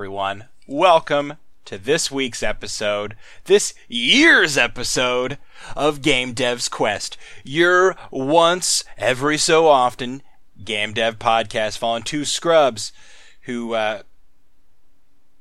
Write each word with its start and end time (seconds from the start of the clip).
Everyone. 0.00 0.46
Welcome 0.66 1.34
to 1.66 1.76
this 1.76 2.10
week's 2.10 2.42
episode, 2.42 3.16
this 3.44 3.74
year's 3.86 4.56
episode 4.56 5.36
of 5.76 6.00
Game 6.00 6.32
Dev's 6.32 6.70
Quest. 6.70 7.18
Your 7.44 7.94
once, 8.10 8.82
every 8.96 9.36
so 9.36 9.68
often, 9.68 10.22
game 10.64 10.94
dev 10.94 11.18
podcast 11.18 11.76
following 11.76 12.02
two 12.02 12.24
scrubs 12.24 12.94
who, 13.42 13.74
uh, 13.74 14.00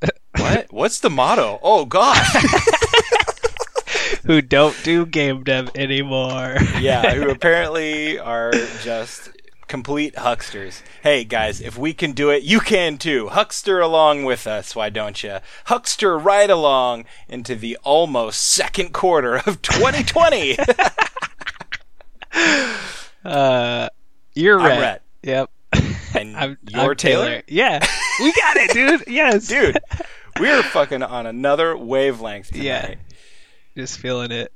what? 0.36 0.74
What's 0.74 1.00
the 1.00 1.10
motto? 1.10 1.62
Oh, 1.64 1.86
God. 1.86 2.18
who 4.26 4.42
don't 4.42 4.76
do 4.84 5.06
game 5.06 5.46
dev 5.46 5.72
anymore. 5.74 6.58
yeah, 6.82 7.14
who 7.14 7.30
apparently 7.30 8.20
are 8.20 8.52
just 8.84 9.30
complete 9.70 10.16
hucksters. 10.16 10.82
Hey 11.04 11.24
guys, 11.24 11.62
if 11.62 11.78
we 11.78 11.94
can 11.94 12.12
do 12.12 12.32
it, 12.32 12.44
you 12.44 12.60
can 12.60 12.98
too. 12.98 13.30
Huckster 13.30 13.80
along 13.80 14.26
with 14.26 14.46
us, 14.48 14.76
why 14.76 14.90
don't 14.90 15.24
you? 15.24 15.38
Huckster 15.66 16.18
right 16.18 16.50
along 16.50 17.06
into 17.30 17.56
the 17.56 17.78
almost 17.84 18.42
second 18.42 18.92
quarter 18.92 19.38
of 19.38 19.62
2020. 19.62 20.58
uh, 23.24 23.90
you're 24.34 24.60
I'm 24.60 24.66
Rhett. 24.66 24.82
Rhett. 24.82 25.02
Yep. 25.22 25.52
And 26.16 26.36
I'm, 26.42 26.58
you're 26.68 26.92
I'm 26.92 26.96
Taylor? 26.96 27.44
Yeah, 27.48 27.86
we 28.20 28.34
got 28.34 28.58
it, 28.58 28.72
dude. 28.72 29.04
Yes, 29.08 29.48
Dude, 29.48 29.78
we're 30.40 30.64
fucking 30.64 31.04
on 31.04 31.28
another 31.28 31.78
wavelength 31.78 32.48
tonight. 32.48 32.64
Yeah. 32.64 32.96
Just 33.78 34.00
feeling 34.00 34.32
it. 34.32 34.52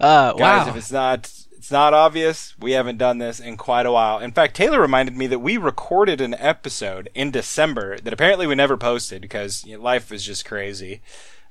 uh, 0.00 0.32
Guys, 0.32 0.40
wow. 0.40 0.68
if 0.68 0.76
it's 0.76 0.90
not 0.90 1.30
it's 1.64 1.70
not 1.70 1.94
obvious, 1.94 2.54
we 2.58 2.72
haven't 2.72 2.98
done 2.98 3.16
this 3.16 3.40
in 3.40 3.56
quite 3.56 3.86
a 3.86 3.90
while. 3.90 4.18
In 4.18 4.32
fact, 4.32 4.54
Taylor 4.54 4.82
reminded 4.82 5.16
me 5.16 5.26
that 5.28 5.38
we 5.38 5.56
recorded 5.56 6.20
an 6.20 6.34
episode 6.34 7.08
in 7.14 7.30
December 7.30 7.96
that 8.00 8.12
apparently 8.12 8.46
we 8.46 8.54
never 8.54 8.76
posted 8.76 9.22
because 9.22 9.64
you 9.64 9.78
know, 9.78 9.82
life 9.82 10.10
was 10.10 10.22
just 10.22 10.44
crazy. 10.44 11.00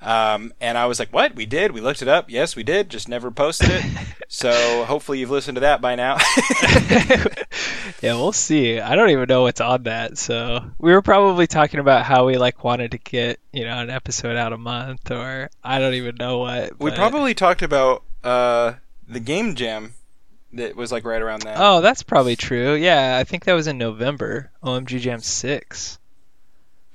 Um, 0.02 0.54
and 0.62 0.78
I 0.78 0.86
was 0.86 1.00
like, 1.00 1.12
"What? 1.12 1.36
We 1.36 1.48
did? 1.48 1.72
We 1.72 1.82
looked 1.82 2.04
it 2.04 2.08
up. 2.08 2.30
Yes, 2.30 2.56
we 2.56 2.62
did. 2.62 2.92
Just 2.92 3.10
never 3.10 3.32
posted 3.32 3.72
it." 3.72 3.86
so 4.28 4.86
hopefully 4.86 5.18
you've 5.18 5.32
listened 5.32 5.56
to 5.56 5.62
that 5.62 5.82
by 5.82 5.96
now. 5.96 6.18
yeah, 8.04 8.14
we'll 8.14 8.34
see. 8.34 8.80
I 8.80 8.96
don't 8.96 9.10
even 9.10 9.26
know 9.28 9.42
what's 9.42 9.62
on 9.62 9.82
that. 9.84 10.20
So 10.20 10.64
we 10.78 10.92
were 10.92 11.02
probably 11.02 11.48
talking 11.48 11.80
about 11.80 12.06
how 12.06 12.28
we 12.28 12.38
like 12.38 12.64
wanted 12.64 12.92
to 12.92 13.00
get 13.00 13.40
you 13.52 13.66
know 13.66 13.80
an 13.80 13.90
episode 13.90 14.36
out 14.36 14.54
a 14.54 14.60
month, 14.60 15.10
or 15.10 15.50
I 15.64 15.80
don't 15.80 15.96
even 15.96 16.18
know 16.18 16.38
what. 16.38 16.80
we 16.80 16.92
probably 16.92 17.34
talked 17.34 17.64
about 17.64 18.04
uh, 18.24 18.74
the 19.08 19.20
game 19.20 19.56
jam 19.56 19.96
that 20.54 20.76
was 20.76 20.92
like 20.92 21.06
right 21.06 21.22
around 21.22 21.44
that. 21.44 21.58
Oh, 21.60 21.82
that's 21.82 22.04
probably 22.04 22.36
true. 22.36 22.74
Yeah, 22.76 23.18
I 23.18 23.24
think 23.24 23.46
that 23.46 23.54
was 23.54 23.68
in 23.68 23.78
November. 23.78 24.52
OMG 24.64 25.00
Jam 25.00 25.20
six 25.20 26.00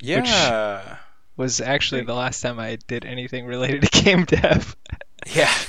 yeah, 0.01 0.97
was 1.37 1.61
actually 1.61 2.03
the 2.03 2.15
last 2.15 2.41
time 2.41 2.59
I 2.61 2.79
did 2.87 3.05
anything 3.05 3.47
related 3.47 3.83
to 3.83 4.03
game 4.05 4.25
dev. 4.25 4.77
yeah. 5.35 5.51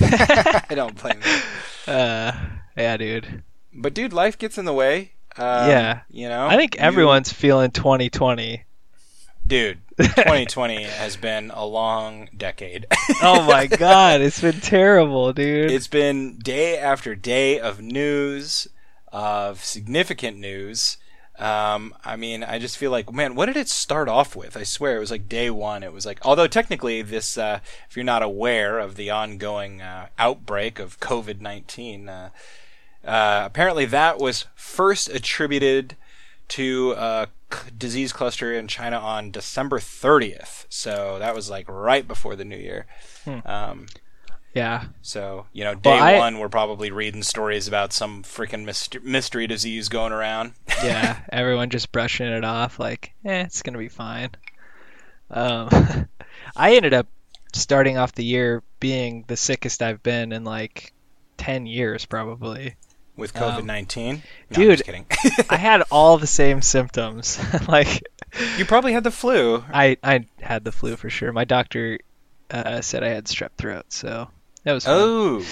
I 0.70 0.74
don't 0.74 1.00
blame 1.00 1.20
you. 1.24 1.40
Uh, 1.92 2.30
yeah, 2.76 2.96
dude. 2.98 3.42
But 3.72 3.94
dude, 3.94 4.12
life 4.12 4.38
gets 4.38 4.58
in 4.58 4.64
the 4.64 4.72
way. 4.72 5.12
Um, 5.36 5.68
Yeah. 5.68 6.00
you 6.10 6.28
know. 6.28 6.46
I 6.46 6.56
think 6.56 6.74
You- 6.76 6.82
everyone's 6.82 7.32
feeling 7.32 7.72
2020. 7.72 8.62
Dude. 9.50 9.78
2020 9.98 10.84
has 10.84 11.16
been 11.16 11.50
a 11.50 11.64
long 11.66 12.28
decade. 12.36 12.86
Oh 13.22 13.42
my 13.42 13.66
god, 13.66 14.22
it's 14.22 14.40
been 14.40 14.60
terrible, 14.60 15.32
dude. 15.34 15.70
it's 15.70 15.88
been 15.88 16.38
day 16.38 16.78
after 16.78 17.14
day 17.14 17.60
of 17.60 17.82
news, 17.82 18.66
of 19.12 19.62
significant 19.62 20.38
news. 20.38 20.96
Um, 21.38 21.94
I 22.04 22.16
mean, 22.16 22.42
I 22.42 22.58
just 22.58 22.78
feel 22.78 22.90
like, 22.90 23.12
man, 23.12 23.34
what 23.34 23.46
did 23.46 23.56
it 23.58 23.68
start 23.68 24.08
off 24.08 24.34
with? 24.36 24.56
I 24.56 24.62
swear 24.62 24.96
it 24.96 25.00
was 25.00 25.10
like 25.10 25.28
day 25.28 25.50
one. 25.50 25.82
It 25.82 25.92
was 25.92 26.06
like, 26.06 26.18
although 26.24 26.46
technically, 26.46 27.02
this, 27.02 27.36
uh, 27.36 27.60
if 27.88 27.96
you're 27.96 28.04
not 28.04 28.22
aware 28.22 28.78
of 28.78 28.96
the 28.96 29.10
ongoing 29.10 29.82
uh, 29.82 30.06
outbreak 30.18 30.78
of 30.78 31.00
COVID 31.00 31.40
19, 31.40 32.08
uh, 32.08 32.30
uh, 33.04 33.42
apparently 33.44 33.84
that 33.86 34.18
was 34.18 34.46
first 34.54 35.08
attributed 35.10 35.96
to 36.48 36.94
c- 36.94 37.30
disease 37.76 38.12
cluster 38.12 38.52
in 38.52 38.68
China 38.68 38.98
on 38.98 39.30
December 39.30 39.78
30th. 39.78 40.66
So 40.68 41.18
that 41.18 41.34
was 41.34 41.50
like 41.50 41.68
right 41.68 42.06
before 42.06 42.36
the 42.36 42.44
new 42.44 42.56
year. 42.56 42.86
Um, 43.44 43.86
yeah. 44.54 44.86
so, 45.02 45.46
you 45.52 45.62
know, 45.64 45.74
day 45.74 45.90
Well, 45.90 46.02
I- 46.02 46.18
one, 46.18 46.38
we're 46.38 46.48
probably 46.48 46.90
reading 46.90 47.22
stories 47.22 47.68
about 47.68 47.92
some 47.92 48.22
freaking 48.24 48.64
myst- 48.64 49.02
mystery 49.02 49.46
disease 49.46 49.88
going 49.88 50.12
around. 50.12 50.52
Yeah, 50.82 51.18
everyone 51.30 51.68
just 51.68 51.92
brushing 51.92 52.26
it 52.26 52.42
off 52.44 52.78
like, 52.78 53.12
eh, 53.24 53.42
it's 53.42 53.60
gonna 53.62 53.76
be 53.78 53.88
fine. 53.90 54.30
Um, 55.30 55.68
I 56.56 56.74
ended 56.76 56.94
up 56.94 57.06
starting 57.52 57.98
off 57.98 58.14
the 58.14 58.24
year 58.24 58.62
being 58.80 59.24
the 59.28 59.36
sickest 59.36 59.82
I've 59.82 60.02
been 60.02 60.32
in 60.32 60.42
like 60.44 60.92
10 61.36 61.66
years, 61.66 62.06
probably. 62.06 62.76
With 63.20 63.36
Um, 63.36 63.62
COVID 63.62 63.64
19. 63.66 64.14
no, 64.16 64.20
I'm 64.50 64.54
dude. 64.62 64.84
kidding. 64.84 65.06
I 65.48 65.56
had 65.58 65.82
all 65.90 66.18
the 66.18 66.26
same 66.26 66.62
symptoms. 66.62 67.38
like, 67.68 68.02
you 68.56 68.64
probably 68.64 68.92
had 68.92 69.04
the 69.04 69.10
flu. 69.10 69.62
I, 69.72 69.96
I 70.02 70.26
had 70.40 70.64
the 70.64 70.72
flu 70.72 70.96
for 70.96 71.10
sure. 71.10 71.32
My 71.32 71.44
doctor 71.44 71.98
uh, 72.50 72.80
said 72.80 73.04
I 73.04 73.08
had 73.10 73.26
strep 73.26 73.50
throat, 73.56 73.86
so 73.90 74.28
that 74.64 74.72
was 74.72 74.84
fun. 74.84 74.94
Oh, 74.98 75.44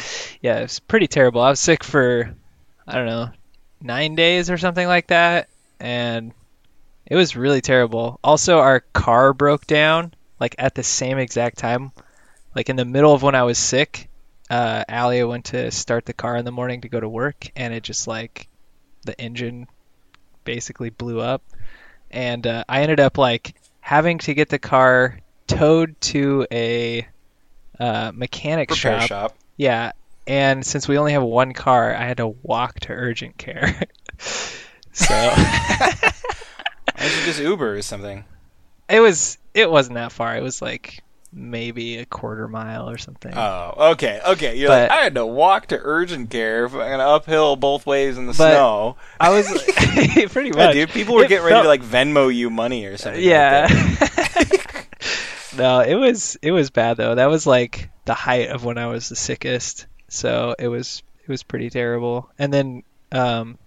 yeah, 0.43 0.59
it 0.59 0.62
was 0.62 0.81
pretty 0.81 1.06
terrible. 1.06 1.41
I 1.41 1.51
was 1.51 1.61
sick 1.61 1.84
for 1.84 2.34
I 2.87 2.95
don't 2.95 3.06
know 3.06 3.31
nine 3.81 4.15
days 4.17 4.50
or 4.50 4.59
something 4.59 4.87
like 4.89 5.09
that, 5.09 5.49
and 5.79 6.33
it 7.06 7.15
was 7.17 7.37
really 7.37 7.61
terrible. 7.61 8.19
Also, 8.25 8.59
our 8.59 8.81
car 8.81 9.33
broke 9.33 9.67
down 9.67 10.12
like 10.41 10.55
at 10.59 10.75
the 10.75 10.83
same 10.83 11.19
exact 11.19 11.59
time, 11.59 11.93
like 12.55 12.69
in 12.69 12.77
the 12.77 12.85
middle 12.85 13.12
of 13.15 13.23
when 13.23 13.35
I 13.35 13.43
was 13.45 13.59
sick. 13.59 14.09
Uh, 14.50 14.84
Alia 14.88 15.26
went 15.26 15.47
to 15.47 15.70
start 15.70 16.06
the 16.06 16.12
car 16.12 16.36
in 16.36 16.44
the 16.44 16.53
morning 16.53 16.82
to 16.82 16.88
go 16.88 16.98
to 16.98 17.09
work, 17.09 17.50
and 17.56 17.75
it 17.75 17.82
just 17.82 18.06
like 18.06 18.48
the 19.04 19.19
engine 19.20 19.66
basically 20.44 20.91
blew 20.91 21.20
up, 21.20 21.42
and 22.10 22.47
uh, 22.47 22.64
I 22.69 22.82
ended 22.82 23.00
up 23.00 23.19
like 23.19 23.54
having 23.81 24.19
to 24.19 24.34
get 24.34 24.48
the 24.48 24.58
car 24.58 25.19
towed 25.47 26.00
to 26.00 26.47
a 26.50 27.06
uh, 27.78 28.12
mechanic 28.14 28.72
shop 28.75 29.03
shop. 29.03 29.37
yeah, 29.56 29.92
and 30.26 30.64
since 30.64 30.88
we 30.88 30.98
only 30.98 31.12
have 31.12 31.22
one 31.22 31.53
car, 31.53 31.94
I 31.94 32.04
had 32.04 32.16
to 32.19 32.28
walk 32.28 32.81
to 32.81 32.92
urgent 32.92 33.37
care. 33.37 33.82
so 34.19 35.06
I 35.10 36.12
don't 36.97 37.25
just 37.25 37.41
Uber 37.41 37.76
or 37.76 37.82
something? 37.82 38.25
it 38.88 39.00
was 39.00 39.38
it 39.54 39.70
wasn't 39.70 39.94
that 39.94 40.12
far. 40.12 40.37
It 40.37 40.42
was 40.42 40.62
like 40.62 41.03
maybe 41.33 41.99
a 41.99 42.06
quarter 42.06 42.49
mile 42.49 42.89
or 42.89 42.97
something. 42.99 43.33
Oh, 43.37 43.91
okay, 43.93 44.21
okay. 44.28 44.56
You're 44.56 44.69
But- 44.69 44.89
like, 44.91 44.99
I 44.99 45.03
had 45.05 45.15
to 45.16 45.27
walk 45.27 45.66
to 45.69 45.78
urgent 45.81 46.31
care, 46.31 46.69
fucking 46.69 47.00
uphill 47.00 47.56
both 47.56 47.84
ways 47.87 48.16
in 48.19 48.27
the 48.27 48.34
snow. 48.34 48.97
I 49.21 49.31
was 49.31 49.47
pretty 50.33 50.50
Yeah, 50.56 50.72
dude, 50.72 50.91
people 50.91 51.15
were 51.15 51.25
It 51.25 51.28
getting 51.28 51.47
ready 51.47 51.62
to 51.62 51.69
like 51.69 51.83
Venmo 51.83 52.34
you 52.34 52.50
money 52.50 52.87
or 52.87 52.97
something. 52.97 53.22
yeah. 53.22 53.67
that. 53.67 54.87
no, 55.56 55.81
it 55.81 55.94
was 55.94 56.37
it 56.43 56.53
was 56.53 56.71
bad 56.71 56.97
though. 56.97 57.15
That 57.15 57.27
was 57.31 57.47
like 57.47 57.91
the 58.05 58.15
height 58.15 58.49
of 58.50 58.65
when 58.65 58.78
I 58.78 58.87
was 58.87 59.09
the 59.09 59.17
sickest. 59.17 59.87
So 60.09 60.55
it 60.58 60.69
was 60.69 61.02
it 61.23 61.29
was 61.29 61.43
pretty 61.43 61.69
terrible. 61.70 62.31
And 62.38 62.52
then 62.52 62.82
um, 63.12 63.58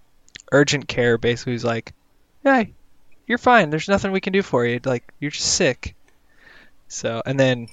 urgent 0.50 0.88
care 0.88 1.16
basically 1.18 1.52
was 1.52 1.64
like, 1.64 1.92
"Hey, 2.42 2.72
you're 3.26 3.38
fine. 3.38 3.70
There's 3.70 3.88
nothing 3.88 4.10
we 4.12 4.20
can 4.20 4.32
do 4.32 4.42
for 4.42 4.64
you. 4.66 4.80
Like 4.84 5.12
you're 5.20 5.30
just 5.30 5.54
sick." 5.54 5.94
So 6.92 7.22
and 7.24 7.38
then 7.40 7.68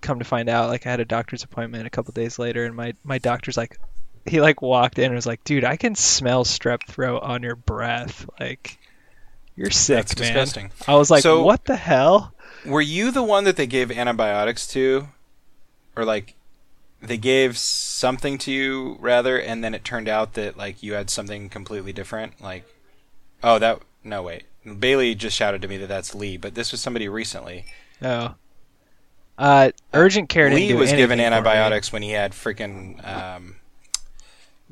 come 0.00 0.18
to 0.18 0.24
find 0.24 0.48
out, 0.48 0.70
like 0.70 0.86
I 0.86 0.90
had 0.90 1.00
a 1.00 1.04
doctor's 1.04 1.42
appointment 1.44 1.86
a 1.86 1.90
couple 1.90 2.12
days 2.12 2.38
later, 2.38 2.64
and 2.64 2.74
my 2.74 2.94
my 3.04 3.18
doctor's 3.18 3.56
like, 3.56 3.78
he 4.26 4.40
like 4.40 4.62
walked 4.62 4.98
in 4.98 5.06
and 5.06 5.14
was 5.14 5.26
like, 5.26 5.44
"Dude, 5.44 5.64
I 5.64 5.76
can 5.76 5.94
smell 5.94 6.44
strep 6.44 6.86
throat 6.88 7.22
on 7.22 7.42
your 7.42 7.56
breath. 7.56 8.28
Like 8.40 8.78
you're 9.54 9.70
sick, 9.70 10.06
That's 10.06 10.18
man." 10.18 10.32
disgusting. 10.32 10.70
I 10.88 10.96
was 10.96 11.10
like, 11.10 11.22
So- 11.22 11.42
"What 11.42 11.66
the 11.66 11.76
hell?" 11.76 12.32
Were 12.64 12.80
you 12.80 13.10
the 13.10 13.22
one 13.22 13.44
that 13.44 13.56
they 13.56 13.66
gave 13.66 13.90
antibiotics 13.90 14.66
to, 14.68 15.08
or 15.94 16.06
like 16.06 16.34
they 17.02 17.18
gave 17.18 17.58
something 17.58 18.38
to 18.38 18.50
you 18.50 18.96
rather, 19.00 19.38
and 19.38 19.62
then 19.62 19.74
it 19.74 19.84
turned 19.84 20.08
out 20.08 20.32
that 20.34 20.56
like 20.56 20.82
you 20.82 20.94
had 20.94 21.10
something 21.10 21.50
completely 21.50 21.92
different? 21.92 22.40
Like, 22.40 22.64
oh, 23.42 23.58
that 23.58 23.80
no 24.02 24.22
wait. 24.22 24.44
Bailey 24.78 25.14
just 25.14 25.36
shouted 25.36 25.60
to 25.60 25.68
me 25.68 25.76
that 25.76 25.88
that's 25.88 26.14
Lee, 26.14 26.38
but 26.38 26.54
this 26.54 26.72
was 26.72 26.80
somebody 26.80 27.06
recently. 27.10 27.66
Oh. 28.00 28.34
Uh, 29.36 29.70
urgent 29.92 30.28
care 30.28 30.48
didn't 30.48 30.68
Lee 30.68 30.74
was 30.74 30.90
given 30.92 31.18
anything 31.18 31.38
for 31.38 31.42
me. 31.42 31.50
antibiotics 31.50 31.92
when 31.92 32.02
he 32.02 32.10
had 32.10 32.32
freaking 32.32 33.04
um, 33.06 33.56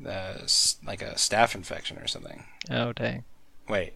uh, 0.07 0.33
like 0.85 1.01
a 1.01 1.13
staph 1.15 1.53
infection 1.55 1.97
or 1.97 2.07
something. 2.07 2.43
Oh 2.71 2.93
dang. 2.93 3.23
Wait. 3.67 3.93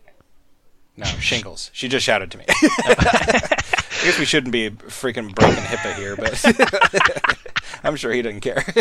No, 0.97 1.05
shingles. 1.05 1.69
She 1.73 1.87
just 1.87 2.03
shouted 2.05 2.31
to 2.31 2.37
me. 2.39 2.45
I 2.49 3.75
guess 4.03 4.17
we 4.19 4.25
shouldn't 4.25 4.51
be 4.51 4.69
freaking 4.71 5.33
breaking 5.35 5.63
HIPAA 5.63 5.93
here, 5.95 6.15
but 6.15 7.37
I'm 7.83 7.95
sure 7.95 8.11
he 8.11 8.21
doesn't 8.23 8.41
care. 8.41 8.63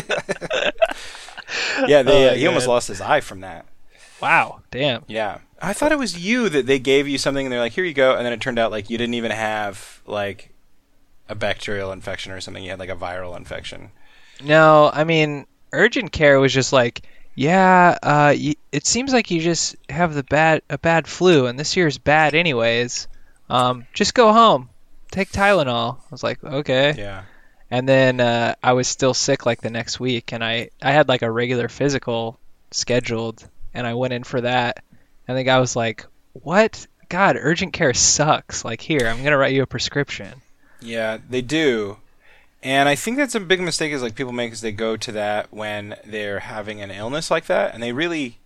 yeah, 1.86 2.02
they, 2.02 2.28
Oh, 2.28 2.30
uh, 2.30 2.34
he 2.34 2.46
almost 2.46 2.66
lost 2.68 2.88
his 2.88 3.00
eye 3.00 3.20
from 3.20 3.40
that. 3.40 3.66
Wow. 4.20 4.62
Damn. 4.70 5.04
Yeah, 5.08 5.38
I 5.60 5.72
thought 5.74 5.92
it 5.92 5.98
was 5.98 6.18
you 6.18 6.48
that 6.48 6.66
they 6.66 6.78
gave 6.78 7.06
you 7.06 7.18
something 7.18 7.44
and 7.44 7.52
they're 7.52 7.60
like, 7.60 7.72
here 7.72 7.84
you 7.84 7.92
go, 7.94 8.16
and 8.16 8.24
then 8.24 8.32
it 8.32 8.40
turned 8.40 8.58
out 8.58 8.70
like 8.70 8.88
you 8.88 8.96
didn't 8.96 9.14
even 9.14 9.30
have 9.30 10.00
like 10.06 10.54
a 11.28 11.34
bacterial 11.34 11.92
infection 11.92 12.32
or 12.32 12.40
something. 12.40 12.62
You 12.62 12.70
had 12.70 12.78
like 12.78 12.88
a 12.88 12.96
viral 12.96 13.36
infection. 13.36 13.90
No, 14.42 14.90
I 14.92 15.04
mean, 15.04 15.46
urgent 15.72 16.12
care 16.12 16.38
was 16.38 16.52
just 16.52 16.72
like, 16.72 17.02
yeah, 17.34 17.98
uh, 18.02 18.34
y 18.36 18.56
it 18.72 18.86
seems 18.86 19.12
like 19.12 19.30
you 19.30 19.40
just 19.40 19.76
have 19.90 20.14
the 20.14 20.22
bad 20.22 20.62
a 20.70 20.78
bad 20.78 21.06
flu, 21.06 21.46
and 21.46 21.58
this 21.58 21.76
year's 21.76 21.98
bad 21.98 22.34
anyways. 22.34 23.08
Um, 23.48 23.86
just 23.92 24.14
go 24.14 24.32
home, 24.32 24.70
take 25.10 25.30
Tylenol. 25.30 25.98
I 25.98 26.08
was 26.10 26.22
like, 26.22 26.42
okay. 26.42 26.94
Yeah. 26.96 27.24
And 27.70 27.88
then 27.88 28.20
uh, 28.20 28.54
I 28.62 28.72
was 28.72 28.88
still 28.88 29.12
sick 29.12 29.44
like 29.44 29.60
the 29.60 29.70
next 29.70 30.00
week, 30.00 30.32
and 30.32 30.42
I 30.42 30.70
I 30.80 30.92
had 30.92 31.08
like 31.08 31.22
a 31.22 31.30
regular 31.30 31.68
physical 31.68 32.38
scheduled, 32.70 33.46
and 33.74 33.86
I 33.86 33.94
went 33.94 34.14
in 34.14 34.24
for 34.24 34.40
that, 34.40 34.82
and 35.28 35.36
the 35.36 35.44
guy 35.44 35.58
was 35.58 35.76
like, 35.76 36.06
"What? 36.32 36.86
God, 37.08 37.36
urgent 37.38 37.72
care 37.72 37.94
sucks. 37.94 38.64
Like, 38.64 38.80
here, 38.80 39.06
I'm 39.06 39.22
gonna 39.22 39.36
write 39.36 39.54
you 39.54 39.62
a 39.62 39.66
prescription." 39.66 40.40
Yeah, 40.80 41.18
they 41.28 41.42
do. 41.42 41.98
And 42.62 42.88
I 42.88 42.94
think 42.94 43.16
that's 43.16 43.34
a 43.34 43.40
big 43.40 43.60
mistake 43.60 43.92
is 43.92 44.02
like 44.02 44.14
people 44.14 44.32
make 44.32 44.52
is 44.52 44.60
they 44.60 44.72
go 44.72 44.96
to 44.96 45.12
that 45.12 45.52
when 45.52 45.96
they're 46.04 46.40
having 46.40 46.80
an 46.80 46.90
illness 46.90 47.30
like 47.30 47.46
that 47.46 47.72
and 47.72 47.82
they 47.82 47.92
really 47.92 48.38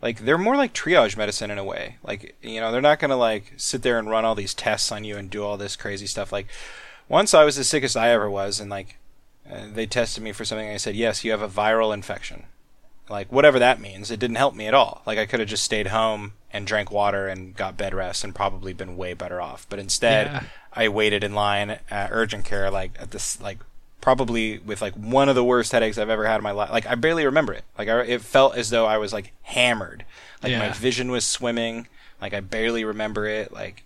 like 0.00 0.20
they're 0.20 0.38
more 0.38 0.56
like 0.56 0.72
triage 0.72 1.16
medicine 1.16 1.50
in 1.50 1.58
a 1.58 1.64
way. 1.64 1.96
Like, 2.02 2.36
you 2.42 2.60
know, 2.60 2.72
they're 2.72 2.80
not 2.80 3.00
going 3.00 3.10
to 3.10 3.16
like 3.16 3.52
sit 3.56 3.82
there 3.82 3.98
and 3.98 4.08
run 4.08 4.24
all 4.24 4.34
these 4.34 4.54
tests 4.54 4.90
on 4.90 5.04
you 5.04 5.16
and 5.16 5.28
do 5.28 5.44
all 5.44 5.56
this 5.56 5.76
crazy 5.76 6.06
stuff 6.06 6.32
like 6.32 6.46
once 7.08 7.34
I 7.34 7.44
was 7.44 7.56
the 7.56 7.64
sickest 7.64 7.96
I 7.96 8.10
ever 8.10 8.30
was 8.30 8.60
and 8.60 8.70
like 8.70 8.96
uh, 9.50 9.66
they 9.72 9.86
tested 9.86 10.22
me 10.22 10.32
for 10.32 10.44
something 10.44 10.66
and 10.66 10.74
I 10.74 10.78
said, 10.78 10.96
"Yes, 10.96 11.24
you 11.24 11.30
have 11.30 11.42
a 11.42 11.48
viral 11.48 11.94
infection." 11.94 12.44
Like 13.08 13.30
whatever 13.30 13.58
that 13.60 13.80
means, 13.80 14.10
it 14.10 14.18
didn't 14.20 14.36
help 14.36 14.54
me 14.54 14.66
at 14.66 14.74
all. 14.74 15.02
Like 15.06 15.18
I 15.18 15.26
could 15.26 15.40
have 15.40 15.48
just 15.48 15.64
stayed 15.64 15.88
home 15.88 16.32
and 16.52 16.66
drank 16.66 16.90
water 16.90 17.28
and 17.28 17.54
got 17.54 17.76
bed 17.76 17.94
rest 17.94 18.24
and 18.24 18.34
probably 18.34 18.72
been 18.72 18.96
way 18.96 19.14
better 19.14 19.40
off. 19.40 19.66
But 19.68 19.78
instead, 19.78 20.26
Yeah. 20.26 20.42
I 20.72 20.88
waited 20.88 21.24
in 21.24 21.34
line 21.34 21.78
at 21.90 22.10
urgent 22.12 22.44
care 22.44 22.70
like 22.70 22.92
at 23.00 23.10
this 23.12 23.40
like 23.40 23.58
probably 24.00 24.58
with 24.58 24.82
like 24.82 24.94
one 24.94 25.28
of 25.28 25.34
the 25.34 25.44
worst 25.44 25.72
headaches 25.72 25.98
I've 25.98 26.10
ever 26.10 26.26
had 26.26 26.36
in 26.36 26.42
my 26.42 26.50
life. 26.50 26.70
Like 26.70 26.86
I 26.86 26.94
barely 26.96 27.24
remember 27.24 27.52
it. 27.54 27.64
Like 27.78 27.88
I, 27.88 28.02
it 28.02 28.20
felt 28.22 28.56
as 28.56 28.70
though 28.70 28.86
I 28.86 28.98
was 28.98 29.12
like 29.12 29.32
hammered. 29.42 30.04
Like 30.42 30.52
my 30.58 30.70
vision 30.70 31.10
was 31.10 31.24
swimming. 31.24 31.88
Like 32.20 32.34
I 32.34 32.40
barely 32.40 32.84
remember 32.84 33.26
it. 33.26 33.52
Like 33.52 33.84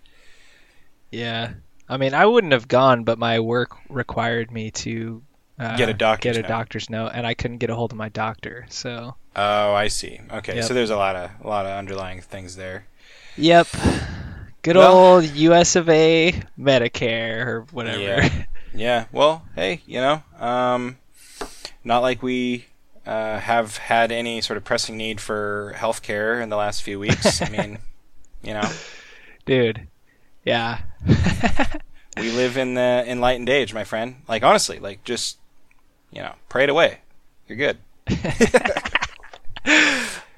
Yeah. 1.11 1.53
I 1.87 1.97
mean, 1.97 2.13
I 2.13 2.25
wouldn't 2.25 2.53
have 2.53 2.67
gone, 2.67 3.03
but 3.03 3.19
my 3.19 3.39
work 3.39 3.75
required 3.89 4.49
me 4.51 4.71
to 4.71 5.21
uh, 5.61 5.77
Get 5.77 5.89
a 5.89 5.93
doctor's 5.93 6.35
get 6.37 6.39
a 6.39 6.41
note. 6.43 6.47
doctor's 6.49 6.89
note, 6.89 7.11
and 7.13 7.25
I 7.27 7.33
couldn't 7.33 7.57
get 7.59 7.69
a 7.69 7.75
hold 7.75 7.91
of 7.91 7.97
my 7.97 8.09
doctor. 8.09 8.65
So, 8.69 9.15
oh, 9.35 9.73
I 9.73 9.87
see. 9.87 10.19
Okay, 10.31 10.55
Yep. 10.55 10.63
so 10.65 10.73
there's 10.73 10.89
a 10.89 10.97
lot 10.97 11.15
of 11.15 11.29
a 11.43 11.47
lot 11.47 11.65
of 11.65 11.71
underlying 11.77 12.21
things 12.21 12.55
there. 12.55 12.85
yep. 13.37 13.67
Good 14.63 14.75
Well- 14.75 14.93
old 15.15 15.23
U.S. 15.25 15.75
of 15.75 15.89
A. 15.89 16.33
Medicare 16.59 17.45
or 17.45 17.61
whatever. 17.71 17.99
Yeah. 17.99 18.29
Yeah. 18.73 19.05
Well, 19.11 19.43
hey, 19.53 19.81
you 19.85 19.99
know, 19.99 20.23
um, 20.39 20.97
not 21.83 21.99
like 22.01 22.23
we 22.23 22.67
uh, 23.05 23.37
have 23.39 23.75
had 23.75 24.13
any 24.13 24.39
sort 24.39 24.55
of 24.55 24.63
pressing 24.63 24.95
need 24.95 25.19
for 25.19 25.73
healthcare 25.75 26.41
in 26.41 26.47
the 26.47 26.55
last 26.55 26.81
few 26.81 26.97
weeks. 26.97 27.41
I 27.41 27.49
mean, 27.57 27.79
you 28.41 28.53
know, 28.53 28.69
Dude. 29.45 29.87
Yeah. 30.45 30.79
we 32.17 32.31
live 32.31 32.55
in 32.55 32.75
the 32.75 33.03
enlightened 33.07 33.49
age, 33.49 33.73
my 33.73 33.83
friend. 33.83 34.21
Like 34.29 34.41
honestly, 34.41 34.79
like 34.79 35.03
just 35.03 35.37
you 36.11 36.21
know, 36.21 36.33
pray 36.49 36.63
it 36.65 36.69
away. 36.69 36.99
You're 37.47 37.57
good. 37.57 37.77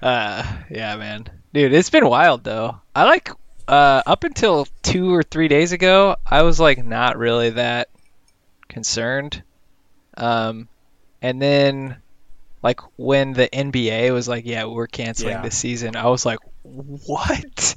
Uh, 0.02 0.44
yeah, 0.70 0.98
man. 0.98 1.26
Dude, 1.54 1.74
it's 1.74 1.90
been 1.90 2.06
wild 2.08 2.44
though. 2.44 2.76
I 2.94 3.06
like 3.06 3.30
uh 3.70 4.02
up 4.06 4.26
until 4.26 4.68
2 4.82 5.14
or 5.16 5.24
3 5.24 5.48
days 5.48 5.72
ago, 5.72 6.18
I 6.30 6.42
was 6.42 6.60
like 6.60 6.84
not 6.84 7.18
really 7.18 7.52
that 7.52 7.88
concerned. 8.68 9.42
Um 10.18 10.68
and 11.22 11.42
then 11.42 11.96
like 12.62 12.82
when 12.98 13.32
the 13.32 13.48
NBA 13.48 14.12
was 14.12 14.28
like, 14.28 14.46
yeah, 14.46 14.66
we're 14.66 14.88
canceling 14.88 15.36
Yeah. 15.36 15.42
this 15.42 15.58
season. 15.58 15.96
I 15.96 16.08
was 16.08 16.26
like, 16.26 16.40
"What?" 16.64 17.76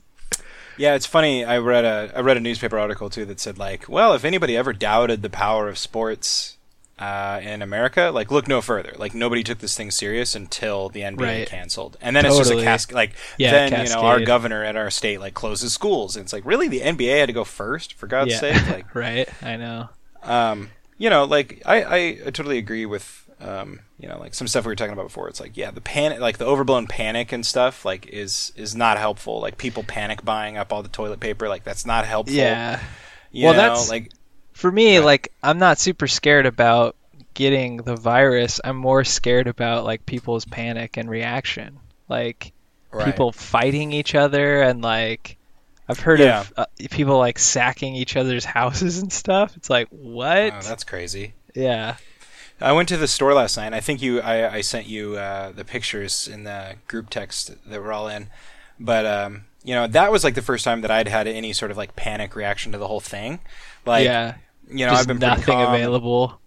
Yeah, 0.78 0.94
it's 0.96 1.06
funny. 1.06 1.44
I 1.44 1.58
read 1.58 1.84
a 1.84 2.12
I 2.16 2.20
read 2.22 2.36
a 2.36 2.40
newspaper 2.40 2.76
article 2.76 3.08
too 3.08 3.24
that 3.26 3.38
said 3.38 3.56
like, 3.56 3.88
well, 3.88 4.14
if 4.14 4.24
anybody 4.24 4.56
ever 4.56 4.72
doubted 4.72 5.22
the 5.22 5.30
power 5.30 5.68
of 5.68 5.78
sports 5.78 6.55
uh, 6.98 7.40
in 7.42 7.60
America, 7.62 8.10
like 8.14 8.30
look 8.30 8.48
no 8.48 8.62
further. 8.62 8.94
Like 8.96 9.14
nobody 9.14 9.42
took 9.42 9.58
this 9.58 9.76
thing 9.76 9.90
serious 9.90 10.34
until 10.34 10.88
the 10.88 11.00
NBA 11.02 11.20
Right. 11.20 11.46
canceled, 11.48 11.96
and 12.00 12.16
then 12.16 12.24
it's 12.24 12.36
just 12.38 12.48
a 12.50 12.54
Totally. 12.54 12.64
cascade. 12.64 12.94
Like 12.94 13.12
Yeah, 13.38 13.50
then 13.68 13.86
you 13.86 13.92
know 13.94 14.00
our 14.00 14.20
governor 14.20 14.64
at 14.64 14.76
our 14.76 14.90
state 14.90 15.20
like 15.20 15.34
closes 15.34 15.72
schools, 15.72 16.16
and 16.16 16.24
it's 16.24 16.32
like 16.32 16.44
really 16.46 16.68
the 16.68 16.80
NBA 16.80 17.18
had 17.20 17.26
to 17.26 17.32
go 17.32 17.44
first 17.44 17.92
for 17.94 18.06
God's 18.06 18.32
yeah. 18.32 18.38
sake. 18.40 18.66
Like 18.70 18.94
right? 18.94 19.28
I 19.42 19.56
know. 19.56 19.88
um, 20.22 20.70
you 20.98 21.10
know, 21.10 21.24
like 21.24 21.60
I, 21.66 21.82
I, 21.82 21.96
I 21.96 22.30
totally 22.30 22.56
agree 22.58 22.86
with 22.86 23.22
um, 23.38 23.80
you 24.00 24.08
know, 24.08 24.18
like 24.18 24.32
some 24.34 24.48
stuff 24.48 24.64
we 24.64 24.70
were 24.70 24.76
talking 24.76 24.94
about 24.94 25.08
before. 25.08 25.28
It's 25.28 25.40
like, 25.40 25.58
yeah, 25.58 25.70
the 25.70 25.82
panic, 25.82 26.20
like 26.20 26.38
the 26.38 26.46
overblown 26.46 26.86
panic 26.86 27.32
and 27.32 27.44
stuff, 27.44 27.84
like 27.84 28.06
is 28.06 28.50
is 28.56 28.74
not 28.74 28.96
helpful. 28.96 29.40
Like 29.40 29.58
people 29.58 29.82
panic 29.82 30.24
buying 30.24 30.56
up 30.56 30.72
all 30.72 30.82
the 30.82 30.88
toilet 30.88 31.20
paper, 31.20 31.46
like 31.46 31.62
that's 31.62 31.84
not 31.84 32.06
helpful. 32.06 32.34
Yeah. 32.34 32.80
you 33.30 33.44
Well, 33.44 33.52
know, 33.52 33.60
that's- 33.60 33.90
like 33.90 34.10
For 34.56 34.72
me, 34.72 34.96
Right. 34.96 35.04
like 35.04 35.32
I'm 35.42 35.58
not 35.58 35.78
super 35.78 36.06
scared 36.06 36.46
about 36.46 36.96
getting 37.34 37.76
the 37.78 37.94
virus. 37.96 38.58
I'm 38.64 38.76
more 38.76 39.04
scared 39.04 39.48
about 39.48 39.84
like 39.84 40.06
people's 40.06 40.46
panic 40.46 40.96
and 40.96 41.10
reaction. 41.10 41.78
Like 42.08 42.52
right. 42.90 43.04
people 43.04 43.32
fighting 43.32 43.92
each 43.92 44.14
other 44.14 44.62
and 44.62 44.80
like 44.82 45.36
I've 45.88 46.00
heard 46.00 46.20
Yeah. 46.20 46.40
of 46.40 46.52
uh, 46.56 46.66
people 46.90 47.18
like 47.18 47.38
sacking 47.38 47.94
each 47.94 48.16
other's 48.16 48.44
houses 48.58 48.98
and 48.98 49.12
stuff. 49.12 49.54
It's 49.56 49.68
like 49.68 49.88
what? 49.90 50.52
Oh, 50.54 50.60
that's 50.62 50.84
crazy. 50.84 51.34
yeah. 51.54 51.96
I 52.58 52.72
went 52.72 52.88
to 52.88 52.96
the 52.96 53.06
store 53.06 53.34
last 53.34 53.58
night. 53.58 53.66
and 53.66 53.74
I 53.74 53.80
think 53.80 54.00
you, 54.00 54.22
I, 54.22 54.54
I 54.54 54.60
sent 54.62 54.86
you 54.86 55.16
uh, 55.16 55.52
the 55.52 55.66
pictures 55.66 56.26
in 56.26 56.44
the 56.44 56.76
group 56.88 57.10
text 57.10 57.54
that 57.68 57.82
we're 57.82 57.92
all 57.92 58.08
in. 58.08 58.28
But 58.80 59.04
um, 59.04 59.44
you 59.62 59.74
know, 59.74 59.86
that 59.88 60.10
was 60.10 60.24
like 60.24 60.34
the 60.34 60.40
first 60.40 60.64
time 60.64 60.80
that 60.80 60.90
I'd 60.90 61.06
had 61.08 61.26
any 61.26 61.52
sort 61.52 61.70
of 61.70 61.76
like 61.76 61.96
panic 61.96 62.34
reaction 62.34 62.72
to 62.72 62.78
the 62.78 62.88
whole 62.88 63.00
thing. 63.00 63.40
Like, 63.84 64.06
yeah. 64.06 64.36
You 64.70 64.84
know, 64.86 64.90
Just 64.92 65.02
I've 65.02 65.06
been 65.08 65.18
nothing 65.18 65.60
available. 65.60 66.40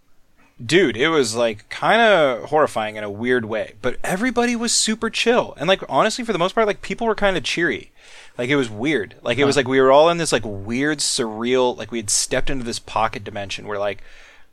dude 0.64 0.98
it 0.98 1.08
was 1.08 1.36
like 1.36 1.70
kind 1.70 2.02
of 2.02 2.50
horrifying 2.50 2.98
in 2.98 3.04
a 3.04 3.10
weird 3.10 3.46
way 3.46 3.76
but 3.82 3.96
everybody 4.04 4.56
was 4.58 4.74
super 4.74 5.10
chill 5.10 5.54
and 5.58 5.70
like 5.70 5.82
honestly 5.88 6.26
for 6.26 6.34
the 6.34 6.40
most 6.40 6.54
part 6.54 6.68
like 6.68 6.82
people 6.82 7.08
were 7.08 7.16
kind 7.16 7.38
of 7.38 7.44
cheery. 7.44 7.92
Like 8.38 8.50
it 8.50 8.56
was 8.56 8.70
weird. 8.70 9.16
Like 9.22 9.38
it 9.38 9.44
was 9.44 9.58
like 9.58 9.68
we 9.68 9.82
were 9.82 9.92
all 9.92 10.10
in 10.10 10.18
this 10.18 10.32
like 10.32 10.44
weird 10.46 11.00
surreal 11.00 11.76
like 11.78 11.92
we 11.92 11.98
had 12.00 12.10
stepped 12.10 12.50
into 12.50 12.64
this 12.64 12.80
pocket 12.80 13.24
dimension 13.26 13.68
where 13.68 13.80
like 13.80 14.02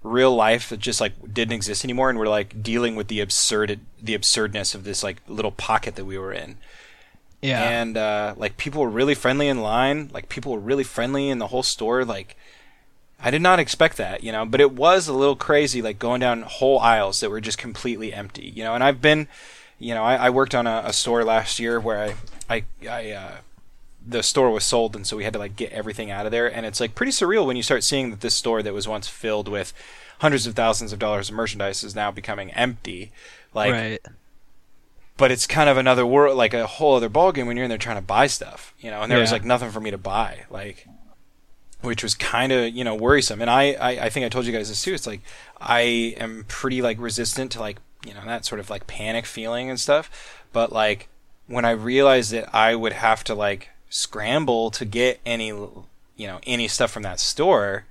real 0.02 0.34
life 0.34 0.72
just 0.78 1.00
like 1.00 1.12
didn't 1.32 1.52
exist 1.54 1.84
anymore 1.84 2.10
and 2.10 2.18
we're 2.18 2.28
like 2.28 2.62
dealing 2.62 2.94
with 2.96 3.06
the 3.08 3.20
absurd 3.20 3.78
the 4.02 4.14
absurdness 4.14 4.74
of 4.74 4.82
this 4.84 5.02
like 5.04 5.18
little 5.28 5.52
pocket 5.52 5.94
that 5.96 6.04
we 6.04 6.18
were 6.18 6.32
in. 6.32 6.56
Yeah. 7.42 7.62
and 7.62 7.96
uh, 7.96 8.34
like 8.36 8.56
people 8.56 8.82
were 8.82 8.88
really 8.90 9.14
friendly 9.14 9.46
in 9.46 9.60
line. 9.60 10.10
Like 10.12 10.28
people 10.28 10.52
were 10.52 10.58
really 10.58 10.82
friendly 10.84 11.28
in 11.28 11.38
the 11.38 11.48
whole 11.48 11.62
store. 11.62 12.04
Like 12.04 12.36
i 13.20 13.30
did 13.30 13.42
not 13.42 13.58
expect 13.58 13.96
that 13.96 14.22
you 14.22 14.32
know 14.32 14.44
but 14.44 14.60
it 14.60 14.72
was 14.72 15.08
a 15.08 15.12
little 15.12 15.36
crazy 15.36 15.82
like 15.82 15.98
going 15.98 16.20
down 16.20 16.42
whole 16.42 16.78
aisles 16.80 17.20
that 17.20 17.30
were 17.30 17.40
just 17.40 17.58
completely 17.58 18.12
empty 18.12 18.52
you 18.54 18.62
know 18.62 18.74
and 18.74 18.84
i've 18.84 19.00
been 19.00 19.28
you 19.78 19.94
know 19.94 20.04
i, 20.04 20.16
I 20.16 20.30
worked 20.30 20.54
on 20.54 20.66
a, 20.66 20.82
a 20.86 20.92
store 20.92 21.24
last 21.24 21.58
year 21.58 21.80
where 21.80 21.98
i 21.98 22.14
i, 22.48 22.64
I 22.88 23.10
uh, 23.12 23.36
the 24.08 24.22
store 24.22 24.50
was 24.50 24.64
sold 24.64 24.94
and 24.94 25.06
so 25.06 25.16
we 25.16 25.24
had 25.24 25.32
to 25.32 25.38
like 25.38 25.56
get 25.56 25.72
everything 25.72 26.10
out 26.10 26.26
of 26.26 26.32
there 26.32 26.52
and 26.52 26.64
it's 26.64 26.80
like 26.80 26.94
pretty 26.94 27.12
surreal 27.12 27.46
when 27.46 27.56
you 27.56 27.62
start 27.62 27.82
seeing 27.82 28.10
that 28.10 28.20
this 28.20 28.34
store 28.34 28.62
that 28.62 28.72
was 28.72 28.86
once 28.86 29.08
filled 29.08 29.48
with 29.48 29.72
hundreds 30.20 30.46
of 30.46 30.54
thousands 30.54 30.92
of 30.92 30.98
dollars 30.98 31.28
of 31.28 31.34
merchandise 31.34 31.82
is 31.82 31.94
now 31.94 32.10
becoming 32.10 32.52
empty 32.52 33.10
like 33.56 33.72
right. 33.72 34.00
but 35.16 35.32
it's 35.32 35.46
kind 35.46 35.68
of 35.70 35.78
another 35.78 36.06
world, 36.06 36.36
like 36.36 36.52
a 36.52 36.66
whole 36.66 36.94
other 36.94 37.08
ballgame 37.08 37.46
when 37.46 37.56
you're 37.56 37.64
in 37.64 37.70
there 37.70 37.78
trying 37.78 37.96
to 37.96 38.02
buy 38.02 38.26
stuff, 38.26 38.74
you 38.78 38.90
know. 38.90 39.00
And 39.00 39.10
there 39.10 39.18
was 39.18 39.32
like 39.32 39.44
nothing 39.44 39.70
for 39.70 39.80
me 39.80 39.90
to 39.90 39.98
buy, 39.98 40.44
like, 40.50 40.86
which 41.86 42.02
was 42.02 42.14
kind 42.14 42.52
of 42.52 42.74
you 42.74 42.84
know 42.84 42.94
worrisome. 42.94 43.40
And 43.40 43.50
I, 43.50 43.72
I, 43.74 43.90
I 44.06 44.10
think 44.10 44.26
I 44.26 44.28
told 44.28 44.44
you 44.46 44.52
guys 44.52 44.68
this 44.68 44.82
too. 44.82 44.92
It's 44.92 45.06
like 45.06 45.20
I 45.60 46.14
am 46.18 46.44
pretty 46.48 46.82
like 46.82 46.98
resistant 47.00 47.52
to 47.52 47.60
like 47.60 47.78
you 48.04 48.12
know 48.12 48.24
that 48.26 48.44
sort 48.44 48.60
of 48.60 48.68
like 48.68 48.86
panic 48.86 49.24
feeling 49.24 49.70
and 49.70 49.80
stuff. 49.80 50.44
But 50.52 50.72
like 50.72 51.08
when 51.46 51.64
I 51.64 51.70
realized 51.70 52.32
that 52.32 52.54
I 52.54 52.74
would 52.74 52.92
have 52.92 53.24
to 53.24 53.34
like 53.34 53.70
scramble 53.88 54.70
to 54.72 54.84
get 54.84 55.20
any 55.24 55.48
you 55.48 55.86
know 56.18 56.40
any 56.46 56.68
stuff 56.68 56.90
from 56.90 57.04
that 57.04 57.20
store, 57.20 57.86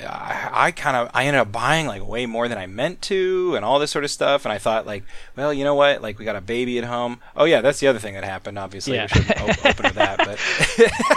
I, 0.00 0.50
I 0.52 0.70
kind 0.72 0.96
of 0.96 1.08
I 1.14 1.24
ended 1.26 1.40
up 1.40 1.52
buying 1.52 1.86
like 1.86 2.04
way 2.06 2.26
more 2.26 2.48
than 2.48 2.58
I 2.58 2.66
meant 2.66 3.00
to, 3.02 3.54
and 3.54 3.64
all 3.64 3.78
this 3.78 3.92
sort 3.92 4.04
of 4.04 4.10
stuff. 4.10 4.44
And 4.44 4.52
I 4.52 4.58
thought 4.58 4.86
like, 4.86 5.04
well, 5.36 5.54
you 5.54 5.62
know 5.62 5.76
what? 5.76 6.02
Like 6.02 6.18
we 6.18 6.24
got 6.24 6.34
a 6.34 6.40
baby 6.40 6.78
at 6.78 6.84
home. 6.84 7.20
Oh 7.36 7.44
yeah, 7.44 7.60
that's 7.60 7.78
the 7.78 7.86
other 7.86 8.00
thing 8.00 8.14
that 8.14 8.24
happened. 8.24 8.58
Obviously, 8.58 8.96
Yeah. 8.96 9.06
we 9.14 9.22
should 9.22 9.30
op- 9.38 9.64
open 9.64 9.84
with 9.84 9.94
that. 9.94 10.18
But 10.18 10.40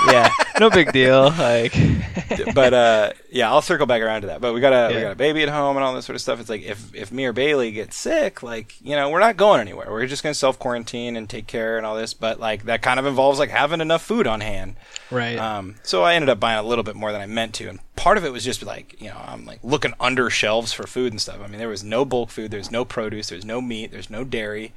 yeah, 0.13 0.29
no 0.59 0.69
big 0.69 0.91
deal. 0.91 1.31
Like, 1.31 1.73
but 2.53 2.73
uh, 2.73 3.13
yeah, 3.31 3.49
I'll 3.49 3.63
circle 3.63 3.87
back 3.87 4.01
around 4.03 4.21
to 4.21 4.27
that. 4.27 4.41
But 4.41 4.53
we 4.53 4.61
got 4.61 4.73
a 4.73 4.93
we 4.95 5.01
got 5.01 5.11
a 5.13 5.15
baby 5.15 5.41
at 5.41 5.49
home 5.49 5.75
and 5.75 5.83
all 5.83 5.95
this 5.95 6.05
sort 6.05 6.15
of 6.15 6.21
stuff. 6.21 6.39
It's 6.39 6.49
like 6.49 6.61
if 6.61 6.93
if 6.93 7.11
me 7.11 7.25
or 7.25 7.33
Bailey 7.33 7.71
get 7.71 7.93
sick, 7.93 8.43
like 8.43 8.75
you 8.81 8.95
know, 8.95 9.09
we're 9.09 9.19
not 9.19 9.37
going 9.37 9.59
anywhere. 9.59 9.87
We're 9.89 10.05
just 10.05 10.21
gonna 10.21 10.35
self 10.35 10.59
quarantine 10.59 11.15
and 11.15 11.27
take 11.27 11.47
care 11.47 11.77
and 11.77 11.85
all 11.85 11.95
this. 11.95 12.13
But 12.13 12.39
like 12.39 12.65
that 12.65 12.83
kind 12.83 12.99
of 12.99 13.07
involves 13.07 13.39
like 13.39 13.49
having 13.49 13.81
enough 13.81 14.03
food 14.03 14.27
on 14.27 14.41
hand. 14.41 14.75
right. 15.09 15.37
Um, 15.39 15.75
so 15.81 16.03
I 16.03 16.13
ended 16.13 16.29
up 16.29 16.39
buying 16.39 16.59
a 16.59 16.63
little 16.63 16.83
bit 16.83 16.95
more 16.95 17.11
than 17.11 17.21
I 17.21 17.25
meant 17.25 17.55
to, 17.55 17.69
and 17.69 17.79
part 17.97 18.17
of 18.17 18.23
it 18.23 18.31
was 18.31 18.45
just 18.45 18.63
like 18.63 18.95
you 19.01 19.09
know 19.09 19.21
I'm 19.27 19.45
like 19.45 19.59
looking 19.63 19.93
under 19.99 20.29
shelves 20.29 20.71
for 20.71 20.87
food 20.87 21.11
and 21.11 21.19
stuff. 21.19 21.41
I 21.43 21.47
mean 21.47 21.59
there 21.59 21.67
was 21.67 21.83
no 21.83 22.05
bulk 22.05 22.29
food, 22.29 22.51
there's 22.51 22.71
no 22.71 22.85
produce, 22.85 23.27
there's 23.27 23.43
no 23.43 23.59
meat, 23.59 23.91
there's 23.91 24.09
no 24.09 24.23
dairy. 24.23 24.71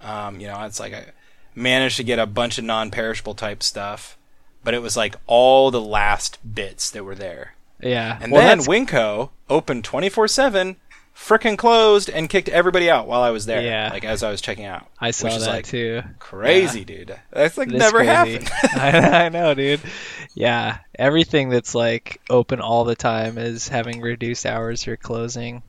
Um, 0.00 0.40
you 0.40 0.46
know 0.46 0.62
it's 0.62 0.80
like 0.80 0.94
I 0.94 1.06
managed 1.54 1.98
to 1.98 2.04
get 2.04 2.18
a 2.18 2.26
bunch 2.26 2.56
of 2.56 2.64
non-perishable 2.64 3.34
type 3.34 3.62
stuff, 3.62 4.16
but 4.62 4.72
it 4.72 4.80
was 4.80 4.96
like 4.96 5.16
all 5.26 5.70
the 5.70 5.80
last 5.80 6.38
bits 6.54 6.90
that 6.92 7.04
were 7.04 7.14
there. 7.14 7.54
yeah. 7.80 8.18
And 8.20 8.32
well, 8.32 8.46
then 8.46 8.60
Winco 8.60 9.30
opened 9.50 9.84
24 9.84 10.28
seven, 10.28 10.76
frickin' 11.16 11.56
closed 11.56 12.10
and 12.10 12.28
kicked 12.28 12.48
everybody 12.48 12.90
out 12.90 13.06
while 13.06 13.22
I 13.22 13.30
was 13.30 13.46
there. 13.46 13.62
Yeah. 13.62 13.90
like 13.92 14.04
as 14.04 14.22
I 14.22 14.30
was 14.30 14.40
checking 14.40 14.64
out. 14.64 14.86
I 15.00 15.10
saw 15.12 15.26
which 15.28 15.36
is 15.36 15.46
like 15.46 15.64
too. 15.66 16.02
Crazy, 16.18 16.84
dude. 16.84 17.16
That's 17.30 17.56
like 17.56 17.68
It 17.68 17.74
is 17.74 17.78
never 17.80 17.98
crazy. 17.98 18.44
happened. 18.44 18.50
I, 19.14 19.24
I 19.26 19.28
know, 19.28 19.54
dude. 19.54 19.80
Yeah, 20.34 20.78
everything 20.98 21.48
that's 21.50 21.74
like 21.74 22.20
open 22.28 22.60
all 22.60 22.84
the 22.84 22.96
time 22.96 23.38
is 23.38 23.68
having 23.68 24.00
reduced 24.00 24.44
hours 24.46 24.86
or 24.88 24.96
closing. 24.96 25.62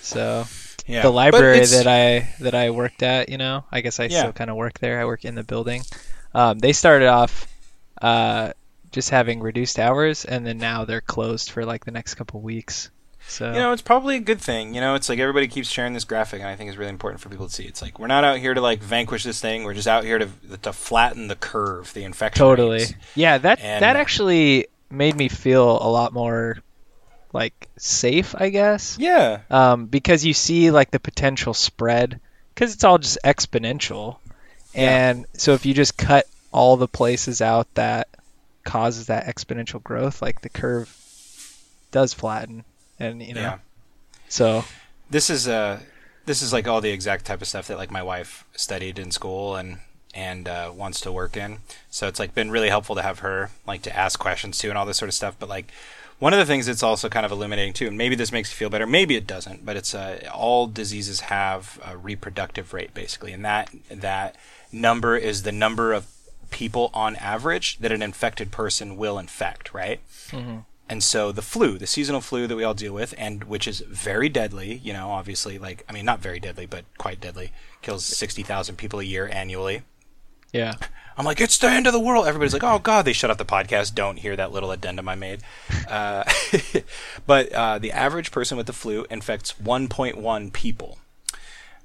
So 0.00 0.44
yeah, 0.86 1.02
the 1.02 1.10
library 1.10 1.64
that 1.64 1.86
I 1.86 2.32
that 2.40 2.54
I 2.54 2.70
worked 2.70 3.02
at, 3.02 3.28
you 3.28 3.38
know, 3.38 3.64
I 3.72 3.80
guess 3.80 3.98
I 4.00 4.04
Yeah. 4.04 4.20
still 4.20 4.32
kind 4.32 4.50
of 4.50 4.56
work 4.56 4.78
there. 4.78 5.00
I 5.00 5.04
work 5.04 5.24
in 5.24 5.34
the 5.34 5.44
building. 5.44 5.82
Um, 6.34 6.58
they 6.58 6.72
started 6.72 7.08
off 7.08 7.46
uh, 8.02 8.52
just 8.92 9.10
having 9.10 9.40
reduced 9.40 9.78
hours, 9.78 10.24
and 10.24 10.46
then 10.46 10.58
now 10.58 10.84
they're 10.84 11.00
closed 11.00 11.50
for 11.50 11.64
like 11.64 11.84
the 11.84 11.90
next 11.92 12.14
couple 12.16 12.40
weeks. 12.40 12.90
So 13.28 13.48
You 13.48 13.58
know, 13.58 13.72
it's 13.72 13.82
probably 13.82 14.16
a 14.16 14.20
good 14.20 14.40
thing. 14.40 14.74
You 14.74 14.80
know, 14.80 14.94
it's 14.94 15.08
like 15.08 15.18
everybody 15.18 15.48
keeps 15.48 15.68
sharing 15.68 15.92
this 15.94 16.04
graphic, 16.04 16.40
and 16.40 16.48
I 16.48 16.54
think 16.56 16.68
it's 16.68 16.78
really 16.78 16.90
important 16.90 17.20
for 17.20 17.28
people 17.28 17.48
to 17.48 17.52
see. 17.52 17.64
It's 17.64 17.82
like 17.82 17.98
we're 17.98 18.06
not 18.06 18.22
out 18.24 18.38
here 18.38 18.54
to 18.54 18.60
like 18.60 18.80
vanquish 18.82 19.24
this 19.24 19.40
thing. 19.40 19.64
We're 19.64 19.74
just 19.74 19.88
out 19.88 20.04
here 20.04 20.18
to 20.18 20.28
to 20.62 20.72
flatten 20.72 21.28
the 21.28 21.34
curve, 21.36 21.92
the 21.92 22.04
infection. 22.04 22.38
totally, 22.38 22.78
rates. 22.78 22.94
yeah. 23.14 23.38
That 23.38 23.60
And- 23.60 23.82
that 23.82 23.96
actually 23.96 24.68
made 24.90 25.16
me 25.16 25.28
feel 25.28 25.70
a 25.82 25.90
lot 25.90 26.12
more 26.12 26.58
like 27.32 27.68
safe, 27.76 28.34
I 28.38 28.48
guess. 28.50 28.96
Yeah, 28.98 29.40
um, 29.50 29.86
because 29.86 30.24
you 30.24 30.32
see 30.32 30.70
like 30.70 30.90
the 30.92 31.00
potential 31.00 31.52
spread 31.52 32.20
because 32.54 32.72
it's 32.72 32.84
all 32.84 32.96
just 32.98 33.18
exponential 33.24 34.18
Yeah. 34.72 35.08
and 35.08 35.26
so 35.34 35.52
if 35.54 35.66
you 35.66 35.74
just 35.74 35.98
cut 35.98 36.26
all 36.52 36.76
the 36.76 36.88
places 36.88 37.42
out 37.42 37.66
that 37.74 38.08
causes 38.64 39.08
that 39.08 39.26
exponential 39.26 39.82
growth 39.82 40.22
like 40.22 40.40
the 40.40 40.48
curve 40.48 40.88
does 41.90 42.14
flatten 42.14 42.64
and 42.98 43.22
you 43.22 43.34
know 43.34 43.40
yeah. 43.40 43.58
so 44.28 44.64
This 45.08 45.30
is 45.30 45.46
uh, 45.46 45.80
this 46.24 46.42
is 46.42 46.52
like 46.52 46.66
all 46.66 46.80
the 46.80 46.90
exact 46.90 47.24
type 47.26 47.40
of 47.40 47.48
stuff 47.48 47.68
that 47.68 47.78
like 47.78 47.90
my 47.90 48.02
wife 48.02 48.44
studied 48.56 48.98
in 48.98 49.10
school 49.10 49.56
and 49.56 49.78
and 50.14 50.48
uh, 50.48 50.72
wants 50.74 51.00
to 51.02 51.12
work 51.12 51.36
in. 51.36 51.58
So 51.90 52.08
it's 52.08 52.18
like 52.18 52.34
been 52.34 52.50
really 52.50 52.70
helpful 52.70 52.96
to 52.96 53.02
have 53.02 53.20
her 53.20 53.50
like 53.66 53.82
to 53.82 53.96
ask 53.96 54.18
questions 54.18 54.58
to 54.58 54.68
and 54.68 54.78
all 54.78 54.86
this 54.86 54.96
sort 54.96 55.08
of 55.08 55.14
stuff. 55.14 55.36
But 55.38 55.48
like 55.48 55.70
one 56.18 56.32
of 56.32 56.38
the 56.38 56.46
things 56.46 56.66
that's 56.66 56.82
also 56.82 57.08
kind 57.08 57.26
of 57.26 57.32
illuminating 57.32 57.74
too, 57.74 57.86
and 57.86 57.98
maybe 57.98 58.16
this 58.16 58.32
makes 58.32 58.50
you 58.50 58.56
feel 58.56 58.70
better, 58.70 58.86
maybe 58.86 59.14
it 59.14 59.26
doesn't, 59.26 59.64
but 59.64 59.76
it's 59.76 59.94
uh, 59.94 60.28
all 60.32 60.66
diseases 60.66 61.20
have 61.20 61.78
a 61.84 61.96
reproductive 61.96 62.72
rate 62.72 62.94
basically, 62.94 63.32
and 63.32 63.44
that 63.44 63.70
that 63.90 64.34
number 64.72 65.16
is 65.16 65.42
the 65.42 65.52
number 65.52 65.92
of 65.92 66.06
people 66.50 66.90
on 66.94 67.14
average 67.16 67.78
that 67.78 67.92
an 67.92 68.02
infected 68.02 68.50
person 68.50 68.96
will 68.96 69.18
infect, 69.18 69.72
right? 69.74 70.00
And 70.88 71.02
so 71.02 71.32
the 71.32 71.42
flu, 71.42 71.78
the 71.78 71.86
seasonal 71.86 72.20
flu 72.20 72.46
that 72.46 72.54
we 72.56 72.62
all 72.62 72.74
deal 72.74 72.92
with, 72.92 73.12
and 73.18 73.44
which 73.44 73.66
is 73.66 73.80
very 73.80 74.28
deadly, 74.28 74.74
you 74.84 74.92
know, 74.92 75.10
obviously, 75.10 75.58
like, 75.58 75.84
I 75.88 75.92
mean, 75.92 76.04
not 76.04 76.20
very 76.20 76.38
deadly, 76.38 76.66
but 76.66 76.84
quite 76.96 77.20
deadly, 77.20 77.50
kills 77.82 78.04
60,000 78.04 78.76
people 78.76 79.00
a 79.00 79.04
year 79.04 79.28
annually. 79.32 79.82
yeah 80.52 80.74
I'm 81.18 81.24
like, 81.24 81.40
it's 81.40 81.56
the 81.56 81.68
end 81.68 81.86
of 81.86 81.94
the 81.94 82.00
world. 82.00 82.26
Everybody's 82.26 82.52
like, 82.52 82.62
oh, 82.62 82.78
God, 82.78 83.06
they 83.06 83.14
shut 83.14 83.30
off 83.30 83.38
the 83.38 83.44
podcast. 83.44 83.94
Don't 83.94 84.18
hear 84.18 84.36
that 84.36 84.52
little 84.52 84.70
addendum 84.70 85.08
I 85.08 85.14
made. 85.14 85.40
Uh, 85.88 86.24
but 87.26 87.52
uh, 87.52 87.78
the 87.78 87.92
average 87.92 88.32
person 88.32 88.56
with 88.56 88.66
the 88.66 88.72
flu 88.72 89.06
infects 89.08 89.52
1.1 89.52 90.52
people. 90.52 90.98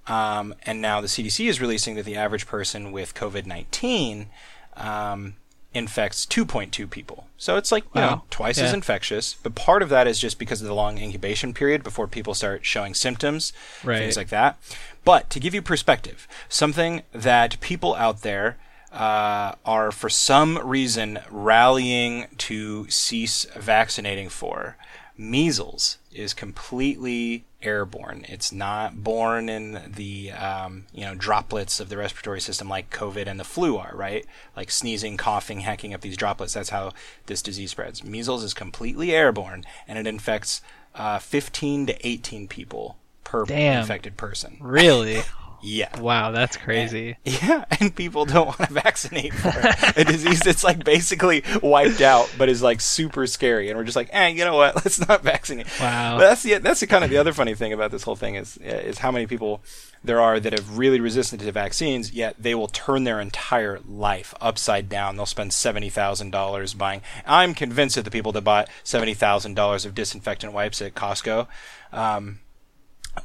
Um, 0.08 0.56
and 0.64 0.82
now 0.82 1.02
the 1.02 1.08
CDC 1.08 1.48
is 1.48 1.62
releasing 1.62 1.96
that 1.96 2.06
the 2.06 2.16
average 2.16 2.48
person 2.48 2.92
with 2.92 3.14
COVID 3.14 3.46
19 3.46 4.28
um, 4.76 5.36
infects 5.74 6.26
2.2 6.26 6.90
people. 6.90 7.28
So 7.38 7.56
it's 7.58 7.72
like, 7.72 7.84
you 7.96 8.02
know, 8.02 8.08
Wow. 8.08 8.24
twice 8.30 8.58
as 8.60 8.74
infectious. 8.74 9.36
But 9.42 9.56
part 9.56 9.82
of 9.82 9.90
that 9.90 10.06
is 10.08 10.20
just 10.20 10.38
because 10.38 10.62
of 10.62 10.68
the 10.68 10.76
long 10.76 10.98
incubation 10.98 11.54
period 11.54 11.82
before 11.84 12.08
people 12.08 12.34
start 12.34 12.66
showing 12.66 12.94
symptoms, 12.94 13.54
Right. 13.84 13.98
things 14.00 14.18
like 14.18 14.30
that. 14.30 14.58
But 15.06 15.30
to 15.32 15.40
give 15.40 15.54
you 15.56 15.62
perspective, 15.62 16.28
something 16.50 17.04
that 17.14 17.60
people 17.62 17.96
out 17.96 18.22
there 18.22 18.58
uh, 18.92 19.56
are 19.66 19.90
for 19.92 20.10
some 20.10 20.58
reason 20.58 21.20
rallying 21.30 22.28
to 22.38 22.90
cease 22.90 23.46
vaccinating 23.56 24.28
for. 24.28 24.76
Measles 25.18 25.98
is 26.14 26.34
completely 26.34 27.46
airborne. 27.62 28.26
It's 28.28 28.52
not 28.52 29.04
born 29.04 29.50
in 29.50 29.94
the 29.96 30.32
um, 30.32 30.86
you 30.94 31.06
know 31.06 31.16
droplets 31.16 31.80
of 31.80 31.90
the 31.90 31.98
respiratory 31.98 32.42
system 32.42 32.70
like 32.70 32.90
COVID 32.90 33.28
and 33.28 33.40
the 33.40 33.44
flu 33.44 33.78
are, 33.78 33.92
right? 33.94 34.26
Like 34.56 34.72
sneezing, 34.72 35.18
coughing, 35.18 35.62
hacking 35.62 35.94
up 35.94 36.02
these 36.02 36.18
droplets. 36.18 36.54
That's 36.54 36.70
how 36.70 36.94
this 37.28 37.42
disease 37.42 37.72
spreads. 37.72 38.04
Measles 38.04 38.44
is 38.44 38.54
completely 38.54 39.14
airborne, 39.14 39.64
and 39.88 39.98
it 39.98 40.08
infects 40.08 40.62
uh, 40.96 41.20
15 41.20 41.88
to 41.88 42.08
18 42.08 42.48
people 42.48 42.98
per 43.24 43.46
Damn. 43.46 43.82
infected 43.82 44.18
person. 44.18 44.58
really 44.60 45.22
Yeah. 45.64 46.00
wow 46.00 46.32
that's 46.32 46.58
crazy 46.58 47.18
Yeah, 47.24 47.66
and 47.80 47.96
people 47.96 48.26
don't 48.26 48.48
want 48.48 48.60
to 48.60 48.74
vaccinate 48.74 49.34
for 49.34 49.50
a 49.96 50.04
disease 50.04 50.40
that's 50.40 50.64
like 50.64 50.84
basically 50.84 51.44
wiped 51.62 52.02
out, 52.02 52.34
but 52.38 52.50
is 52.50 52.62
like 52.62 52.82
super 52.82 53.28
scary. 53.28 53.70
And 53.70 53.78
we're 53.78 53.84
just 53.84 53.96
like, 53.96 54.10
eh, 54.12 54.28
you 54.30 54.44
know 54.46 54.56
what? 54.56 54.76
Let's 54.84 55.06
not 55.08 55.24
vaccinate. 55.24 55.68
Wow. 55.80 56.18
But 56.18 56.30
that's 56.30 56.44
the 56.44 56.58
that's 56.58 56.80
the 56.80 56.88
kind 56.88 57.04
of 57.04 57.10
the 57.10 57.18
other 57.18 57.34
funny 57.34 57.56
thing 57.56 57.74
about 57.74 57.92
this 57.92 58.04
whole 58.04 58.16
thing 58.16 58.36
is 58.36 58.58
is 58.58 59.00
how 59.00 59.12
many 59.12 59.28
people 59.28 59.62
there 60.04 60.20
are 60.20 60.40
that 60.40 60.54
have 60.54 60.78
really 60.78 61.00
resistant 61.00 61.42
to 61.42 61.52
vaccines, 61.52 62.12
yet 62.12 62.36
they 62.40 62.56
will 62.56 62.68
turn 62.68 63.04
their 63.04 63.20
entire 63.22 63.80
life 63.88 64.34
upside 64.42 64.90
down. 64.90 65.16
They'll 65.16 65.26
spend 65.26 65.54
seventy 65.54 65.90
thousand 65.90 66.32
dollars 66.32 66.74
buying. 66.74 67.02
I'm 67.26 67.54
convinced 67.54 67.96
that 67.96 68.06
the 68.06 68.12
people 68.12 68.32
that 68.34 68.42
bought 68.42 68.68
seventy 68.84 69.14
thousand 69.14 69.56
dollars 69.56 69.86
of 69.86 69.94
disinfectant 69.96 70.54
wipes 70.54 70.82
at 70.82 70.96
Costco. 70.96 71.48
Um, 71.94 72.40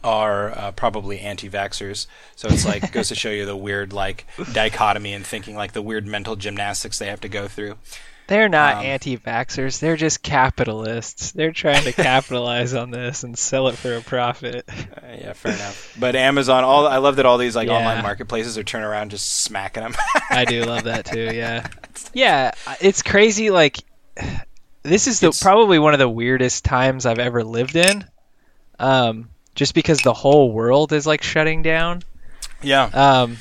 are 0.02 0.50
uh, 0.59 0.73
probably 0.73 1.21
anti-vaxxers. 1.21 2.07
So 2.35 2.49
it's 2.49 2.66
like 2.66 2.90
goes 2.99 3.09
to 3.09 3.14
show 3.14 3.31
you 3.31 3.47
the 3.47 3.57
weird 3.57 3.93
like 3.93 4.26
dichotomy 4.52 5.12
and 5.14 5.25
thinking 5.26 5.57
like 5.57 5.73
the 5.73 5.83
weird 5.83 6.07
mental 6.07 6.37
gymnastics 6.37 6.99
they 6.99 7.07
have 7.07 7.21
to 7.23 7.28
go 7.28 7.47
through. 7.49 7.76
they're 8.26 8.49
not 8.49 8.78
Um, 8.78 8.85
anti-vaxxers 8.87 9.78
they're 9.78 9.97
just 9.97 10.23
capitalists 10.23 11.31
they're 11.31 11.52
trying 11.52 11.85
to 11.85 11.93
capitalize 12.11 12.75
on 12.75 12.90
this 12.90 13.23
and 13.23 13.38
sell 13.38 13.69
it 13.69 13.76
for 13.76 13.95
a 13.97 14.00
profit 14.00 14.69
Uh, 14.69 15.07
yeah, 15.21 15.33
fair 15.33 15.52
enough. 15.55 15.97
But 15.99 16.16
Amazon, 16.16 16.64
all 16.64 16.87
I 16.88 16.97
love 16.97 17.16
that 17.16 17.26
all 17.26 17.38
these 17.38 17.55
like 17.55 17.69
Yeah. 17.69 17.75
online 17.78 18.02
marketplaces 18.02 18.59
are 18.59 18.64
turning 18.64 18.88
around 18.88 19.12
just 19.12 19.43
smacking 19.45 19.85
them. 19.85 19.95
I 20.31 20.45
do 20.45 20.64
love 20.64 20.85
that 20.85 21.05
too. 21.05 21.31
Yeah, 21.33 21.69
yeah. 22.12 22.50
It's 22.81 23.02
crazy. 23.02 23.50
Like, 23.50 23.78
this 24.83 25.07
is 25.07 25.21
the 25.21 25.37
probably 25.40 25.78
one 25.78 25.93
of 25.95 25.99
the 25.99 26.09
weirdest 26.09 26.64
times 26.64 27.07
I've 27.07 27.19
ever 27.21 27.43
lived 27.45 27.76
in. 27.76 28.05
Um, 28.78 29.31
just 29.57 29.75
because 29.75 30.01
the 30.03 30.13
whole 30.15 30.53
world 30.53 30.93
is 30.93 31.07
like 31.07 31.23
shutting 31.25 31.63
down. 31.63 32.03
yeah, 32.63 32.85
Um, 32.95 33.39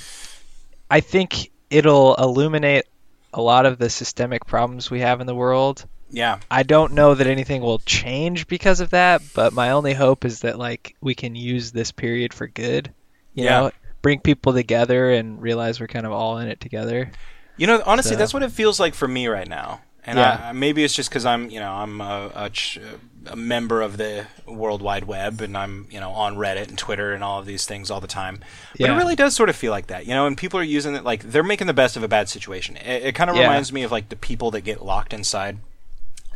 I 0.90 1.02
think 1.02 1.52
it'll 1.70 2.16
illuminate 2.16 2.86
a 3.34 3.42
lot 3.42 3.66
of 3.68 3.78
the 3.78 3.90
systemic 3.90 4.46
problems 4.48 4.90
we 4.90 5.02
have 5.02 5.22
in 5.22 5.28
the 5.28 5.36
world. 5.36 5.86
yeah, 6.10 6.40
I 6.50 6.64
don't 6.64 6.94
know 6.94 7.14
that 7.16 7.28
anything 7.28 7.62
will 7.62 7.80
change 7.80 8.48
because 8.48 8.80
of 8.80 8.92
that, 8.92 9.22
but 9.34 9.54
my 9.54 9.72
only 9.72 9.94
hope 9.94 10.24
is 10.26 10.40
that 10.42 10.58
like 10.58 10.96
we 11.02 11.14
can 11.16 11.36
use 11.36 11.72
this 11.72 11.92
period 11.92 12.34
for 12.34 12.48
good. 12.48 12.92
You 13.34 13.44
Yeah. 13.46 13.60
know, 13.60 13.72
bring 14.02 14.20
people 14.22 14.54
together 14.54 15.12
and 15.12 15.42
realize 15.42 15.80
we're 15.80 15.88
kind 15.88 16.06
of 16.06 16.12
all 16.14 16.38
in 16.38 16.48
it 16.48 16.62
together. 16.62 17.12
You 17.58 17.68
know, 17.68 17.82
honestly, 17.86 18.12
So- 18.14 18.18
that's 18.18 18.34
what 18.34 18.44
it 18.44 18.52
feels 18.52 18.80
like 18.80 18.94
for 18.96 19.08
me 19.08 19.28
right 19.28 19.48
now. 19.48 19.82
And 20.06 20.20
Yeah. 20.20 20.50
I, 20.50 20.52
maybe 20.54 20.84
it's 20.84 20.94
just 20.94 21.10
because 21.10 21.26
I'm, 21.26 21.50
you 21.50 21.60
know, 21.60 21.72
I'm 21.72 22.00
a, 22.00 22.32
a, 22.36 22.50
ch- 22.52 22.80
a 23.28 23.36
member 23.36 23.82
of 23.82 23.98
the 23.98 24.28
World 24.48 24.82
Wide 24.82 25.06
Web, 25.06 25.42
and 25.42 25.58
I'm, 25.58 25.88
you 25.90 26.00
know, 26.00 26.12
on 26.12 26.36
Reddit 26.36 26.68
and 26.70 26.78
Twitter 26.78 27.14
and 27.14 27.24
all 27.24 27.40
of 27.40 27.46
these 27.46 27.66
things 27.66 27.90
all 27.92 28.02
the 28.02 28.08
time. 28.08 28.40
But 28.80 28.90
it 28.90 28.94
really 28.94 29.16
does 29.16 29.36
sort 29.36 29.50
of 29.50 29.56
feel 29.56 29.72
like 29.72 29.88
that, 29.88 30.06
you 30.06 30.14
know. 30.14 30.26
And 30.28 30.38
people 30.38 30.60
are 30.60 30.64
using 30.64 30.96
it 30.96 31.04
like 31.04 31.24
they're 31.24 31.44
making 31.44 31.68
the 31.68 31.74
best 31.74 31.98
of 31.98 32.04
a 32.04 32.08
bad 32.08 32.30
situation. 32.30 32.78
It, 32.78 33.04
it 33.04 33.16
kind 33.16 33.30
of 33.30 33.36
Yeah. 33.36 33.44
reminds 33.44 33.72
me 33.74 33.84
of 33.84 33.92
like 33.92 34.10
the 34.10 34.16
people 34.16 34.52
that 34.52 34.62
get 34.62 34.84
locked 34.84 35.14
inside 35.14 35.58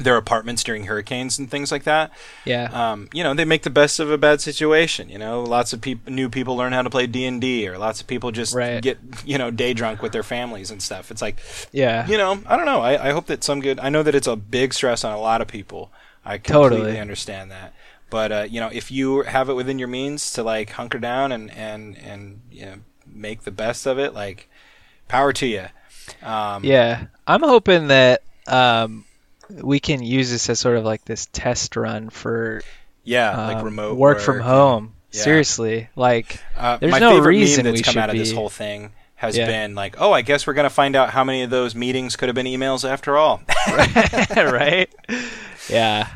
their 0.02 0.16
apartments 0.16 0.64
during 0.64 0.86
hurricanes 0.86 1.38
and 1.38 1.52
things 1.52 1.74
like 1.74 1.84
that. 1.84 2.10
Yeah. 2.46 2.70
Um, 2.72 3.10
you 3.12 3.22
know, 3.22 3.34
they 3.34 3.44
make 3.44 3.64
the 3.64 3.70
best 3.70 4.00
of 4.00 4.10
a 4.10 4.18
bad 4.18 4.40
situation. 4.40 5.10
You 5.10 5.18
know, 5.18 5.44
lots 5.44 5.74
of 5.74 5.82
peop- 5.82 6.08
new 6.08 6.30
people 6.30 6.56
learn 6.56 6.72
how 6.72 6.84
to 6.84 6.90
play 6.90 7.06
D 7.06 7.26
and 7.26 7.42
D, 7.42 7.68
or 7.68 7.78
lots 7.78 8.00
of 8.00 8.08
people 8.08 8.32
just 8.32 8.56
Right. 8.56 8.82
get 8.82 8.98
you 9.26 9.38
know 9.38 9.52
day 9.52 9.74
drunk 9.74 10.02
with 10.02 10.14
their 10.14 10.24
families 10.24 10.72
and 10.72 10.82
stuff. 10.82 11.12
It's 11.12 11.22
like, 11.22 11.36
yeah. 11.74 12.08
you 12.08 12.18
know, 12.18 12.40
I 12.46 12.56
don't 12.56 12.66
know. 12.66 12.80
I, 12.80 13.10
I 13.10 13.12
hope 13.12 13.26
that 13.26 13.44
some 13.44 13.60
good. 13.60 13.78
I 13.82 13.90
know 13.90 14.02
that 14.04 14.16
it's 14.16 14.26
a 14.28 14.38
big 14.38 14.74
stress 14.74 15.04
on 15.04 15.12
a 15.14 15.20
lot 15.20 15.42
of 15.42 15.50
people. 15.50 15.92
I 16.26 16.38
completely 16.38 16.78
Totally. 16.78 17.00
understand 17.00 17.52
that. 17.52 17.74
But 18.10 18.32
uh, 18.32 18.48
you 18.50 18.60
know, 18.60 18.70
if 18.72 18.92
you 18.92 19.22
have 19.22 19.50
it 19.50 19.54
within 19.54 19.80
your 19.80 19.88
means 19.88 20.32
to 20.34 20.44
like 20.44 20.72
hunker 20.72 21.00
down 21.00 21.32
and 21.32 21.52
and 21.52 21.98
and 21.98 22.42
you 22.52 22.66
know 22.66 22.76
make 23.06 23.44
the 23.44 23.52
best 23.52 23.86
of 23.86 24.00
it, 24.00 24.14
like 24.14 24.50
power 25.08 25.32
to 25.34 25.46
you. 25.46 25.66
Um, 26.24 26.64
Yeah, 26.64 27.06
I'm 27.28 27.44
hoping 27.44 27.88
that 27.90 28.24
um, 28.48 29.06
we 29.50 29.80
can 29.80 30.02
use 30.02 30.32
this 30.32 30.50
as 30.50 30.60
sort 30.60 30.78
of 30.78 30.86
like 30.86 31.06
this 31.06 31.28
test 31.32 31.76
run 31.76 32.10
for 32.10 32.62
yeah, 33.04 33.48
like 33.48 33.58
um, 33.58 33.66
remote 33.66 33.98
work, 33.98 34.20
from 34.20 34.40
home. 34.40 34.94
Yeah. 35.12 35.22
Seriously, 35.24 35.90
like 35.96 36.40
Uh, 36.56 36.78
There's 36.78 36.92
my 36.92 37.00
no 37.00 37.12
favorite 37.12 37.30
reason 37.30 37.66
meme 37.66 37.74
that's 37.74 37.88
we 37.88 37.94
come 37.94 38.02
out 38.02 38.10
of 38.10 38.16
this 38.18 38.32
whole 38.32 38.50
thing 38.50 38.92
has 39.20 39.38
Yeah. 39.38 39.46
been 39.46 39.76
like, 39.76 39.96
oh, 40.00 40.12
I 40.14 40.22
guess 40.22 40.48
we're 40.48 40.54
gonna 40.54 40.70
find 40.70 40.96
out 40.96 41.10
how 41.12 41.24
many 41.24 41.44
of 41.44 41.50
those 41.50 41.76
meetings 41.76 42.16
could 42.16 42.30
have 42.30 42.36
been 42.36 42.46
emails 42.46 42.90
after 42.90 43.18
all. 43.18 43.42
right? 44.36 44.90
Yeah. 45.70 46.08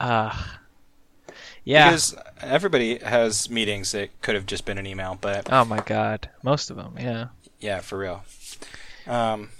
Uh, 0.00 0.36
yeah. 1.64 1.90
because 1.90 2.16
everybody 2.40 2.98
has 2.98 3.48
meetings 3.48 3.92
that 3.92 4.10
could 4.22 4.34
have 4.34 4.46
just 4.46 4.64
been 4.64 4.76
an 4.78 4.86
email, 4.86 5.16
but 5.20 5.52
oh 5.52 5.64
my 5.64 5.80
god, 5.80 6.28
most 6.42 6.70
of 6.70 6.76
them. 6.76 6.96
Yeah. 6.98 7.26
yeah, 7.60 7.80
for 7.80 7.98
real. 7.98 8.24
Um, 9.06 9.50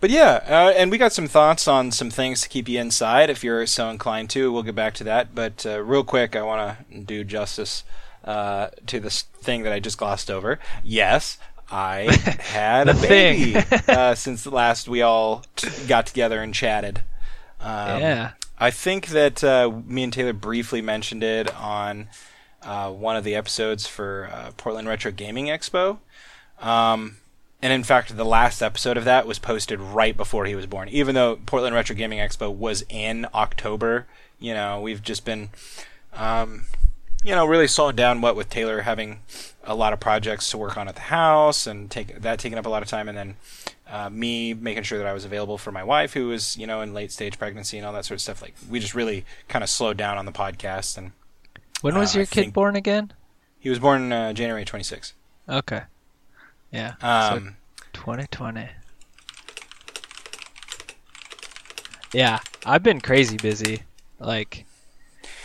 but 0.00 0.08
yeah, 0.10 0.40
uh, 0.48 0.72
and 0.76 0.90
we 0.90 0.98
got 0.98 1.12
some 1.12 1.28
thoughts 1.28 1.68
on 1.68 1.90
some 1.92 2.10
things 2.10 2.40
to 2.42 2.48
keep 2.48 2.68
you 2.68 2.80
inside 2.80 3.30
if 3.30 3.44
you're 3.44 3.66
so 3.66 3.88
inclined 3.90 4.30
to. 4.30 4.50
We'll 4.52 4.62
get 4.62 4.74
back 4.74 4.94
to 4.94 5.04
that, 5.04 5.34
but 5.34 5.64
uh, 5.66 5.80
real 5.82 6.04
quick, 6.04 6.34
I 6.36 6.42
want 6.42 6.78
to 6.90 6.98
do 7.00 7.24
justice 7.24 7.84
uh, 8.24 8.68
to 8.86 8.98
this 9.00 9.22
thing 9.22 9.62
that 9.64 9.72
I 9.74 9.80
just 9.80 9.98
glossed 9.98 10.30
over. 10.30 10.58
Yes, 10.82 11.36
I 11.74 12.02
had 12.40 12.88
a 12.88 12.94
baby 12.94 13.56
uh, 13.88 14.14
since 14.14 14.44
the 14.44 14.50
last 14.50 14.88
we 14.88 15.02
all 15.02 15.44
t- 15.56 15.68
got 15.88 16.06
together 16.06 16.40
and 16.40 16.54
chatted. 16.54 17.02
Um, 17.60 18.00
yeah. 18.00 18.30
I 18.56 18.70
think 18.70 19.08
that 19.08 19.42
uh, 19.42 19.80
me 19.84 20.04
and 20.04 20.12
Taylor 20.12 20.32
briefly 20.32 20.80
mentioned 20.80 21.24
it 21.24 21.52
on 21.56 22.08
uh, 22.62 22.92
one 22.92 23.16
of 23.16 23.24
the 23.24 23.34
episodes 23.34 23.88
for 23.88 24.30
uh, 24.32 24.52
Portland 24.56 24.86
Retro 24.86 25.10
Gaming 25.10 25.46
Expo. 25.46 25.98
Um, 26.60 27.16
and 27.60 27.72
in 27.72 27.82
fact, 27.82 28.16
the 28.16 28.24
last 28.24 28.62
episode 28.62 28.96
of 28.96 29.04
that 29.06 29.26
was 29.26 29.40
posted 29.40 29.80
right 29.80 30.16
before 30.16 30.44
he 30.46 30.54
was 30.54 30.66
born. 30.66 30.88
Even 30.90 31.16
though 31.16 31.40
Portland 31.44 31.74
Retro 31.74 31.96
Gaming 31.96 32.20
Expo 32.20 32.54
was 32.54 32.84
in 32.88 33.26
October, 33.34 34.06
you 34.38 34.54
know, 34.54 34.80
we've 34.80 35.02
just 35.02 35.24
been, 35.24 35.48
um, 36.12 36.66
you 37.24 37.34
know, 37.34 37.46
really 37.46 37.66
slowing 37.66 37.96
down 37.96 38.20
what 38.20 38.36
with 38.36 38.48
Taylor 38.50 38.82
having 38.82 39.20
a 39.64 39.74
lot 39.74 39.92
of 39.92 39.98
projects 40.00 40.50
to 40.50 40.58
work 40.58 40.76
on 40.76 40.88
at 40.88 40.94
the 40.94 41.00
house 41.00 41.66
and 41.66 41.90
take 41.90 42.20
that 42.20 42.38
taking 42.38 42.58
up 42.58 42.66
a 42.66 42.68
lot 42.68 42.82
of 42.82 42.88
time, 42.88 43.08
and 43.08 43.16
then 43.16 43.36
uh, 43.90 44.10
me 44.10 44.52
making 44.54 44.82
sure 44.82 44.98
that 44.98 45.06
I 45.06 45.12
was 45.14 45.24
available 45.24 45.56
for 45.58 45.72
my 45.72 45.82
wife, 45.82 46.12
who 46.14 46.28
was 46.28 46.56
you 46.56 46.66
know 46.66 46.80
in 46.82 46.92
late 46.94 47.10
stage 47.10 47.38
pregnancy 47.38 47.78
and 47.78 47.86
all 47.86 47.92
that 47.94 48.04
sort 48.04 48.16
of 48.16 48.20
stuff. 48.22 48.42
Like 48.42 48.54
we 48.68 48.78
just 48.78 48.94
really 48.94 49.24
kind 49.48 49.62
of 49.64 49.70
slowed 49.70 49.96
down 49.96 50.18
on 50.18 50.26
the 50.26 50.32
podcast, 50.32 50.98
and 50.98 51.12
When 51.80 51.96
was 51.96 52.14
Uh, 52.14 52.18
your 52.20 52.26
I 52.30 52.34
kid 52.34 52.52
born 52.52 52.76
again? 52.76 53.12
he 53.58 53.70
was 53.70 53.78
born 53.78 54.12
uh, 54.12 54.32
January 54.34 54.64
26th. 54.66 55.12
Okay. 55.48 55.82
Yeah. 56.70 56.94
so 57.00 57.36
Um, 57.36 57.56
2020. 57.94 58.68
Yeah, 62.12 62.38
I've 62.64 62.82
been 62.82 63.00
crazy 63.00 63.36
busy. 63.36 63.82
Like, 64.20 64.66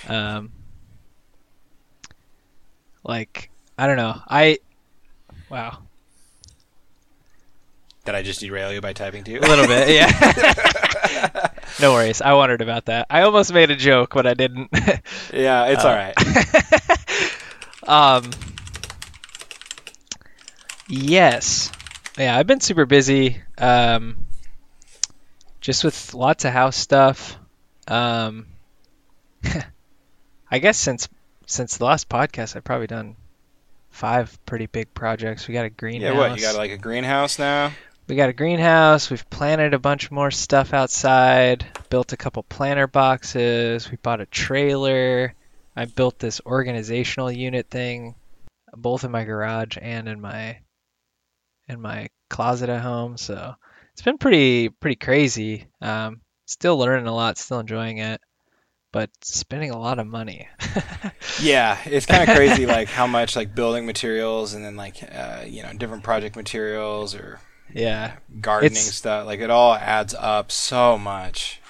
um, 0.07 0.51
like 3.03 3.49
I 3.77 3.87
don't 3.87 3.97
know. 3.97 4.19
I 4.27 4.59
wow, 5.49 5.79
did 8.05 8.15
I 8.15 8.23
just 8.23 8.39
derail 8.39 8.71
you 8.73 8.81
by 8.81 8.93
typing 8.93 9.23
to 9.25 9.31
you? 9.31 9.39
a 9.39 9.41
little 9.41 9.67
bit. 9.67 9.89
Yeah. 9.89 11.49
no 11.81 11.93
worries. 11.93 12.21
I 12.21 12.33
wondered 12.33 12.61
about 12.61 12.85
that. 12.85 13.07
I 13.09 13.21
almost 13.21 13.53
made 13.53 13.71
a 13.71 13.75
joke, 13.75 14.13
but 14.13 14.25
I 14.27 14.33
didn't. 14.33 14.69
yeah, 15.33 15.65
it's 15.67 15.83
Uh, 15.83 15.87
all 15.87 15.95
right. 15.95 16.15
Um. 17.87 18.29
Yes. 20.87 21.71
Yeah, 22.17 22.37
I've 22.37 22.45
been 22.47 22.59
super 22.59 22.85
busy. 22.85 23.41
Um. 23.57 24.25
Just 25.61 25.83
with 25.83 26.13
lots 26.13 26.45
of 26.45 26.51
house 26.53 26.75
stuff. 26.77 27.37
Um. 27.87 28.45
I 30.51 30.59
guess 30.59 30.77
since 30.77 31.07
since 31.49 31.77
the 31.77 31.85
last 31.85 32.07
podcast, 32.07 32.55
I've 32.55 32.63
probably 32.63 32.87
done 32.87 33.15
five 33.89 34.37
pretty 34.45 34.67
big 34.67 34.93
projects. 34.93 35.47
We 35.47 35.55
got 35.55 35.65
a 35.65 35.69
greenhouse. 35.69 36.13
Yeah, 36.13 36.17
what 36.17 36.35
you 36.35 36.41
got 36.41 36.55
like 36.55 36.71
a 36.71 36.77
greenhouse 36.77 37.39
now? 37.39 37.71
We 38.07 38.15
got 38.15 38.29
a 38.29 38.33
greenhouse. 38.33 39.09
We've 39.09 39.27
planted 39.29 39.73
a 39.73 39.79
bunch 39.79 40.11
more 40.11 40.29
stuff 40.29 40.73
outside. 40.73 41.65
Built 41.89 42.13
a 42.13 42.17
couple 42.17 42.43
planter 42.43 42.87
boxes. 42.87 43.89
We 43.89 43.97
bought 43.97 44.21
a 44.21 44.27
trailer. 44.27 45.33
I 45.75 45.85
built 45.85 46.19
this 46.19 46.39
organizational 46.45 47.31
unit 47.31 47.67
thing, 47.69 48.15
both 48.75 49.03
in 49.03 49.11
my 49.11 49.23
garage 49.23 49.77
and 49.81 50.07
in 50.07 50.21
my 50.21 50.59
in 51.67 51.81
my 51.81 52.09
closet 52.29 52.69
at 52.69 52.81
home. 52.81 53.17
So 53.17 53.55
it's 53.93 54.03
been 54.03 54.19
pretty 54.19 54.69
pretty 54.69 54.97
crazy. 54.97 55.65
Um, 55.81 56.21
still 56.45 56.77
learning 56.77 57.07
a 57.07 57.15
lot. 57.15 57.39
Still 57.39 57.59
enjoying 57.59 57.97
it, 57.97 58.21
but 58.91 59.09
spending 59.21 59.71
a 59.71 59.77
lot 59.79 59.99
of 59.99 60.07
money. 60.07 60.47
Yeah, 61.41 61.77
it's 61.85 62.05
kind 62.05 62.27
of 62.29 62.35
crazy, 62.35 62.65
like 62.65 62.89
how 62.89 63.07
much 63.07 63.35
like 63.35 63.55
building 63.55 63.85
materials 63.85 64.53
and 64.53 64.65
then 64.65 64.75
like 64.75 64.97
uh, 65.03 65.43
you 65.47 65.63
know 65.63 65.71
different 65.73 66.03
project 66.03 66.35
materials 66.35 67.15
or 67.15 67.39
yeah. 67.73 68.17
gardening 68.41 68.71
It's- 68.73 68.93
stuff. 68.93 69.25
Like 69.25 69.39
it 69.39 69.49
all 69.49 69.73
adds 69.73 70.13
up 70.13 70.51
so 70.51 70.97
much. 70.97 71.61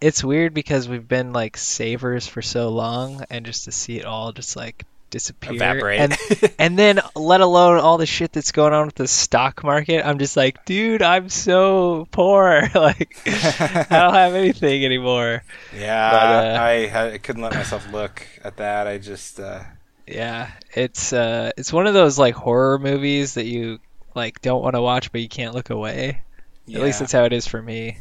it's 0.00 0.24
weird 0.24 0.54
because 0.54 0.88
we've 0.88 1.06
been 1.06 1.32
like 1.34 1.56
savers 1.58 2.26
for 2.26 2.40
so 2.40 2.68
long 2.70 3.22
and 3.28 3.44
just 3.44 3.64
to 3.64 3.72
see 3.72 3.98
it 3.98 4.06
all 4.06 4.32
just 4.32 4.56
like 4.56 4.84
disappear 5.10 5.54
Evaporate. 5.54 6.00
and 6.00 6.16
and 6.58 6.78
then 6.78 7.00
let 7.14 7.40
alone 7.40 7.78
all 7.78 7.98
the 7.98 8.06
shit 8.06 8.32
that's 8.32 8.52
going 8.52 8.72
on 8.72 8.86
with 8.86 8.94
the 8.94 9.08
stock 9.08 9.64
market 9.64 10.06
i'm 10.06 10.18
just 10.18 10.36
like 10.36 10.64
dude 10.64 11.02
i'm 11.02 11.28
so 11.28 12.06
poor 12.10 12.68
like 12.74 13.18
i 13.26 13.86
don't 13.90 14.14
have 14.14 14.34
anything 14.34 14.84
anymore 14.84 15.42
Yeah, 15.74 16.10
But, 16.10 16.22
uh, 16.22 16.62
I, 16.62 17.12
I 17.14 17.18
couldn't 17.18 17.42
let 17.42 17.54
myself 17.54 17.90
look 17.92 18.26
at 18.44 18.56
that. 18.58 18.86
I 18.86 18.98
just 18.98 19.40
uh, 19.40 19.62
yeah 20.06 20.50
it's 20.74 21.12
uh 21.12 21.50
it's 21.56 21.72
one 21.72 21.86
of 21.86 21.94
those 21.94 22.18
like 22.18 22.34
horror 22.34 22.78
movies 22.78 23.34
that 23.34 23.44
you 23.44 23.78
like 24.14 24.40
don't 24.40 24.62
want 24.62 24.74
to 24.74 24.82
watch 24.82 25.12
but 25.12 25.20
you 25.20 25.28
can't 25.28 25.54
look 25.54 25.70
away 25.70 26.22
yeah. 26.66 26.78
at 26.78 26.84
least 26.84 27.00
that's 27.00 27.12
how 27.12 27.24
it 27.24 27.32
is 27.32 27.46
for 27.46 27.60
me 27.60 27.98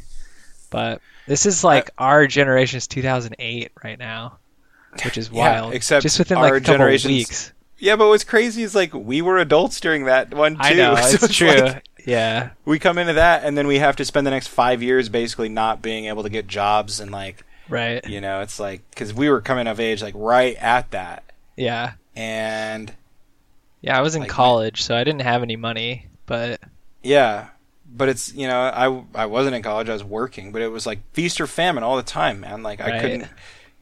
but 0.70 1.02
this 1.28 1.46
is 1.46 1.64
like 1.64 1.90
our 1.98 2.28
generation's 2.28 2.88
2008 2.88 3.72
right 3.84 4.00
now 4.00 4.38
which 5.06 5.18
is 5.18 5.30
Yeah, 5.30 5.62
wild 5.62 5.74
except 5.74 6.04
just 6.04 6.20
within 6.20 6.38
our 6.38 6.44
like 6.52 6.54
a 6.54 6.66
couple 6.66 6.86
of 6.88 7.04
weeks 7.06 7.52
yeah. 7.80 7.96
But 7.96 8.08
what's 8.08 8.24
crazy 8.24 8.64
is 8.64 8.74
like 8.74 8.94
we 8.94 9.22
were 9.22 9.38
adults 9.38 9.80
during 9.80 10.06
that 10.06 10.34
one 10.34 10.56
too. 10.56 10.62
I 10.62 10.74
know 10.74 10.96
So 10.96 11.26
it's 11.26 11.34
true. 11.36 11.50
like, 11.50 11.84
yeah, 12.06 12.52
we 12.66 12.80
come 12.80 12.98
into 12.98 13.14
that 13.14 13.44
and 13.44 13.56
then 13.58 13.68
we 13.68 13.78
have 13.80 13.96
to 13.98 14.06
spend 14.06 14.26
the 14.26 14.32
next 14.32 14.48
five 14.48 14.82
years 14.82 15.10
basically 15.10 15.50
not 15.50 15.82
being 15.82 16.06
able 16.06 16.24
to 16.24 16.30
get 16.30 16.48
jobs 16.48 17.00
and 17.00 17.12
like 17.12 17.44
right. 17.70 18.04
you 18.08 18.20
know 18.22 18.42
it's 18.42 18.60
like 18.60 18.82
because 18.90 19.14
we 19.14 19.30
were 19.30 19.42
coming 19.42 19.68
of 19.68 19.80
age 19.80 20.02
like 20.02 20.16
right 20.18 20.56
at 20.58 20.90
that 20.92 21.24
Yeah, 21.56 21.94
and 22.16 22.92
yeah. 23.82 23.98
I 23.98 24.02
was 24.02 24.16
in 24.16 24.22
Like, 24.22 24.30
college, 24.32 24.82
so 24.82 24.96
I 24.96 25.04
didn't 25.04 25.22
have 25.22 25.44
any 25.44 25.56
money, 25.58 26.08
but 26.26 26.60
yeah 27.04 27.50
but 27.90 28.10
it's 28.10 28.34
you 28.34 28.48
know 28.48 28.60
i 28.60 29.22
i 29.22 29.26
wasn't 29.26 29.56
in 29.56 29.62
college 29.64 29.88
i 29.88 29.94
was 29.94 30.04
working 30.04 30.52
but 30.52 30.62
it 30.62 30.68
was 30.68 30.86
like 30.86 31.00
feast 31.14 31.40
or 31.40 31.48
famine 31.48 31.84
all 31.84 31.96
the 31.96 32.04
time 32.04 32.42
man 32.42 32.62
like 32.62 32.82
i 32.82 32.90
Right. 32.90 33.02
couldn't 33.02 33.20
you- 33.22 33.28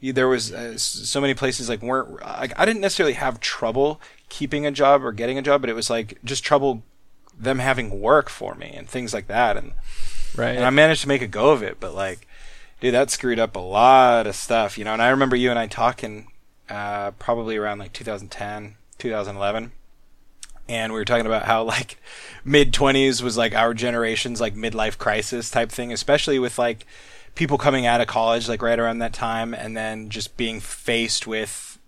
there 0.00 0.28
was 0.28 0.52
uh, 0.52 0.76
so 0.76 1.20
many 1.20 1.34
places 1.34 1.68
like 1.68 1.82
weren't 1.82 2.20
like 2.20 2.52
i 2.58 2.64
didn't 2.64 2.80
necessarily 2.80 3.14
have 3.14 3.40
trouble 3.40 4.00
keeping 4.28 4.66
a 4.66 4.70
job 4.70 5.04
or 5.04 5.12
getting 5.12 5.38
a 5.38 5.42
job 5.42 5.60
but 5.60 5.70
it 5.70 5.74
was 5.74 5.88
like 5.88 6.18
just 6.24 6.44
trouble 6.44 6.82
them 7.38 7.58
having 7.58 8.00
work 8.00 8.28
for 8.28 8.54
me 8.54 8.72
and 8.74 8.88
things 8.88 9.12
like 9.12 9.26
that 9.26 9.56
and 9.56 9.72
right. 10.36 10.56
and 10.56 10.64
I 10.64 10.70
managed 10.70 11.02
to 11.02 11.08
make 11.08 11.22
a 11.22 11.26
go 11.26 11.50
of 11.50 11.62
it, 11.62 11.78
but 11.80 11.94
like, 11.94 12.26
dude, 12.80 12.94
that 12.94 13.10
screwed 13.10 13.38
up 13.38 13.56
a 13.56 13.60
lot 13.60 14.26
of 14.26 14.34
stuff, 14.34 14.78
you 14.78 14.84
know. 14.84 14.92
And 14.92 15.02
I 15.02 15.08
remember 15.08 15.36
you 15.36 15.50
and 15.50 15.58
I 15.58 15.66
talking, 15.66 16.28
uh, 16.68 17.12
probably 17.12 17.56
around 17.56 17.78
like 17.78 17.92
2010, 17.92 18.76
2011, 18.98 19.72
and 20.68 20.92
we 20.92 20.98
were 20.98 21.04
talking 21.04 21.26
about 21.26 21.44
how 21.44 21.62
like 21.62 21.98
mid 22.44 22.72
20s 22.72 23.22
was 23.22 23.36
like 23.36 23.54
our 23.54 23.74
generation's 23.74 24.40
like 24.40 24.54
midlife 24.54 24.98
crisis 24.98 25.50
type 25.50 25.70
thing, 25.70 25.92
especially 25.92 26.38
with 26.38 26.58
like 26.58 26.86
people 27.36 27.56
coming 27.58 27.86
out 27.86 28.00
of 28.00 28.08
college 28.08 28.48
like 28.48 28.60
right 28.62 28.78
around 28.78 28.98
that 28.98 29.12
time, 29.12 29.54
and 29.54 29.76
then 29.76 30.08
just 30.08 30.36
being 30.36 30.58
faced 30.58 31.26
with, 31.26 31.78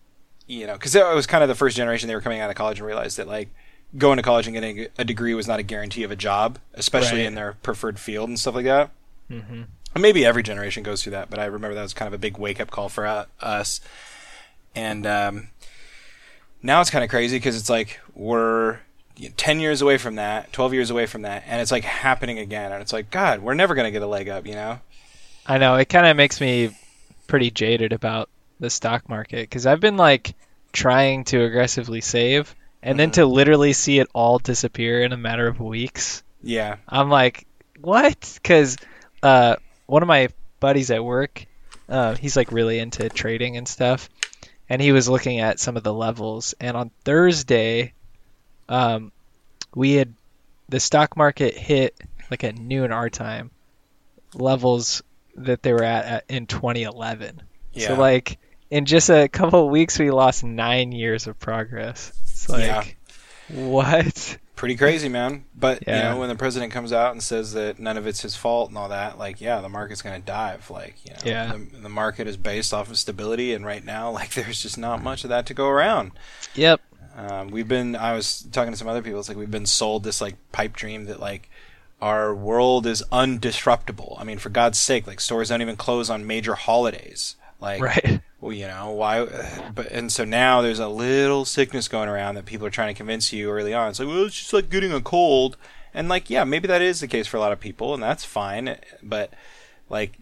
you 0.46 0.66
know, 0.66 0.74
because 0.74 0.94
it 0.94 1.04
was 1.14 1.26
kind 1.26 1.42
of 1.42 1.48
the 1.48 1.54
first 1.56 1.76
generation 1.76 2.06
they 2.08 2.14
were 2.14 2.20
coming 2.20 2.40
out 2.40 2.48
of 2.50 2.54
college 2.56 2.78
and 2.78 2.86
realized 2.86 3.16
that 3.18 3.26
like 3.26 3.48
going 3.96 4.18
to 4.18 4.22
college 4.22 4.46
and 4.46 4.54
getting 4.54 4.86
a 4.98 5.04
degree 5.04 5.34
was 5.34 5.48
not 5.48 5.58
a 5.58 5.62
guarantee 5.62 6.02
of 6.04 6.10
a 6.10 6.16
job, 6.16 6.58
especially 6.74 7.18
Right. 7.20 7.26
in 7.26 7.34
their 7.34 7.54
preferred 7.62 7.98
field 7.98 8.28
and 8.28 8.38
stuff 8.38 8.54
like 8.54 8.66
that. 8.66 8.90
hmm 9.28 9.62
maybe 9.98 10.24
every 10.24 10.44
generation 10.44 10.84
goes 10.84 11.02
through 11.02 11.10
that, 11.10 11.28
but 11.28 11.40
I 11.40 11.46
remember 11.46 11.74
that 11.74 11.82
was 11.82 11.92
kind 11.94 12.06
of 12.06 12.12
a 12.12 12.18
big 12.18 12.38
wake 12.38 12.60
up 12.60 12.70
call 12.70 12.88
for 12.88 13.04
uh, 13.04 13.24
us. 13.40 13.80
And 14.76 15.04
um, 15.06 15.48
now 16.62 16.80
it's 16.80 16.90
kind 16.90 17.02
of 17.02 17.10
crazy 17.10 17.36
because 17.36 17.56
it's 17.58 17.70
like 17.70 17.98
we're 18.14 18.78
10 19.36 19.58
years 19.58 19.82
away 19.82 19.98
from 19.98 20.14
that, 20.14 20.52
12 20.52 20.74
years 20.74 20.90
away 20.90 21.06
from 21.06 21.22
that, 21.22 21.42
and 21.48 21.60
it's 21.60 21.72
like 21.72 21.82
happening 21.82 22.38
again. 22.38 22.70
And 22.70 22.80
it's 22.80 22.92
like, 22.92 23.10
God, 23.10 23.40
we're 23.40 23.54
never 23.54 23.74
going 23.74 23.86
to 23.86 23.90
get 23.90 24.02
a 24.02 24.06
leg 24.06 24.28
up, 24.28 24.46
you 24.46 24.54
know? 24.54 24.78
I 25.48 25.56
know. 25.56 25.76
It 25.76 25.88
kind 25.88 26.06
of 26.06 26.16
makes 26.16 26.42
me 26.42 26.76
pretty 27.26 27.50
jaded 27.50 27.94
about 27.94 28.28
the 28.60 28.68
stock 28.68 29.08
market 29.08 29.40
because 29.40 29.66
I've 29.66 29.80
been 29.80 29.96
like 29.96 30.34
trying 30.72 31.24
to 31.24 31.42
aggressively 31.42 32.02
save 32.02 32.54
and 32.82 32.92
mm-hmm. 32.92 32.98
then 32.98 33.10
to 33.12 33.26
literally 33.26 33.72
see 33.72 33.98
it 33.98 34.08
all 34.14 34.38
disappear 34.38 35.02
in 35.02 35.12
a 35.12 35.16
matter 35.16 35.48
of 35.48 35.58
weeks. 35.58 36.22
Yeah. 36.42 36.76
I'm 36.86 37.08
like, 37.08 37.46
what? 37.80 38.30
Because 38.34 38.76
uh, 39.22 39.56
one 39.86 40.02
of 40.02 40.08
my 40.08 40.28
buddies 40.60 40.90
at 40.90 41.02
work, 41.02 41.46
uh, 41.88 42.14
he's 42.14 42.36
like 42.36 42.52
really 42.52 42.78
into 42.78 43.08
trading 43.08 43.56
and 43.56 43.66
stuff, 43.66 44.10
and 44.68 44.82
he 44.82 44.92
was 44.92 45.08
looking 45.08 45.40
at 45.40 45.58
some 45.58 45.78
of 45.78 45.82
the 45.82 45.94
levels. 45.94 46.54
And 46.60 46.76
on 46.76 46.90
Thursday, 47.04 47.94
um, 48.68 49.12
we 49.74 49.94
had 49.94 50.12
the 50.68 50.78
stock 50.78 51.16
market 51.16 51.56
hit 51.56 51.98
like 52.30 52.44
at 52.44 52.58
noon 52.58 52.92
our 52.92 53.08
time 53.08 53.50
levels 54.34 55.02
that 55.44 55.62
they 55.62 55.72
were 55.72 55.84
at, 55.84 56.04
at 56.04 56.24
in 56.28 56.46
2011. 56.46 57.42
Yeah. 57.72 57.88
So 57.88 57.94
like 57.94 58.38
in 58.70 58.84
just 58.84 59.10
a 59.10 59.28
couple 59.28 59.64
of 59.64 59.70
weeks, 59.70 59.98
we 59.98 60.10
lost 60.10 60.44
nine 60.44 60.92
years 60.92 61.26
of 61.26 61.38
progress. 61.38 62.12
It's 62.24 62.48
like, 62.48 62.64
yeah. 62.64 62.84
what? 63.48 64.38
Pretty 64.56 64.76
crazy, 64.76 65.08
man. 65.08 65.44
But 65.54 65.84
yeah. 65.86 65.96
you 65.96 66.02
know, 66.02 66.20
when 66.20 66.28
the 66.28 66.34
president 66.34 66.72
comes 66.72 66.92
out 66.92 67.12
and 67.12 67.22
says 67.22 67.52
that 67.52 67.78
none 67.78 67.96
of 67.96 68.06
it's 68.06 68.22
his 68.22 68.34
fault 68.34 68.68
and 68.70 68.76
all 68.76 68.88
that, 68.88 69.16
like, 69.18 69.40
yeah, 69.40 69.60
the 69.60 69.68
market's 69.68 70.02
going 70.02 70.20
to 70.20 70.26
dive. 70.26 70.68
Like, 70.68 70.96
you 71.04 71.12
know, 71.12 71.18
yeah. 71.24 71.52
the, 71.52 71.82
the 71.82 71.88
market 71.88 72.26
is 72.26 72.36
based 72.36 72.74
off 72.74 72.90
of 72.90 72.98
stability, 72.98 73.54
and 73.54 73.64
right 73.64 73.84
now, 73.84 74.10
like, 74.12 74.34
there's 74.34 74.60
just 74.60 74.76
not 74.76 75.02
much 75.02 75.24
of 75.24 75.30
that 75.30 75.46
to 75.46 75.54
go 75.54 75.68
around. 75.68 76.12
Yep. 76.54 76.80
Um, 77.16 77.48
we've 77.48 77.68
been. 77.68 77.96
I 77.96 78.14
was 78.14 78.46
talking 78.52 78.72
to 78.72 78.76
some 78.76 78.88
other 78.88 79.02
people. 79.02 79.18
It's 79.18 79.28
like 79.28 79.38
we've 79.38 79.50
been 79.50 79.66
sold 79.66 80.04
this 80.04 80.20
like 80.20 80.36
pipe 80.52 80.74
dream 80.74 81.06
that 81.06 81.18
like 81.18 81.50
our 82.00 82.34
world 82.34 82.86
is 82.86 83.02
undisruptible. 83.10 84.20
I 84.20 84.24
mean, 84.24 84.38
for 84.38 84.50
God's 84.50 84.78
sake, 84.78 85.06
like 85.06 85.20
stores 85.20 85.48
don't 85.48 85.62
even 85.62 85.76
close 85.76 86.08
on 86.08 86.26
major 86.26 86.54
holidays. 86.54 87.36
Like, 87.60 87.82
right. 87.82 88.20
well, 88.40 88.52
you 88.52 88.66
know, 88.68 88.90
why? 88.90 89.26
But 89.74 89.90
and 89.90 90.12
so 90.12 90.24
now 90.24 90.62
there's 90.62 90.78
a 90.78 90.88
little 90.88 91.44
sickness 91.44 91.88
going 91.88 92.08
around 92.08 92.36
that 92.36 92.46
people 92.46 92.66
are 92.66 92.70
trying 92.70 92.94
to 92.94 92.96
convince 92.96 93.32
you 93.32 93.50
early 93.50 93.74
on. 93.74 93.90
It's 93.90 93.98
like, 93.98 94.08
well, 94.08 94.24
it's 94.24 94.38
just 94.38 94.52
like 94.52 94.70
getting 94.70 94.92
a 94.92 95.00
cold, 95.00 95.56
and 95.92 96.08
like, 96.08 96.30
yeah, 96.30 96.44
maybe 96.44 96.68
that 96.68 96.82
is 96.82 97.00
the 97.00 97.08
case 97.08 97.26
for 97.26 97.36
a 97.36 97.40
lot 97.40 97.52
of 97.52 97.60
people, 97.60 97.94
and 97.94 98.02
that's 98.02 98.24
fine. 98.24 98.76
But 99.02 99.32
like 99.88 100.18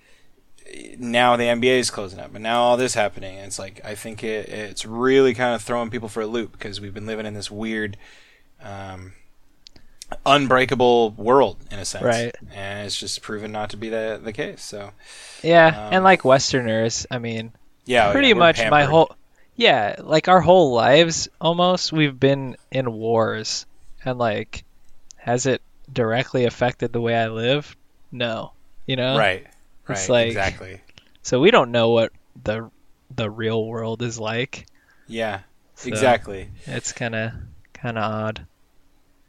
now 0.98 1.36
the 1.36 1.44
NBA 1.44 1.78
is 1.78 1.90
closing 1.90 2.18
up, 2.18 2.34
and 2.34 2.42
now 2.42 2.62
all 2.62 2.76
this 2.76 2.94
happening. 2.94 3.38
it's 3.38 3.58
like 3.58 3.80
I 3.84 3.94
think 3.94 4.24
it, 4.24 4.48
it's 4.48 4.84
really 4.84 5.34
kind 5.34 5.54
of 5.54 5.62
throwing 5.62 5.90
people 5.90 6.08
for 6.08 6.22
a 6.22 6.26
loop 6.26 6.52
because 6.52 6.80
we've 6.80 6.94
been 6.94 7.06
living 7.06 7.26
in 7.26 7.34
this 7.34 7.50
weird. 7.50 7.96
Um, 8.62 9.12
unbreakable 10.24 11.10
world 11.12 11.56
in 11.70 11.78
a 11.78 11.84
sense. 11.84 12.04
Right. 12.04 12.34
And 12.54 12.86
it's 12.86 12.98
just 12.98 13.22
proven 13.22 13.52
not 13.52 13.70
to 13.70 13.76
be 13.76 13.88
the 13.88 14.20
the 14.22 14.32
case. 14.32 14.62
So 14.62 14.90
Yeah, 15.42 15.66
um, 15.66 15.94
and 15.94 16.04
like 16.04 16.24
Westerners, 16.24 17.06
I 17.10 17.18
mean 17.18 17.52
Yeah, 17.84 18.12
pretty 18.12 18.28
yeah, 18.28 18.34
much 18.34 18.56
pampered. 18.56 18.70
my 18.70 18.84
whole 18.84 19.14
Yeah, 19.56 19.96
like 20.02 20.28
our 20.28 20.40
whole 20.40 20.72
lives 20.72 21.28
almost 21.40 21.92
we've 21.92 22.18
been 22.18 22.56
in 22.70 22.92
wars 22.92 23.66
and 24.04 24.18
like 24.18 24.64
has 25.16 25.46
it 25.46 25.60
directly 25.92 26.44
affected 26.44 26.92
the 26.92 27.00
way 27.00 27.16
I 27.16 27.28
live? 27.28 27.76
No. 28.12 28.52
You 28.86 28.96
know? 28.96 29.18
Right. 29.18 29.46
Right. 29.88 29.98
It's 29.98 30.08
like 30.08 30.28
exactly. 30.28 30.80
So 31.22 31.40
we 31.40 31.50
don't 31.50 31.72
know 31.72 31.90
what 31.90 32.12
the 32.44 32.70
the 33.14 33.30
real 33.30 33.64
world 33.64 34.02
is 34.02 34.18
like. 34.18 34.66
Yeah. 35.08 35.40
So 35.74 35.88
exactly. 35.88 36.48
It's 36.66 36.92
kind 36.92 37.14
of 37.14 37.32
kind 37.72 37.98
of 37.98 38.04
odd. 38.04 38.46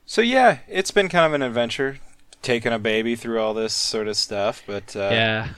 So 0.07 0.21
yeah, 0.21 0.59
it's 0.69 0.91
been 0.91 1.09
kind 1.09 1.25
of 1.25 1.33
an 1.33 1.41
adventure 1.41 1.99
taking 2.41 2.71
a 2.71 2.79
baby 2.79 3.17
through 3.17 3.41
all 3.41 3.53
this 3.53 3.73
sort 3.73 4.07
of 4.07 4.15
stuff, 4.15 4.63
but 4.65 4.95
uh, 4.95 5.09
yeah. 5.11 5.49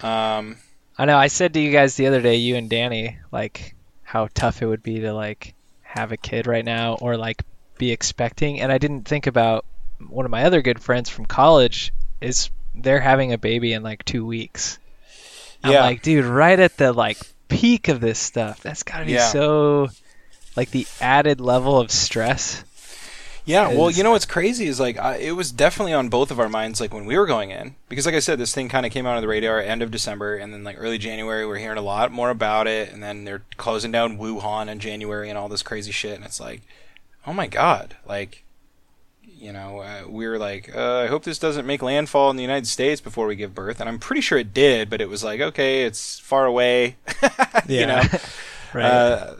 Um, 0.00 0.58
I 0.96 1.04
know. 1.04 1.18
I 1.18 1.26
said 1.26 1.52
to 1.54 1.60
you 1.60 1.72
guys 1.72 1.96
the 1.96 2.06
other 2.06 2.22
day, 2.22 2.36
you 2.36 2.54
and 2.54 2.70
Danny, 2.70 3.18
like 3.32 3.74
how 4.04 4.28
tough 4.32 4.62
it 4.62 4.66
would 4.66 4.84
be 4.84 5.00
to 5.00 5.12
like 5.12 5.54
have 5.80 6.12
a 6.12 6.16
kid 6.16 6.46
right 6.46 6.64
now 6.64 6.94
or 6.94 7.16
like 7.16 7.42
be 7.76 7.90
expecting, 7.90 8.60
and 8.60 8.70
I 8.70 8.78
didn't 8.78 9.02
think 9.02 9.26
about 9.26 9.64
one 9.98 10.24
of 10.24 10.30
my 10.30 10.44
other 10.44 10.62
good 10.62 10.80
friends 10.80 11.10
from 11.10 11.26
college 11.26 11.92
is 12.20 12.50
they're 12.76 13.00
having 13.00 13.32
a 13.32 13.38
baby 13.38 13.72
in 13.72 13.82
like 13.82 14.04
two 14.04 14.24
weeks. 14.24 14.78
I'm 15.64 15.72
yeah. 15.72 15.80
like, 15.82 16.02
dude, 16.02 16.24
right 16.24 16.58
at 16.58 16.76
the 16.76 16.92
like 16.92 17.18
peak 17.48 17.88
of 17.88 18.00
this 18.00 18.20
stuff. 18.20 18.60
That's 18.60 18.84
gotta 18.84 19.06
be 19.06 19.14
yeah. 19.14 19.26
so 19.26 19.88
like 20.56 20.70
the 20.70 20.86
added 21.00 21.40
level 21.40 21.80
of 21.80 21.90
stress. 21.90 22.62
Yeah, 23.44 23.68
well, 23.74 23.90
you 23.90 24.04
know 24.04 24.12
what's 24.12 24.26
crazy 24.26 24.66
is 24.66 24.78
like 24.78 24.98
I, 24.98 25.16
it 25.16 25.32
was 25.32 25.50
definitely 25.50 25.92
on 25.92 26.08
both 26.08 26.30
of 26.30 26.38
our 26.38 26.48
minds 26.48 26.80
like 26.80 26.94
when 26.94 27.06
we 27.06 27.18
were 27.18 27.26
going 27.26 27.50
in 27.50 27.74
because 27.88 28.06
like 28.06 28.14
I 28.14 28.20
said, 28.20 28.38
this 28.38 28.54
thing 28.54 28.68
kind 28.68 28.86
of 28.86 28.92
came 28.92 29.04
out 29.04 29.16
of 29.16 29.22
the 29.22 29.28
radar 29.28 29.58
end 29.58 29.82
of 29.82 29.90
December 29.90 30.36
and 30.36 30.52
then 30.52 30.62
like 30.62 30.76
early 30.78 30.98
January 30.98 31.44
we're 31.44 31.56
hearing 31.56 31.78
a 31.78 31.82
lot 31.82 32.12
more 32.12 32.30
about 32.30 32.68
it 32.68 32.92
and 32.92 33.02
then 33.02 33.24
they're 33.24 33.42
closing 33.56 33.90
down 33.90 34.16
Wuhan 34.16 34.68
in 34.68 34.78
January 34.78 35.28
and 35.28 35.36
all 35.36 35.48
this 35.48 35.62
crazy 35.62 35.90
shit 35.90 36.14
and 36.14 36.24
it's 36.24 36.38
like, 36.38 36.62
oh 37.26 37.32
my 37.32 37.48
god, 37.48 37.96
like, 38.06 38.44
you 39.24 39.52
know, 39.52 39.80
uh, 39.80 40.02
we 40.08 40.28
were 40.28 40.38
like, 40.38 40.74
uh, 40.74 40.98
I 40.98 41.06
hope 41.08 41.24
this 41.24 41.40
doesn't 41.40 41.66
make 41.66 41.82
landfall 41.82 42.30
in 42.30 42.36
the 42.36 42.42
United 42.42 42.68
States 42.68 43.00
before 43.00 43.26
we 43.26 43.34
give 43.34 43.56
birth 43.56 43.80
and 43.80 43.88
I'm 43.88 43.98
pretty 43.98 44.20
sure 44.20 44.38
it 44.38 44.54
did, 44.54 44.88
but 44.88 45.00
it 45.00 45.08
was 45.08 45.24
like 45.24 45.40
okay, 45.40 45.82
it's 45.82 46.20
far 46.20 46.46
away, 46.46 46.94
you 47.66 47.86
know. 47.86 48.02
right. 48.72 48.84
Uh, 48.84 49.34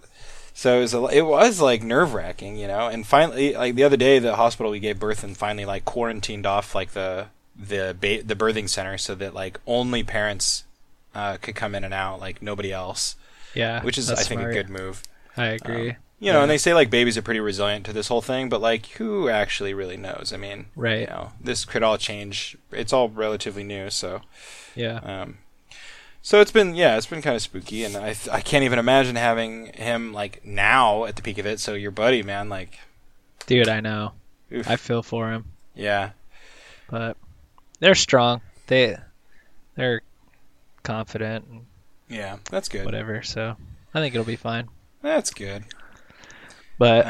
so 0.63 0.79
it 0.79 0.81
was 0.81 0.95
a, 0.95 1.05
it 1.07 1.23
was 1.23 1.61
like 1.61 1.83
nerve 1.83 2.15
wracking, 2.15 2.57
you 2.57 2.69
know. 2.69 2.87
And 2.87 3.05
finally, 3.05 3.53
like 3.53 3.75
the 3.75 3.83
other 3.83 3.97
day, 3.97 4.21
the 4.21 4.37
hospital 4.37 4.71
we 4.71 4.79
gave 4.79 5.01
birth 5.01 5.25
and 5.25 5.37
finally 5.37 5.65
like 5.65 5.85
quarantined 5.85 6.47
off 6.47 6.73
like 6.73 6.93
the 6.93 7.27
the 7.57 7.97
ba- 8.01 8.23
the 8.23 8.37
birthing 8.37 8.69
center 8.69 8.97
so 8.97 9.17
that 9.17 9.35
like 9.35 9.59
only 9.67 10.05
parents 10.05 10.63
uh, 11.17 11.37
could 11.39 11.57
come 11.57 11.75
in 11.75 11.83
and 11.83 11.93
out, 11.93 12.21
like 12.21 12.41
nobody 12.41 12.73
else. 12.73 13.17
Yeah, 13.55 13.83
which 13.83 13.99
is 13.99 14.09
I 14.09 14.15
think 14.15 14.41
smart. 14.41 14.53
a 14.53 14.55
good 14.55 14.71
move. 14.71 15.03
I 15.37 15.47
agree. 15.47 15.91
Um, 15.91 15.97
you 16.21 16.33
know, 16.33 16.39
yeah. 16.39 16.43
and 16.43 16.51
they 16.53 16.59
say 16.59 16.75
like 16.75 16.91
babies 16.91 17.19
are 17.19 17.23
pretty 17.23 17.41
resilient 17.41 17.85
to 17.87 17.93
this 17.93 18.07
whole 18.07 18.23
thing, 18.23 18.49
but 18.49 18.61
like 18.61 18.87
who 18.87 19.29
actually 19.29 19.75
really 19.75 19.97
knows? 19.97 20.33
I 20.33 20.37
mean, 20.37 20.67
right? 20.77 21.01
You 21.01 21.07
know, 21.07 21.33
this 21.41 21.65
could 21.65 21.83
all 21.83 21.99
change. 21.99 22.57
It's 22.71 22.93
all 22.93 23.09
relatively 23.09 23.65
new, 23.65 23.91
so 23.91 24.21
yeah. 24.77 24.99
Um, 24.99 25.39
so 26.23 26.41
it's 26.41 26.53
been 26.53 26.75
yeah, 26.75 26.97
it's 26.97 27.07
been 27.07 27.21
kind 27.21 27.37
of 27.37 27.43
spooky, 27.43 27.85
and 27.85 27.97
I 27.97 28.15
I 28.31 28.41
can't 28.41 28.65
even 28.65 28.79
imagine 28.79 29.17
having 29.17 29.67
him 29.67 30.13
like 30.13 30.45
now 30.45 31.05
at 31.05 31.17
the 31.17 31.23
peak 31.23 31.39
of 31.39 31.47
it. 31.47 31.59
So 31.59 31.75
your 31.75 31.91
buddy, 31.91 32.23
man, 32.23 32.49
like, 32.49 32.79
dude, 33.47 33.69
I 33.69 33.81
know, 33.81 34.13
oof. 34.53 34.71
I 34.71 34.77
feel 34.77 35.03
for 35.03 35.33
him. 35.33 35.47
Yeah, 35.75 36.11
but 36.89 37.17
they're 37.81 37.97
strong. 37.97 38.41
They 38.69 38.97
they're 39.75 40.03
confident. 40.85 41.47
And 41.51 41.67
yeah, 42.09 42.37
that's 42.51 42.69
good. 42.69 42.85
Whatever. 42.85 43.23
So 43.23 43.57
I 43.93 44.01
think 44.01 44.15
it'll 44.15 44.25
be 44.25 44.37
fine. 44.37 44.69
That's 45.03 45.33
good. 45.33 45.65
But 46.79 47.07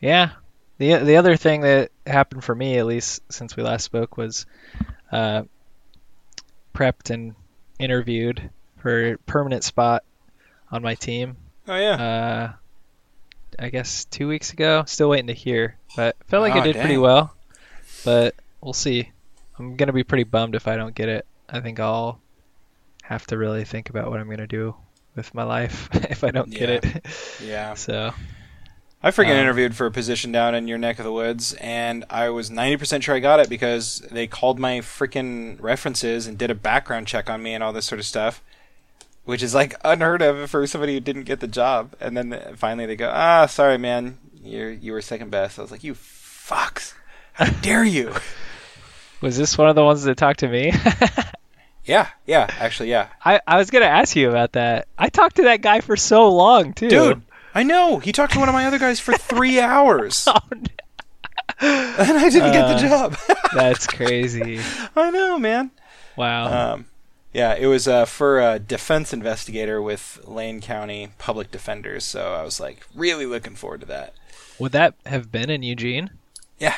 yeah, 0.00 0.30
the 0.78 0.96
the 0.96 1.16
other 1.16 1.36
thing 1.36 1.60
that 1.60 1.92
happened 2.06 2.42
for 2.42 2.54
me, 2.54 2.78
at 2.78 2.86
least 2.86 3.22
since 3.32 3.56
we 3.56 3.62
last 3.62 3.84
spoke, 3.84 4.16
was 4.16 4.46
uh, 5.12 5.44
prepped 6.74 7.10
and 7.10 7.34
interviewed 7.78 8.50
for 8.78 9.12
a 9.12 9.18
permanent 9.18 9.64
spot 9.64 10.04
on 10.70 10.82
my 10.82 10.94
team. 10.94 11.36
Oh 11.68 11.76
yeah. 11.76 11.94
Uh, 11.94 12.52
I 13.58 13.68
guess 13.68 14.04
two 14.06 14.28
weeks 14.28 14.52
ago. 14.52 14.84
Still 14.86 15.10
waiting 15.10 15.28
to 15.28 15.34
hear, 15.34 15.76
but 15.96 16.16
felt 16.26 16.42
like 16.42 16.54
oh, 16.54 16.60
I 16.60 16.64
did 16.64 16.72
dang. 16.74 16.82
pretty 16.82 16.98
well. 16.98 17.34
But 18.04 18.34
we'll 18.60 18.72
see. 18.72 19.10
I'm 19.58 19.76
gonna 19.76 19.92
be 19.92 20.04
pretty 20.04 20.24
bummed 20.24 20.54
if 20.54 20.66
I 20.66 20.76
don't 20.76 20.94
get 20.94 21.08
it. 21.08 21.26
I 21.48 21.60
think 21.60 21.78
I'll 21.78 22.20
have 23.02 23.26
to 23.28 23.36
really 23.36 23.64
think 23.64 23.90
about 23.90 24.10
what 24.10 24.20
I'm 24.20 24.28
gonna 24.30 24.46
do 24.46 24.74
with 25.14 25.34
my 25.34 25.44
life 25.44 25.88
if 26.10 26.24
I 26.24 26.30
don't 26.30 26.52
yeah. 26.52 26.58
get 26.58 26.70
it. 26.70 27.06
yeah. 27.44 27.74
So 27.74 28.12
I 29.02 29.10
freaking 29.10 29.32
Um, 29.32 29.38
interviewed 29.38 29.74
for 29.74 29.86
a 29.86 29.90
position 29.90 30.30
down 30.30 30.54
in 30.54 30.68
your 30.68 30.78
neck 30.78 30.98
of 30.98 31.04
the 31.04 31.12
woods, 31.12 31.54
and 31.54 32.04
I 32.08 32.28
was 32.30 32.50
90% 32.50 33.02
sure 33.02 33.14
I 33.16 33.18
got 33.18 33.40
it 33.40 33.48
because 33.48 34.00
they 34.10 34.26
called 34.28 34.58
my 34.60 34.78
freaking 34.78 35.60
references 35.60 36.26
and 36.28 36.38
did 36.38 36.50
a 36.50 36.54
background 36.54 37.08
check 37.08 37.28
on 37.28 37.42
me 37.42 37.52
and 37.54 37.64
all 37.64 37.72
this 37.72 37.86
sort 37.86 37.98
of 37.98 38.06
stuff, 38.06 38.40
which 39.24 39.42
is 39.42 39.54
like 39.54 39.74
unheard 39.84 40.22
of 40.22 40.48
for 40.50 40.64
somebody 40.68 40.94
who 40.94 41.00
didn't 41.00 41.24
get 41.24 41.40
the 41.40 41.48
job. 41.48 41.94
And 42.00 42.16
then 42.16 42.54
finally 42.56 42.86
they 42.86 42.94
go, 42.96 43.10
ah, 43.12 43.46
sorry, 43.46 43.76
man, 43.76 44.18
you 44.40 44.66
you 44.66 44.92
were 44.92 45.02
second 45.02 45.30
best. 45.30 45.58
I 45.58 45.62
was 45.62 45.72
like, 45.72 45.82
you 45.82 45.94
fucks, 45.94 46.94
how 47.32 47.46
dare 47.62 47.84
you? 47.84 48.12
was 49.20 49.36
this 49.36 49.56
one 49.58 49.68
of 49.68 49.74
the 49.74 49.84
ones 49.84 50.02
that 50.04 50.16
talked 50.16 50.40
to 50.40 50.48
me? 50.48 50.72
yeah, 51.84 52.08
yeah, 52.26 52.46
actually, 52.58 52.90
yeah. 52.90 53.08
I, 53.24 53.40
I 53.46 53.56
was 53.56 53.70
gonna 53.70 53.84
ask 53.86 54.14
you 54.14 54.28
about 54.28 54.52
that. 54.52 54.86
I 54.96 55.08
talked 55.08 55.36
to 55.36 55.42
that 55.44 55.60
guy 55.60 55.80
for 55.80 55.96
so 55.96 56.28
long 56.30 56.72
too. 56.72 56.88
Dude, 56.88 57.22
I 57.54 57.62
know. 57.62 57.98
He 57.98 58.12
talked 58.12 58.32
to 58.34 58.38
one 58.38 58.48
of 58.48 58.54
my 58.54 58.66
other 58.66 58.78
guys 58.78 59.00
for 59.00 59.14
three 59.14 59.60
hours. 59.60 60.26
Oh, 61.62 61.68
no. 61.68 61.68
and 61.68 62.18
I 62.18 62.28
didn't 62.28 62.52
get 62.52 62.66
the 62.66 62.74
Uh, 62.74 62.78
job. 62.88 63.16
That's 63.54 63.86
crazy. 63.86 64.60
I 64.96 65.10
know, 65.10 65.38
man. 65.38 65.70
Wow. 66.16 66.72
Um, 66.74 66.86
yeah, 67.32 67.54
it 67.54 67.66
was 67.66 67.86
uh, 67.86 68.04
for 68.04 68.40
a 68.40 68.58
defense 68.58 69.12
investigator 69.12 69.80
with 69.80 70.20
Lane 70.26 70.60
County 70.60 71.10
Public 71.18 71.50
Defenders, 71.52 72.02
so 72.04 72.34
I 72.34 72.42
was 72.42 72.58
like 72.58 72.84
really 72.94 73.26
looking 73.26 73.54
forward 73.54 73.80
to 73.82 73.86
that. 73.86 74.14
Would 74.58 74.72
that 74.72 74.94
have 75.06 75.30
been 75.30 75.50
in 75.50 75.62
Eugene? 75.62 76.10
Yeah. 76.58 76.76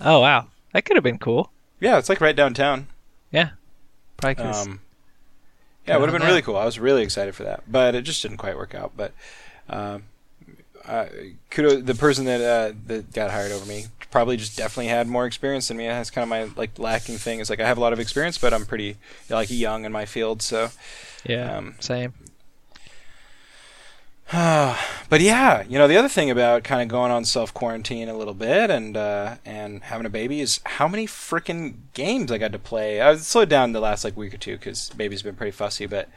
Oh 0.00 0.20
wow, 0.20 0.46
that 0.72 0.84
could 0.84 0.96
have 0.96 1.04
been 1.04 1.18
cool. 1.18 1.50
Yeah, 1.80 1.98
it's 1.98 2.08
like 2.08 2.20
right 2.20 2.36
downtown. 2.36 2.86
Yeah. 3.32 3.50
Probably. 4.18 4.44
Um, 4.44 4.80
yeah, 5.86 5.96
it 5.96 6.00
would 6.00 6.08
have 6.10 6.18
been 6.18 6.26
really 6.28 6.42
cool. 6.42 6.56
I 6.56 6.64
was 6.64 6.78
really 6.78 7.02
excited 7.02 7.34
for 7.34 7.42
that, 7.44 7.64
but 7.70 7.94
it 7.96 8.02
just 8.02 8.22
didn't 8.22 8.36
quite 8.38 8.56
work 8.56 8.74
out. 8.74 8.92
But 8.96 9.12
um, 9.68 10.04
uh, 10.84 11.06
kudos 11.50 11.82
the 11.82 11.94
person 11.94 12.24
that 12.26 12.40
uh, 12.40 12.74
that 12.86 13.12
got 13.12 13.30
hired 13.30 13.52
over 13.52 13.66
me 13.66 13.86
probably 14.10 14.36
just 14.36 14.56
definitely 14.56 14.86
had 14.86 15.06
more 15.06 15.26
experience 15.26 15.68
than 15.68 15.76
me. 15.76 15.86
That's 15.86 16.10
kind 16.10 16.22
of 16.22 16.28
my 16.28 16.44
like 16.58 16.78
lacking 16.78 17.18
thing. 17.18 17.40
Is 17.40 17.50
like 17.50 17.60
I 17.60 17.66
have 17.66 17.78
a 17.78 17.80
lot 17.80 17.92
of 17.92 18.00
experience, 18.00 18.38
but 18.38 18.54
I'm 18.54 18.64
pretty 18.64 18.96
like 19.28 19.50
young 19.50 19.84
in 19.84 19.92
my 19.92 20.06
field. 20.06 20.42
So, 20.42 20.70
yeah. 21.24 21.56
um, 21.56 21.74
same. 21.80 22.14
but 24.32 25.20
yeah, 25.20 25.62
you 25.68 25.78
know 25.78 25.86
the 25.86 25.96
other 25.96 26.08
thing 26.08 26.30
about 26.30 26.64
kind 26.64 26.82
of 26.82 26.88
going 26.88 27.12
on 27.12 27.24
self 27.24 27.52
quarantine 27.52 28.08
a 28.08 28.16
little 28.16 28.34
bit 28.34 28.70
and 28.70 28.96
uh, 28.96 29.36
and 29.44 29.82
having 29.82 30.06
a 30.06 30.10
baby 30.10 30.40
is 30.40 30.60
how 30.64 30.88
many 30.88 31.06
freaking 31.06 31.74
games 31.92 32.32
I 32.32 32.38
got 32.38 32.52
to 32.52 32.58
play. 32.58 33.00
I 33.00 33.16
slowed 33.16 33.48
down 33.48 33.72
the 33.72 33.80
last 33.80 34.02
like 34.02 34.16
week 34.16 34.34
or 34.34 34.38
two 34.38 34.56
because 34.56 34.90
baby's 34.90 35.22
been 35.22 35.36
pretty 35.36 35.52
fussy, 35.52 35.86
but. 35.86 36.08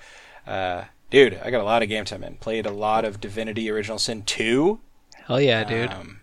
Uh, 0.47 0.85
Dude, 1.09 1.39
I 1.43 1.49
got 1.49 1.61
a 1.61 1.63
lot 1.63 1.81
of 1.81 1.89
game 1.89 2.05
time 2.05 2.23
in. 2.23 2.35
Played 2.35 2.65
a 2.65 2.71
lot 2.71 3.03
of 3.03 3.19
Divinity 3.19 3.69
Original 3.69 3.97
Sin 3.97 4.23
2. 4.23 4.79
Hell 5.25 5.41
yeah, 5.41 5.63
dude. 5.63 5.91
Um, 5.91 6.19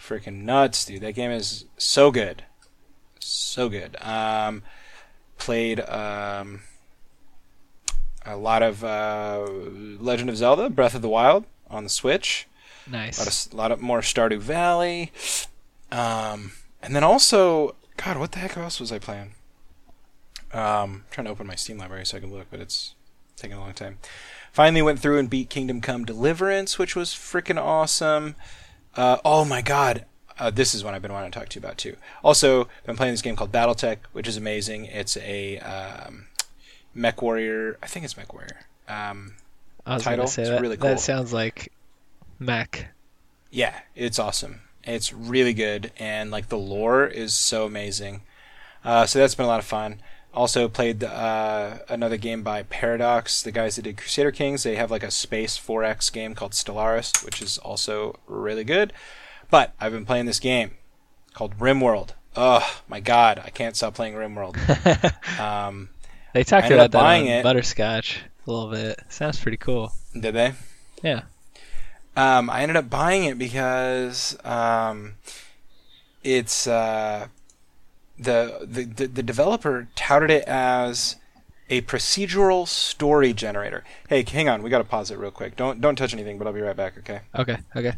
freaking 0.00 0.42
nuts, 0.42 0.86
dude. 0.86 1.02
That 1.02 1.14
game 1.14 1.30
is 1.30 1.66
so 1.76 2.10
good. 2.10 2.44
So 3.20 3.68
good. 3.68 3.96
Um, 4.00 4.62
played 5.36 5.80
um, 5.80 6.62
a 8.24 8.36
lot 8.36 8.62
of 8.62 8.82
uh, 8.82 9.46
Legend 9.48 10.30
of 10.30 10.36
Zelda, 10.36 10.70
Breath 10.70 10.94
of 10.94 11.02
the 11.02 11.08
Wild 11.08 11.44
on 11.68 11.84
the 11.84 11.90
Switch. 11.90 12.46
A 12.86 12.90
lot 12.90 12.98
nice. 12.98 13.52
a 13.52 13.56
lot 13.56 13.70
of 13.70 13.80
more 13.80 14.00
Stardew 14.00 14.38
Valley. 14.38 15.12
Um, 15.92 16.52
and 16.82 16.96
then 16.96 17.04
also, 17.04 17.74
God, 17.98 18.18
what 18.18 18.32
the 18.32 18.38
heck 18.38 18.56
else 18.56 18.80
was 18.80 18.92
I 18.92 18.98
playing? 18.98 19.34
Um, 20.52 21.04
trying 21.10 21.26
to 21.26 21.30
open 21.30 21.46
my 21.46 21.54
Steam 21.54 21.76
library 21.76 22.06
so 22.06 22.16
I 22.16 22.20
can 22.20 22.32
look, 22.32 22.46
but 22.50 22.60
it's 22.60 22.94
taking 23.38 23.56
a 23.56 23.60
long 23.60 23.74
time. 23.74 23.98
Finally 24.52 24.82
went 24.82 24.98
through 25.00 25.18
and 25.18 25.30
beat 25.30 25.50
Kingdom 25.50 25.80
Come 25.80 26.04
Deliverance, 26.04 26.78
which 26.78 26.96
was 26.96 27.10
freaking 27.10 27.60
awesome. 27.62 28.34
Uh, 28.96 29.18
oh 29.24 29.44
my 29.44 29.62
god. 29.62 30.04
Uh, 30.38 30.50
this 30.50 30.72
is 30.74 30.84
one 30.84 30.94
I've 30.94 31.02
been 31.02 31.12
wanting 31.12 31.30
to 31.32 31.38
talk 31.38 31.48
to 31.48 31.58
you 31.60 31.64
about 31.64 31.78
too. 31.78 31.96
Also, 32.22 32.68
been 32.86 32.96
playing 32.96 33.12
this 33.12 33.22
game 33.22 33.34
called 33.36 33.50
BattleTech, 33.52 33.98
which 34.12 34.28
is 34.28 34.36
amazing. 34.36 34.84
It's 34.84 35.16
a 35.16 35.58
um, 35.58 36.26
Mech 36.94 37.20
Warrior. 37.22 37.76
I 37.82 37.86
think 37.86 38.04
it's 38.04 38.16
Mech 38.16 38.32
Warrior. 38.32 38.60
Um, 38.88 39.34
I 39.84 39.94
was 39.94 40.04
title. 40.04 40.26
say 40.28 40.42
It's 40.42 40.50
that. 40.50 40.60
really 40.60 40.76
cool. 40.76 40.90
That 40.90 41.00
sounds 41.00 41.32
like 41.32 41.72
mech. 42.38 42.88
yeah, 43.50 43.80
it's 43.96 44.18
awesome. 44.18 44.60
It's 44.84 45.12
really 45.12 45.54
good, 45.54 45.92
and 45.98 46.30
like 46.30 46.48
the 46.48 46.58
lore 46.58 47.04
is 47.06 47.34
so 47.34 47.66
amazing. 47.66 48.22
Uh, 48.84 49.06
so 49.06 49.18
that's 49.18 49.34
been 49.34 49.44
a 49.44 49.48
lot 49.48 49.58
of 49.58 49.66
fun. 49.66 50.00
Also 50.34 50.68
played 50.68 51.02
uh, 51.02 51.78
another 51.88 52.16
game 52.16 52.42
by 52.42 52.62
Paradox, 52.62 53.42
the 53.42 53.50
guys 53.50 53.76
that 53.76 53.82
did 53.82 53.96
Crusader 53.96 54.30
Kings. 54.30 54.62
They 54.62 54.76
have 54.76 54.90
like 54.90 55.02
a 55.02 55.10
space 55.10 55.58
4X 55.58 56.12
game 56.12 56.34
called 56.34 56.52
Stellaris, 56.52 57.24
which 57.24 57.42
is 57.42 57.58
also 57.58 58.18
really 58.26 58.64
good. 58.64 58.92
But 59.50 59.74
I've 59.80 59.92
been 59.92 60.04
playing 60.06 60.26
this 60.26 60.38
game 60.38 60.72
called 61.34 61.58
RimWorld. 61.58 62.10
Oh 62.36 62.80
my 62.88 63.00
god, 63.00 63.42
I 63.44 63.50
can't 63.50 63.74
stop 63.74 63.94
playing 63.94 64.14
RimWorld. 64.14 64.58
um, 65.40 65.88
They 66.34 66.44
talked 66.44 66.70
about 66.70 66.92
that 66.92 66.98
buying 66.98 67.24
on 67.24 67.32
it. 67.38 67.42
Butterscotch 67.42 68.20
a 68.46 68.50
little 68.50 68.70
bit. 68.70 69.00
Sounds 69.08 69.40
pretty 69.40 69.56
cool. 69.56 69.92
did 70.18 70.34
they? 70.34 70.52
Yeah. 71.02 71.22
Um, 72.16 72.50
I 72.50 72.62
ended 72.62 72.76
up 72.76 72.90
buying 72.90 73.24
it 73.24 73.38
because 73.38 74.36
um, 74.44 75.14
it's 76.24 76.66
uh, 76.66 77.28
the, 78.18 78.58
the 78.68 78.84
the 78.84 79.06
the 79.06 79.22
developer 79.22 79.88
touted 79.94 80.30
it 80.30 80.44
as 80.44 81.16
a 81.70 81.82
procedural 81.82 82.66
story 82.66 83.32
generator. 83.32 83.84
Hey, 84.08 84.24
hang 84.28 84.48
on, 84.48 84.62
we 84.62 84.70
got 84.70 84.78
to 84.78 84.84
pause 84.84 85.10
it 85.10 85.18
real 85.18 85.30
quick. 85.30 85.54
Don't 85.56 85.80
don't 85.80 85.96
touch 85.96 86.12
anything, 86.14 86.38
but 86.38 86.46
I'll 86.46 86.52
be 86.52 86.60
right 86.60 86.76
back. 86.76 86.98
Okay. 86.98 87.20
Okay. 87.34 87.58
Okay. 87.76 87.92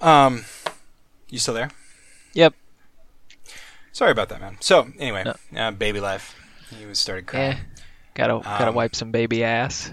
Um, 0.00 0.44
you 1.28 1.38
still 1.38 1.54
there? 1.54 1.70
Yep. 2.34 2.54
Sorry 3.92 4.10
about 4.10 4.28
that, 4.28 4.40
man. 4.40 4.56
So 4.60 4.88
anyway, 4.98 5.24
No. 5.52 5.60
uh, 5.60 5.70
baby 5.70 6.00
life. 6.00 6.34
He 6.78 6.84
was 6.84 6.98
started 6.98 7.26
crying. 7.26 7.52
Yeah. 7.56 7.62
Gotta 8.14 8.40
gotta 8.42 8.68
Um, 8.68 8.74
wipe 8.74 8.94
some 8.94 9.10
baby 9.10 9.44
ass. 9.44 9.92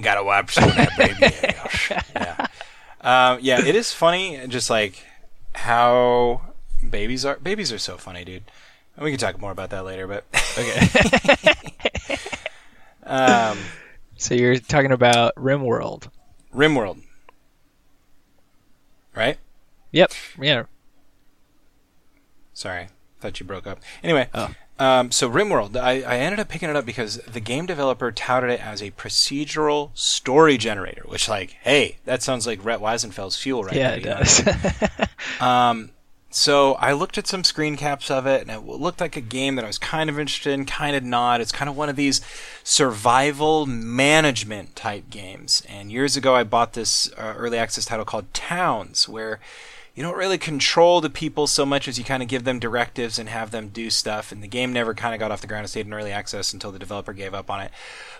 Gotta 0.00 0.22
wipe 0.24 0.50
some 0.50 0.64
of 0.68 0.74
that 0.76 0.96
baby 0.96 1.24
ass. 1.44 1.90
Yeah. 2.14 2.46
Um, 3.00 3.38
yeah, 3.42 3.64
it 3.64 3.74
is 3.74 3.92
funny, 3.92 4.46
just 4.48 4.70
like 4.70 5.02
how 5.54 6.40
babies 6.90 7.24
are. 7.24 7.36
Babies 7.36 7.72
are 7.72 7.78
so 7.78 7.96
funny, 7.96 8.24
dude. 8.24 8.44
We 9.00 9.10
can 9.10 9.18
talk 9.18 9.40
more 9.40 9.50
about 9.50 9.70
that 9.70 9.84
later, 9.84 10.06
but 10.06 10.24
Okay. 10.58 12.16
um, 13.04 13.58
so 14.16 14.34
you're 14.34 14.58
talking 14.58 14.92
about 14.92 15.34
RimWorld. 15.34 16.08
RimWorld, 16.54 17.00
right? 19.16 19.38
Yep. 19.92 20.12
Yeah. 20.40 20.64
Sorry, 22.52 22.86
thought 23.20 23.40
you 23.40 23.46
broke 23.46 23.66
up. 23.66 23.80
Anyway, 24.02 24.28
Oh. 24.32 24.54
um, 24.78 25.10
so 25.10 25.28
RimWorld, 25.28 25.76
I, 25.76 26.02
I 26.02 26.18
ended 26.18 26.38
up 26.38 26.48
picking 26.48 26.70
it 26.70 26.76
up 26.76 26.86
because 26.86 27.16
the 27.18 27.40
game 27.40 27.66
developer 27.66 28.12
touted 28.12 28.50
it 28.50 28.64
as 28.64 28.80
a 28.80 28.92
procedural 28.92 29.90
story 29.94 30.56
generator, 30.56 31.02
which, 31.06 31.28
like, 31.28 31.50
hey, 31.62 31.96
that 32.04 32.22
sounds 32.22 32.46
like 32.46 32.64
Rhett 32.64 32.78
Weisenfeld's 32.80 33.36
fuel 33.36 33.64
right 33.64 33.74
yeah, 33.74 33.96
there. 33.96 33.98
it 33.98 34.04
you 34.04 34.10
I 34.12 34.14
mean? 34.14 34.20
does. 34.98 35.08
Um, 35.40 35.90
so 36.34 36.74
I 36.74 36.94
looked 36.94 37.16
at 37.16 37.28
some 37.28 37.44
screen 37.44 37.76
caps 37.76 38.10
of 38.10 38.26
it, 38.26 38.40
and 38.40 38.50
it 38.50 38.66
looked 38.66 39.00
like 39.00 39.16
a 39.16 39.20
game 39.20 39.54
that 39.54 39.64
I 39.64 39.68
was 39.68 39.78
kind 39.78 40.10
of 40.10 40.18
interested 40.18 40.52
in, 40.52 40.66
kind 40.66 40.96
of 40.96 41.04
not. 41.04 41.40
It's 41.40 41.52
kind 41.52 41.68
of 41.68 41.76
one 41.76 41.88
of 41.88 41.94
these 41.94 42.20
survival 42.64 43.66
management 43.66 44.74
type 44.74 45.10
games. 45.10 45.62
And 45.68 45.92
years 45.92 46.16
ago, 46.16 46.34
I 46.34 46.42
bought 46.42 46.72
this 46.72 47.08
uh, 47.12 47.34
early 47.36 47.56
access 47.56 47.84
title 47.84 48.04
called 48.04 48.34
Towns, 48.34 49.08
where 49.08 49.38
you 49.94 50.02
don't 50.02 50.16
really 50.16 50.38
control 50.38 51.00
the 51.00 51.08
people 51.08 51.46
so 51.46 51.64
much 51.64 51.86
as 51.86 51.98
you 51.98 52.04
kind 52.04 52.20
of 52.20 52.28
give 52.28 52.42
them 52.42 52.58
directives 52.58 53.16
and 53.16 53.28
have 53.28 53.52
them 53.52 53.68
do 53.68 53.88
stuff. 53.88 54.32
And 54.32 54.42
the 54.42 54.48
game 54.48 54.72
never 54.72 54.92
kind 54.92 55.14
of 55.14 55.20
got 55.20 55.30
off 55.30 55.40
the 55.40 55.46
ground. 55.46 55.60
and 55.60 55.70
stayed 55.70 55.86
in 55.86 55.94
early 55.94 56.10
access 56.10 56.52
until 56.52 56.72
the 56.72 56.80
developer 56.80 57.12
gave 57.12 57.32
up 57.32 57.48
on 57.48 57.60
it. 57.60 57.70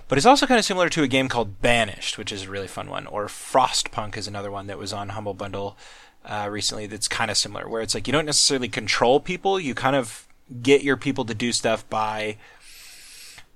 But 0.07 0.19
it's 0.19 0.27
also 0.27 0.47
kind 0.47 0.61
of 0.61 0.65
similar 0.65 0.89
to 0.91 1.03
a 1.03 1.09
game 1.09 1.29
called 1.29 1.61
Banished, 1.61 2.17
which 2.17 2.31
is 2.31 2.45
a 2.45 2.51
really 2.51 2.69
fun 2.69 2.91
one. 2.91 3.09
Or 3.09 3.27
Frostpunk 3.27 4.17
is 4.17 4.29
another 4.29 4.53
one 4.53 4.69
that 4.69 4.79
was 4.79 4.93
on 4.93 5.09
Humble 5.09 5.35
Bundle 5.35 5.77
uh, 6.25 6.49
recently 6.51 6.87
that's 6.87 7.09
kind 7.09 7.31
of 7.31 7.37
similar, 7.37 7.69
where 7.69 7.83
it's 7.83 7.95
like 7.95 8.07
you 8.07 8.13
don't 8.13 8.27
necessarily 8.27 8.69
control 8.69 9.21
people, 9.21 9.61
you 9.61 9.75
kind 9.75 9.97
of 9.97 10.27
get 10.63 10.83
your 10.83 10.97
people 10.97 11.25
to 11.25 11.35
do 11.35 11.53
stuff 11.53 11.89
by 11.89 12.37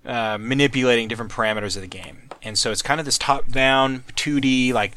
uh, 0.05 0.39
manipulating 0.41 1.09
different 1.09 1.31
parameters 1.31 1.77
of 1.77 1.83
the 1.83 1.89
game. 1.89 2.31
And 2.43 2.59
so 2.59 2.71
it's 2.71 2.83
kind 2.83 3.01
of 3.01 3.07
this 3.07 3.19
top-down 3.19 4.05
2D 4.17 4.73
like 4.73 4.93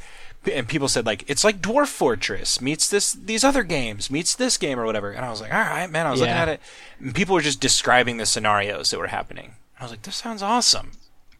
and 0.52 0.68
people 0.68 0.88
said 0.88 1.06
like 1.06 1.24
it's 1.28 1.44
like 1.44 1.62
Dwarf 1.62 1.88
Fortress 1.88 2.62
meets 2.62 2.88
this 2.90 3.14
these 3.14 3.44
other 3.44 3.64
games 3.64 4.10
meets 4.10 4.36
this 4.36 4.58
game 4.58 4.80
or 4.80 4.86
whatever. 4.86 5.12
And 5.12 5.24
I 5.26 5.30
was 5.30 5.42
like, 5.42 5.54
"All 5.54 5.60
right, 5.60 5.90
man, 5.90 6.08
I 6.08 6.12
was 6.12 6.20
looking 6.20 6.34
at 6.34 6.50
it 6.50 6.62
and 7.00 7.14
people 7.14 7.36
were 7.36 7.42
just 7.42 7.60
describing 7.60 8.18
the 8.18 8.26
scenarios 8.26 8.90
that 8.92 9.00
were 9.00 9.08
happening. 9.08 9.56
I 9.80 9.84
was 9.84 9.92
like, 9.92 10.04
this 10.04 10.16
sounds 10.16 10.42
awesome. 10.42 10.92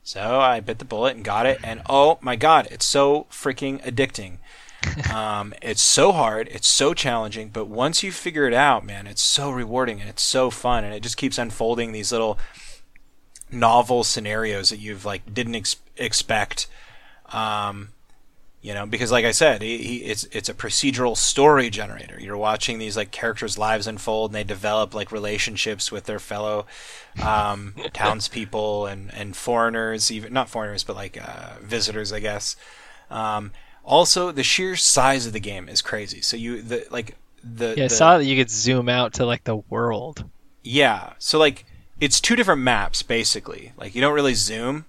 So 0.04 0.40
I 0.40 0.60
bit 0.60 0.80
the 0.80 0.86
bullet 0.86 1.16
and 1.16 1.24
got 1.26 1.46
it 1.46 1.60
and 1.64 1.82
oh 1.90 2.18
my 2.22 2.36
god, 2.36 2.68
it's 2.72 2.86
so 2.86 3.28
freaking 3.32 3.82
addicting. 3.84 4.38
um, 5.14 5.54
it's 5.62 5.82
so 5.82 6.12
hard, 6.12 6.48
it's 6.50 6.68
so 6.68 6.94
challenging, 6.94 7.50
but 7.50 7.68
once 7.68 8.04
you 8.04 8.12
figure 8.12 8.48
it 8.48 8.54
out, 8.54 8.86
man, 8.86 9.08
it's 9.08 9.22
so 9.22 9.52
rewarding 9.52 10.02
and 10.02 10.10
it's 10.10 10.24
so 10.24 10.50
fun, 10.50 10.84
and 10.84 10.94
it 10.94 11.04
just 11.04 11.18
keeps 11.18 11.38
unfolding 11.38 11.92
these 11.92 12.12
little 12.12 12.40
novel 13.52 14.04
scenarios 14.04 14.70
that 14.70 14.78
you've 14.78 15.06
like 15.06 15.34
didn't 15.34 15.56
ex- 15.56 15.76
expect. 15.98 16.68
Um, 17.32 17.90
you 18.62 18.76
know, 18.76 18.86
because 18.86 19.12
like 19.12 19.26
I 19.26 19.32
said, 19.32 19.64
he, 19.64 19.78
he, 19.80 19.96
it's 19.98 20.24
it's 20.26 20.48
a 20.48 20.54
procedural 20.54 21.18
story 21.18 21.72
generator. 21.72 22.20
You're 22.20 22.38
watching 22.38 22.78
these 22.78 22.96
like 22.96 23.10
characters' 23.10 23.58
lives 23.58 23.88
unfold, 23.88 24.32
and 24.32 24.36
they 24.36 24.44
develop 24.44 24.94
like 24.94 25.12
relationships 25.12 25.92
with 25.92 26.06
their 26.06 26.20
fellow 26.20 26.68
um, 27.24 27.74
townspeople 27.94 28.86
and 28.86 29.12
and 29.16 29.36
foreigners, 29.36 30.12
even 30.12 30.32
not 30.32 30.48
foreigners, 30.48 30.84
but 30.84 30.96
like 30.96 31.20
uh, 31.20 31.56
visitors, 31.62 32.14
I 32.14 32.20
guess. 32.20 32.56
Um, 33.10 33.52
also, 33.92 34.32
the 34.32 34.44
sheer 34.44 34.76
size 34.78 35.28
of 35.28 35.34
the 35.34 35.40
game 35.42 35.70
is 35.70 35.82
crazy. 35.84 36.22
So 36.22 36.38
you 36.38 36.62
the 36.64 36.88
like 36.92 37.18
the 37.44 37.76
Yeah, 37.76 37.86
I 37.86 37.88
the, 37.88 37.90
saw 37.90 38.18
that 38.18 38.26
you 38.26 38.38
could 38.38 38.50
zoom 38.50 38.90
out 38.90 39.14
to 39.16 39.26
like 39.26 39.44
the 39.44 39.58
world. 39.58 40.26
yeah. 40.64 41.14
So 41.20 41.38
like 41.40 41.66
it's 42.00 42.20
two 42.20 42.36
different 42.36 42.62
maps 42.62 43.04
basically. 43.04 43.74
Like 43.78 43.96
you 43.96 44.02
don't 44.02 44.14
really 44.14 44.34
zoom, 44.34 44.86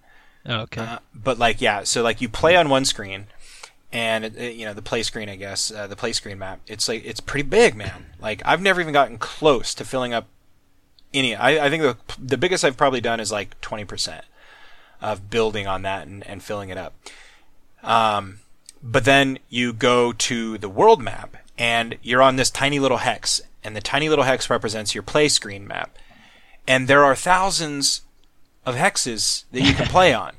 Oh, 0.47 0.61
okay. 0.63 0.91
uh, 0.95 0.99
but 1.15 1.39
like 1.39 1.61
yeah. 1.61 1.85
So 1.85 2.03
like 2.03 2.21
you 2.21 2.29
play 2.29 2.57
on 2.57 2.69
one 2.69 2.85
screen, 2.85 3.27
and 3.93 4.25
it, 4.25 4.37
it- 4.37 4.57
you 4.57 4.67
know 4.67 4.75
the 4.75 4.83
play 4.83 5.03
screen, 5.03 5.29
I 5.29 5.37
guess 5.37 5.71
uh, 5.73 5.87
the 5.87 5.97
play 5.97 6.13
screen 6.13 6.39
map. 6.39 6.61
It's 6.67 6.89
like 6.89 7.05
it's 7.05 7.21
pretty 7.21 7.49
big, 7.49 7.75
man. 7.77 8.07
Like 8.21 8.43
I've 8.45 8.63
never 8.63 8.81
even 8.81 8.95
gotten 8.95 9.19
close 9.19 9.75
to 9.77 9.85
filling 9.85 10.15
up 10.15 10.29
any. 11.15 11.35
I, 11.37 11.67
I 11.67 11.71
think 11.71 11.83
the 11.83 11.97
the 12.19 12.39
biggest 12.39 12.65
I've 12.65 12.77
probably 12.79 13.01
done 13.03 13.21
is 13.21 13.33
like 13.33 13.61
twenty 13.61 13.85
percent 13.85 14.25
of 15.03 15.31
building 15.31 15.67
on 15.67 15.83
that 15.83 16.07
and, 16.07 16.27
and 16.27 16.43
filling 16.43 16.71
it 16.71 16.79
up. 16.79 16.95
Um, 17.83 18.39
but 18.83 19.05
then 19.05 19.39
you 19.49 19.73
go 19.73 20.13
to 20.13 20.59
the 20.59 20.69
world 20.69 21.01
map 21.01 21.37
and 21.59 21.97
you're 22.03 22.23
on 22.23 22.37
this 22.37 22.51
tiny 22.51 22.79
little 22.79 22.99
hex, 22.99 23.41
and 23.63 23.77
the 23.77 23.81
tiny 23.81 24.09
little 24.09 24.25
hex 24.25 24.51
represents 24.51 24.95
your 24.95 25.03
play 25.03 25.29
screen 25.29 25.67
map. 25.67 25.97
And 26.67 26.89
there 26.89 27.05
are 27.05 27.15
thousands 27.15 28.03
of 28.65 28.75
hexes 28.77 29.45
that 29.53 29.63
you 29.63 29.75
can 29.75 29.87
play 29.87 30.13
on, 30.15 30.33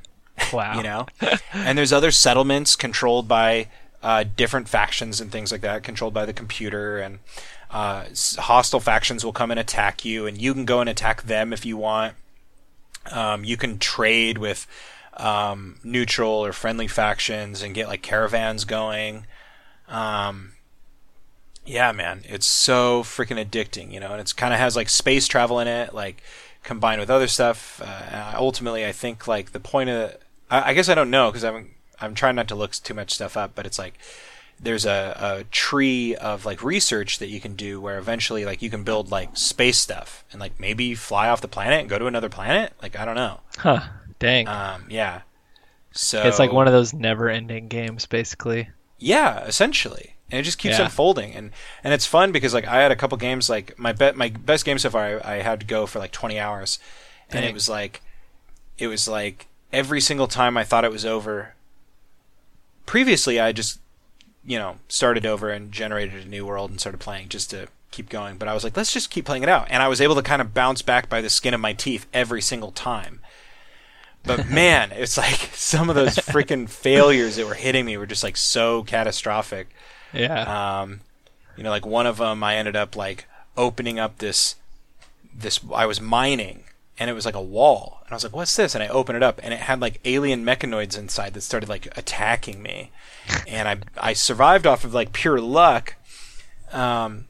Wow. 0.52 0.76
you 0.76 0.82
know? 0.82 1.06
and 1.52 1.78
there's 1.78 1.92
other 1.92 2.10
settlements 2.10 2.76
controlled 2.76 3.28
by 3.28 3.68
uh, 4.02 4.24
different 4.36 4.68
factions 4.68 5.20
and 5.20 5.30
things 5.32 5.50
like 5.52 5.60
that, 5.62 5.82
controlled 5.82 6.12
by 6.14 6.26
the 6.26 6.32
computer. 6.32 6.98
And 6.98 7.20
uh, 7.70 8.04
hostile 8.38 8.80
factions 8.80 9.24
will 9.24 9.32
come 9.32 9.50
and 9.50 9.58
attack 9.60 10.04
you, 10.04 10.26
and 10.26 10.40
you 10.40 10.52
can 10.52 10.64
go 10.66 10.80
and 10.80 10.88
attack 10.90 11.22
them 11.22 11.52
if 11.52 11.64
you 11.64 11.76
want. 11.76 12.14
Um, 13.10 13.44
you 13.44 13.56
can 13.56 13.78
trade 13.78 14.38
with 14.38 14.66
um, 15.16 15.76
neutral 15.82 16.44
or 16.44 16.52
friendly 16.52 16.88
factions 16.88 17.62
and 17.62 17.74
get 17.74 17.88
like 17.88 18.02
caravans 18.02 18.64
going. 18.64 19.26
Um, 19.88 20.52
yeah, 21.66 21.92
man, 21.92 22.22
it's 22.24 22.46
so 22.46 23.02
freaking 23.02 23.42
addicting, 23.42 23.92
you 23.92 24.00
know, 24.00 24.12
and 24.12 24.20
it's 24.20 24.32
kind 24.32 24.52
of 24.52 24.60
has 24.60 24.76
like 24.76 24.88
space 24.88 25.26
travel 25.26 25.60
in 25.60 25.68
it, 25.68 25.94
like 25.94 26.22
combined 26.62 27.00
with 27.00 27.10
other 27.10 27.28
stuff. 27.28 27.80
Uh, 27.84 28.34
ultimately, 28.36 28.84
I 28.84 28.92
think 28.92 29.26
like 29.26 29.52
the 29.52 29.60
point 29.60 29.90
of, 29.90 30.16
I, 30.50 30.70
I 30.70 30.74
guess 30.74 30.88
I 30.88 30.94
don't 30.94 31.10
know 31.10 31.30
because 31.30 31.44
I'm 31.44 31.70
I'm 32.00 32.14
trying 32.14 32.34
not 32.34 32.48
to 32.48 32.54
look 32.54 32.72
too 32.72 32.94
much 32.94 33.14
stuff 33.14 33.36
up, 33.36 33.52
but 33.54 33.66
it's 33.66 33.78
like 33.78 33.98
there's 34.60 34.86
a, 34.86 35.16
a 35.40 35.44
tree 35.44 36.14
of 36.16 36.44
like 36.44 36.62
research 36.62 37.18
that 37.18 37.28
you 37.28 37.40
can 37.40 37.54
do 37.56 37.80
where 37.80 37.98
eventually 37.98 38.44
like 38.44 38.62
you 38.62 38.70
can 38.70 38.84
build 38.84 39.10
like 39.10 39.36
space 39.36 39.78
stuff 39.78 40.24
and 40.30 40.40
like 40.40 40.58
maybe 40.60 40.94
fly 40.94 41.28
off 41.28 41.40
the 41.40 41.48
planet 41.48 41.80
and 41.80 41.88
go 41.88 41.98
to 41.98 42.06
another 42.06 42.28
planet. 42.28 42.72
Like 42.82 42.98
I 42.98 43.04
don't 43.04 43.16
know. 43.16 43.40
Huh. 43.58 43.80
Dang. 44.24 44.48
Um, 44.48 44.86
yeah. 44.88 45.22
So 45.92 46.22
it's 46.22 46.38
like 46.38 46.52
one 46.52 46.66
of 46.66 46.72
those 46.72 46.92
never-ending 46.92 47.68
games, 47.68 48.06
basically. 48.06 48.68
Yeah, 48.98 49.44
essentially, 49.44 50.14
and 50.30 50.40
it 50.40 50.42
just 50.42 50.58
keeps 50.58 50.78
Yeah. 50.78 50.86
unfolding, 50.86 51.32
and 51.34 51.52
and 51.84 51.92
it's 51.94 52.06
fun 52.06 52.32
because 52.32 52.52
like 52.54 52.66
I 52.66 52.80
had 52.82 52.90
a 52.90 52.96
couple 52.96 53.16
games 53.18 53.48
like 53.50 53.78
my 53.78 53.92
bet 53.92 54.16
my 54.16 54.28
best 54.30 54.64
game 54.64 54.78
so 54.78 54.90
far 54.90 55.20
I, 55.24 55.34
I 55.34 55.42
had 55.42 55.60
to 55.60 55.66
go 55.66 55.86
for 55.86 55.98
like 55.98 56.10
twenty 56.10 56.38
hours, 56.38 56.78
and 57.30 57.44
it 57.44 57.54
was 57.54 57.68
like, 57.68 58.02
it 58.78 58.86
was 58.88 59.06
like 59.06 59.46
every 59.72 60.00
single 60.00 60.26
time 60.26 60.56
I 60.56 60.64
thought 60.64 60.84
it 60.84 60.90
was 60.90 61.04
over. 61.04 61.54
Previously, 62.86 63.38
I 63.38 63.52
just 63.52 63.78
you 64.44 64.58
know 64.58 64.78
started 64.88 65.24
over 65.26 65.50
and 65.50 65.70
generated 65.70 66.24
a 66.24 66.28
new 66.28 66.44
world 66.44 66.70
and 66.70 66.80
started 66.80 66.98
playing 67.00 67.28
just 67.28 67.50
to 67.50 67.68
keep 67.90 68.08
going, 68.08 68.36
but 68.38 68.48
I 68.48 68.54
was 68.54 68.64
like, 68.64 68.76
let's 68.76 68.92
just 68.92 69.10
keep 69.10 69.24
playing 69.24 69.42
it 69.44 69.48
out, 69.48 69.68
and 69.70 69.82
I 69.82 69.88
was 69.88 70.00
able 70.00 70.16
to 70.16 70.22
kind 70.22 70.42
of 70.42 70.52
bounce 70.54 70.82
back 70.82 71.08
by 71.08 71.20
the 71.20 71.30
skin 71.30 71.54
of 71.54 71.60
my 71.60 71.72
teeth 71.72 72.06
every 72.12 72.42
single 72.42 72.72
time. 72.72 73.20
But 74.24 74.48
man, 74.50 74.92
it's 74.92 75.16
like 75.16 75.34
some 75.54 75.88
of 75.88 75.96
those 75.96 76.16
freaking 76.16 76.68
failures 76.68 77.36
that 77.36 77.46
were 77.46 77.54
hitting 77.54 77.84
me 77.84 77.96
were 77.96 78.06
just 78.06 78.22
like 78.22 78.36
so 78.36 78.82
catastrophic. 78.84 79.68
Yeah. 80.12 80.80
Um, 80.82 81.00
you 81.56 81.62
know, 81.62 81.70
like 81.70 81.86
one 81.86 82.06
of 82.06 82.18
them, 82.18 82.42
I 82.42 82.56
ended 82.56 82.76
up 82.76 82.96
like 82.96 83.26
opening 83.56 83.98
up 83.98 84.18
this, 84.18 84.56
this. 85.32 85.60
I 85.72 85.86
was 85.86 86.00
mining, 86.00 86.64
and 86.98 87.08
it 87.08 87.12
was 87.12 87.24
like 87.24 87.34
a 87.34 87.42
wall, 87.42 88.00
and 88.04 88.12
I 88.12 88.16
was 88.16 88.24
like, 88.24 88.34
"What's 88.34 88.56
this?" 88.56 88.74
And 88.74 88.82
I 88.82 88.88
opened 88.88 89.16
it 89.16 89.22
up, 89.22 89.40
and 89.42 89.54
it 89.54 89.60
had 89.60 89.80
like 89.80 90.00
alien 90.04 90.44
mechanoids 90.44 90.98
inside 90.98 91.34
that 91.34 91.42
started 91.42 91.68
like 91.68 91.96
attacking 91.96 92.62
me, 92.62 92.90
and 93.46 93.68
I 93.68 93.76
I 94.10 94.12
survived 94.14 94.66
off 94.66 94.84
of 94.84 94.94
like 94.94 95.12
pure 95.12 95.40
luck. 95.40 95.94
Um, 96.72 97.26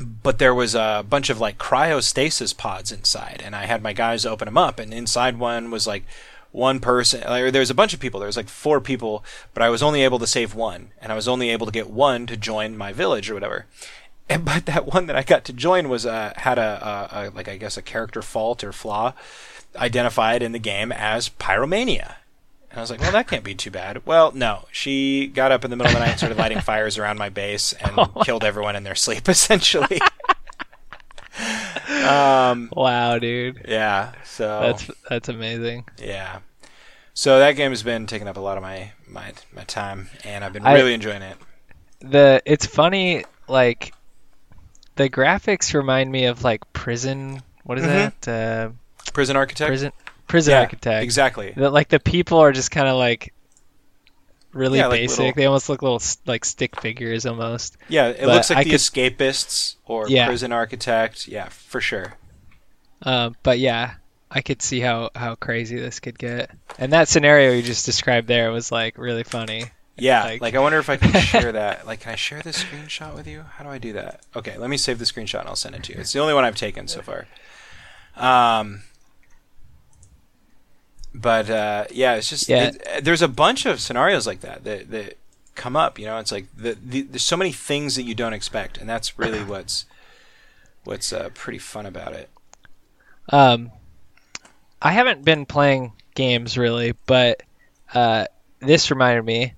but 0.00 0.38
there 0.38 0.54
was 0.54 0.74
a 0.74 1.04
bunch 1.08 1.30
of 1.30 1.40
like 1.40 1.58
cryostasis 1.58 2.56
pods 2.56 2.92
inside, 2.92 3.42
and 3.44 3.54
I 3.54 3.66
had 3.66 3.82
my 3.82 3.92
guys 3.92 4.26
open 4.26 4.46
them 4.46 4.58
up, 4.58 4.78
and 4.78 4.92
inside 4.92 5.38
one 5.38 5.70
was 5.70 5.86
like 5.86 6.04
one 6.52 6.80
person. 6.80 7.24
Or 7.24 7.50
there 7.50 7.60
was 7.60 7.70
a 7.70 7.74
bunch 7.74 7.94
of 7.94 8.00
people. 8.00 8.20
There 8.20 8.26
was 8.28 8.36
like 8.36 8.48
four 8.48 8.80
people, 8.80 9.24
but 9.54 9.62
I 9.62 9.68
was 9.68 9.82
only 9.82 10.02
able 10.02 10.18
to 10.18 10.26
save 10.26 10.54
one, 10.54 10.90
and 11.00 11.12
I 11.12 11.16
was 11.16 11.28
only 11.28 11.50
able 11.50 11.66
to 11.66 11.72
get 11.72 11.90
one 11.90 12.26
to 12.26 12.36
join 12.36 12.76
my 12.76 12.92
village 12.92 13.30
or 13.30 13.34
whatever. 13.34 13.66
And 14.30 14.44
but 14.44 14.66
that 14.66 14.84
one 14.84 15.06
that 15.06 15.16
I 15.16 15.22
got 15.22 15.44
to 15.44 15.54
join 15.54 15.88
was 15.88 16.04
uh, 16.04 16.34
had 16.36 16.58
a, 16.58 16.60
a, 16.60 17.08
a 17.12 17.30
like 17.30 17.48
I 17.48 17.56
guess 17.56 17.78
a 17.78 17.82
character 17.82 18.20
fault 18.20 18.62
or 18.62 18.74
flaw 18.74 19.14
identified 19.74 20.42
in 20.42 20.52
the 20.52 20.58
game 20.58 20.92
as 20.92 21.30
pyromania. 21.30 22.16
I 22.78 22.80
was 22.80 22.90
like, 22.90 23.00
well, 23.00 23.12
that 23.12 23.26
can't 23.28 23.44
be 23.44 23.54
too 23.54 23.70
bad. 23.70 24.06
Well, 24.06 24.32
no. 24.32 24.66
She 24.72 25.26
got 25.26 25.52
up 25.52 25.64
in 25.64 25.70
the 25.70 25.76
middle 25.76 25.90
of 25.90 25.94
the 25.94 26.00
night 26.00 26.10
and 26.10 26.18
started 26.18 26.38
lighting 26.38 26.60
fires 26.60 26.96
around 26.98 27.18
my 27.18 27.28
base 27.28 27.72
and 27.74 27.96
killed 28.24 28.44
everyone 28.44 28.76
in 28.76 28.84
their 28.84 28.94
sleep, 28.94 29.28
essentially. 29.28 30.00
um, 32.06 32.68
wow, 32.72 33.18
dude. 33.18 33.64
yeah. 33.68 34.12
So 34.24 34.60
That's 34.60 34.90
that's 35.08 35.28
amazing. 35.28 35.84
yeah. 35.98 36.40
So 37.14 37.40
that 37.40 37.52
game 37.52 37.72
has 37.72 37.82
been 37.82 38.06
taking 38.06 38.28
up 38.28 38.36
a 38.36 38.40
lot 38.40 38.56
of 38.56 38.62
my 38.62 38.92
my 39.08 39.32
my 39.52 39.64
time, 39.64 40.08
and 40.24 40.44
I've 40.44 40.52
been 40.52 40.66
I- 40.66 40.74
really 40.74 40.94
enjoying 40.94 41.22
it. 41.22 41.36
The 42.00 42.40
it's 42.46 42.64
funny 42.66 43.24
like 43.48 43.92
the 44.94 45.08
graphics 45.10 45.74
remind 45.74 46.12
me 46.12 46.26
of 46.26 46.44
like 46.44 46.72
prison. 46.72 47.42
What 47.64 47.78
is 47.78 47.84
Mhm. 47.84 48.12
that? 48.24 48.28
Uh, 48.28 48.70
Prison 49.12 49.36
Architect. 49.36 49.68
prison 49.68 49.92
prison 50.28 50.52
Yeah, 50.52 50.60
architect. 50.60 51.02
Exactly. 51.02 51.52
That 51.56 51.72
like 51.72 51.88
the 51.88 51.98
people 52.00 52.38
are 52.38 52.52
just 52.52 52.70
kind 52.70 52.86
of 52.88 52.96
like 52.96 53.32
really 54.52 54.78
Yeah, 54.78 54.86
like 54.86 55.00
basic. 55.00 55.18
little- 55.18 55.32
They 55.34 55.46
almost 55.46 55.68
look 55.68 55.82
little 55.82 56.02
like 56.26 56.44
stick 56.44 56.80
figures 56.80 57.26
almost. 57.26 57.76
Yeah, 57.88 58.08
it 58.08 58.20
But 58.20 58.28
looks 58.28 58.50
like 58.50 58.58
I 58.58 58.64
the 58.64 58.70
could- 58.70 58.80
Escapists 58.80 59.76
or 59.84 60.08
Yeah. 60.08 60.26
Prison 60.26 60.52
Architect. 60.52 61.26
Yeah, 61.28 61.48
for 61.48 61.80
sure. 61.80 62.14
Um, 63.02 63.36
but 63.42 63.58
yeah, 63.58 63.94
I 64.30 64.40
could 64.42 64.60
see 64.62 64.80
how 64.80 65.10
how 65.14 65.34
crazy 65.36 65.78
this 65.78 66.00
could 66.00 66.18
get. 66.18 66.50
And 66.78 66.92
that 66.92 67.08
scenario 67.08 67.52
you 67.52 67.62
just 67.62 67.86
described 67.86 68.28
there 68.28 68.50
was 68.52 68.70
like 68.72 68.98
really 68.98 69.24
funny. 69.24 69.64
Yeah, 70.00 70.22
Like- 70.22 70.40
like, 70.40 70.54
I 70.54 70.60
wonder 70.60 70.78
if 70.78 70.88
I 70.88 70.96
can 70.96 71.20
share 71.20 71.50
that. 71.52 71.84
Like, 71.86 72.00
can 72.00 72.12
I 72.12 72.16
share 72.16 72.40
this 72.40 72.62
screenshot 72.62 73.16
with 73.16 73.26
you? 73.26 73.44
How 73.56 73.64
do 73.64 73.70
I 73.70 73.78
do 73.78 73.92
that? 73.94 74.20
Okay, 74.36 74.56
let 74.56 74.70
me 74.70 74.76
save 74.76 75.00
the 75.00 75.04
screenshot 75.04 75.40
and 75.40 75.48
I'll 75.48 75.56
send 75.56 75.74
it 75.74 75.82
to 75.84 75.92
you. 75.92 75.98
It's 76.00 76.12
the 76.12 76.20
only 76.20 76.34
one 76.34 76.44
I've 76.44 76.54
taken 76.54 76.86
so 76.86 77.02
far. 77.02 77.26
Um, 78.16 78.82
but 81.20 81.50
uh, 81.50 81.84
yeah, 81.90 82.14
it's 82.14 82.28
just 82.30 82.48
Yeah. 82.48 82.70
it- 82.96 83.04
there's 83.04 83.22
a 83.22 83.28
bunch 83.28 83.66
of 83.66 83.80
scenarios 83.80 84.26
like 84.26 84.40
that 84.40 84.64
that 84.64 84.90
that 84.90 85.16
come 85.54 85.76
up. 85.76 85.98
You 85.98 86.06
know, 86.06 86.18
it's 86.18 86.32
like 86.32 86.46
the, 86.56 86.76
the, 86.82 87.02
there's 87.02 87.24
so 87.24 87.36
many 87.36 87.52
things 87.52 87.96
that 87.96 88.02
you 88.04 88.14
don't 88.14 88.32
expect, 88.32 88.78
and 88.78 88.88
that's 88.88 89.18
really 89.18 89.42
what's 89.52 89.84
what's 90.84 91.12
uh, 91.12 91.30
pretty 91.34 91.58
fun 91.58 91.86
about 91.86 92.12
it. 92.12 92.28
Um, 93.30 93.70
I 94.80 94.92
haven't 94.92 95.24
been 95.24 95.44
playing 95.46 95.92
games 96.14 96.56
really, 96.56 96.94
but 97.06 97.42
uh, 97.94 98.26
this 98.60 98.90
reminded 98.90 99.24
me. 99.24 99.54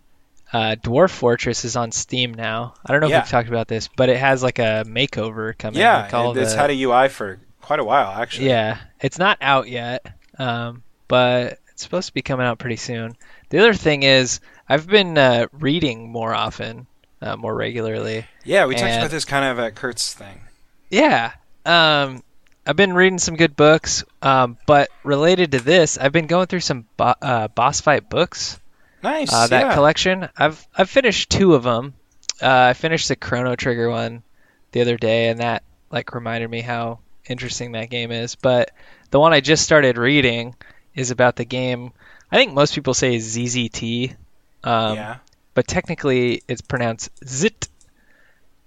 Uh, 0.53 0.75
Dwarf 0.83 1.11
Fortress 1.11 1.65
is 1.65 1.77
on 1.77 1.93
Steam 1.93 2.35
now. 2.35 2.75
I 2.85 2.91
don't 2.91 3.01
know 3.01 3.07
Yeah. 3.07 3.19
if 3.19 3.27
we've 3.27 3.31
talked 3.31 3.49
about 3.49 3.69
this, 3.69 3.87
but 3.87 4.09
it 4.09 4.17
has 4.17 4.43
like 4.43 4.59
a 4.59 4.83
makeover 4.85 5.57
coming. 5.57 5.79
Yeah, 5.79 6.07
it's 6.35 6.53
the- 6.53 6.57
had 6.59 6.71
a 6.71 6.83
UI 6.83 7.09
for 7.09 7.39
quite 7.61 7.79
a 7.79 7.85
while 7.85 8.11
actually. 8.21 8.49
Yeah, 8.49 8.79
it's 9.01 9.17
not 9.19 9.39
out 9.41 9.69
yet, 9.69 10.05
um, 10.41 10.83
but 11.11 11.59
it's 11.73 11.83
supposed 11.83 12.07
to 12.07 12.15
be 12.15 12.23
coming 12.23 12.47
out 12.47 12.61
pretty 12.61 12.77
soon. 12.77 13.17
The 13.49 13.59
other 13.59 13.75
thing 13.75 14.05
is, 14.05 14.39
I've 14.69 14.87
been 14.87 15.19
uh, 15.19 15.49
reading 15.53 16.09
more 16.13 16.33
often, 16.33 16.87
uh, 17.21 17.37
more 17.37 17.53
regularly. 17.53 18.27
yeah. 18.45 18.67
We 18.67 18.77
talked 18.77 18.95
about 18.95 19.11
this 19.11 19.25
kind 19.25 19.45
of 19.45 19.59
at 19.59 19.75
Kurt's 19.75 20.15
thing. 20.15 20.41
Yeah, 20.89 21.33
um, 21.67 22.23
I've 22.65 22.77
been 22.77 22.93
reading 22.93 23.19
some 23.19 23.35
good 23.35 23.57
books, 23.57 24.05
um, 24.23 24.57
but 24.67 24.89
related 25.03 25.53
to 25.53 25.59
this, 25.59 25.99
I've 25.99 26.13
been 26.13 26.29
going 26.29 26.47
through 26.47 26.61
some 26.61 26.87
bo- 26.97 27.15
uh, 27.21 27.49
boss 27.49 27.81
fight 27.81 28.09
books. 28.09 28.61
Nice. 29.03 29.33
Uh, 29.33 29.49
that 29.49 29.67
yeah. 29.67 29.75
collection, 29.75 30.29
I've 30.37 30.65
I've 30.77 30.91
finished 30.91 31.31
two 31.31 31.55
of 31.55 31.65
them. 31.65 31.95
Uh, 32.41 32.71
I 32.71 32.73
finished 32.75 33.09
the 33.09 33.17
Chrono 33.17 33.57
Trigger 33.57 33.91
one 33.91 34.23
the 34.71 34.81
other 34.81 34.97
day, 34.97 35.29
and 35.29 35.41
that 35.41 35.65
like 35.91 36.15
reminded 36.15 36.49
me 36.49 36.61
how 36.61 37.01
interesting 37.29 37.73
that 37.73 37.91
game 37.91 38.13
is. 38.13 38.37
But 38.37 38.71
the 39.11 39.19
one 39.19 39.33
I 39.33 39.41
just 39.41 39.65
started 39.65 39.99
reading 39.99 40.55
is 41.01 41.11
about 41.11 41.37
the 41.37 41.45
game. 41.45 41.93
I 42.31 42.37
think 42.37 42.53
most 42.53 42.75
people 42.75 42.95
say 42.95 43.17
ZZT, 43.17 44.15
um, 44.63 44.97
yeah. 44.97 45.17
but 45.55 45.67
technically 45.67 46.43
it's 46.47 46.61
pronounced 46.61 47.11
Zit. 47.27 47.69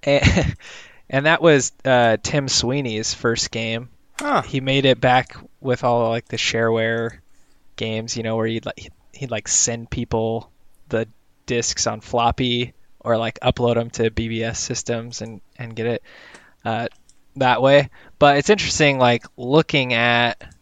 And, 0.01 0.55
and 1.09 1.25
that 1.27 1.41
was 1.41 1.71
uh, 1.85 2.17
Tim 2.21 2.47
Sweeney's 2.47 3.13
first 3.13 3.51
game. 3.51 3.89
Huh. 4.19 4.41
He 4.41 4.59
made 4.59 4.85
it 4.85 4.99
back 4.99 5.37
with 5.61 5.83
all 5.83 6.09
like 6.09 6.27
the 6.27 6.37
shareware 6.37 7.19
games, 7.75 8.17
you 8.17 8.23
know, 8.23 8.35
where 8.35 8.47
you'd 8.47 8.65
like 8.65 8.91
he'd 9.13 9.31
like 9.31 9.47
send 9.47 9.89
people 9.89 10.49
the 10.89 11.07
discs 11.45 11.87
on 11.87 12.01
floppy 12.01 12.73
or 12.99 13.17
like 13.17 13.39
upload 13.41 13.75
them 13.75 13.89
to 13.91 14.09
BBS 14.11 14.57
systems 14.57 15.21
and 15.21 15.41
and 15.57 15.75
get 15.75 15.85
it 15.87 16.03
uh, 16.65 16.87
that 17.37 17.61
way. 17.61 17.89
But 18.19 18.37
it's 18.37 18.49
interesting, 18.49 18.99
like 18.99 19.25
looking 19.37 19.93
at 19.93 20.52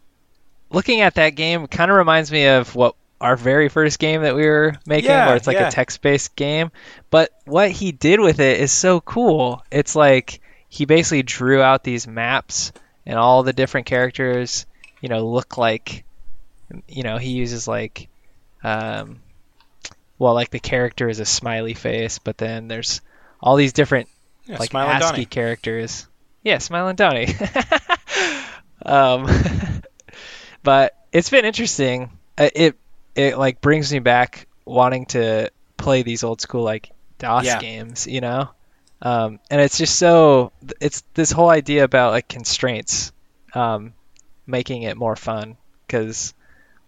looking 0.72 1.00
at 1.00 1.14
that 1.16 1.30
game, 1.30 1.66
kind 1.66 1.90
of 1.90 1.96
reminds 1.96 2.30
me 2.32 2.46
of 2.46 2.74
what 2.74 2.94
our 3.20 3.36
very 3.36 3.68
first 3.68 3.98
game 3.98 4.22
that 4.22 4.34
we 4.34 4.46
were 4.46 4.74
making, 4.86 5.10
Yeah, 5.10 5.26
where 5.28 5.36
it's 5.36 5.46
like 5.46 5.56
yeah. 5.56 5.68
a 5.68 5.70
text-based 5.70 6.34
game. 6.34 6.70
But 7.10 7.30
what 7.44 7.70
he 7.70 7.92
did 7.92 8.18
with 8.20 8.40
it 8.40 8.60
is 8.60 8.72
so 8.72 9.00
cool. 9.00 9.62
It's 9.70 9.94
like 9.94 10.40
he 10.68 10.84
basically 10.86 11.22
drew 11.22 11.62
out 11.62 11.84
these 11.84 12.06
maps, 12.08 12.72
and 13.06 13.18
all 13.18 13.42
the 13.42 13.52
different 13.52 13.86
characters, 13.86 14.66
you 15.00 15.08
know, 15.08 15.26
look 15.28 15.58
like, 15.58 16.04
you 16.88 17.02
know, 17.02 17.18
he 17.18 17.30
uses 17.30 17.66
like, 17.68 18.08
um, 18.64 19.20
well, 20.18 20.34
like 20.34 20.50
the 20.50 20.60
character 20.60 21.08
is 21.08 21.18
a 21.20 21.24
smiley 21.24 21.74
face, 21.74 22.18
but 22.18 22.38
then 22.38 22.68
there's 22.68 23.00
all 23.40 23.56
these 23.56 23.72
different 23.72 24.08
Yeah, 24.46 24.58
like 24.58 24.72
ASCII 24.74 25.00
Donnie. 25.00 25.24
characters. 25.26 26.06
Yeah, 26.44 26.58
Smile 26.58 26.88
and 26.88 26.98
Donnie. 26.98 27.28
um, 28.86 29.26
but 30.62 30.94
it's 31.12 31.30
been 31.30 31.44
interesting. 31.44 32.10
Uh, 32.38 32.48
It 32.54 32.76
it 33.14 33.36
like 33.38 33.60
brings 33.60 33.92
me 33.92 33.98
back 33.98 34.46
wanting 34.64 35.06
to 35.06 35.50
play 35.76 36.02
these 36.02 36.24
old 36.24 36.40
school 36.40 36.62
like 36.62 36.90
DOS 37.18 37.44
Yeah. 37.44 37.60
games, 37.60 38.06
you 38.06 38.20
know. 38.20 38.48
Um, 39.02 39.40
and 39.50 39.60
it's 39.60 39.78
just 39.78 39.96
so 39.96 40.52
it's 40.80 41.02
this 41.14 41.32
whole 41.32 41.50
idea 41.50 41.84
about 41.84 42.12
like 42.12 42.28
constraints, 42.28 43.12
um, 43.54 43.92
making 44.46 44.82
it 44.82 44.96
more 44.96 45.16
fun 45.16 45.56
because 45.86 46.32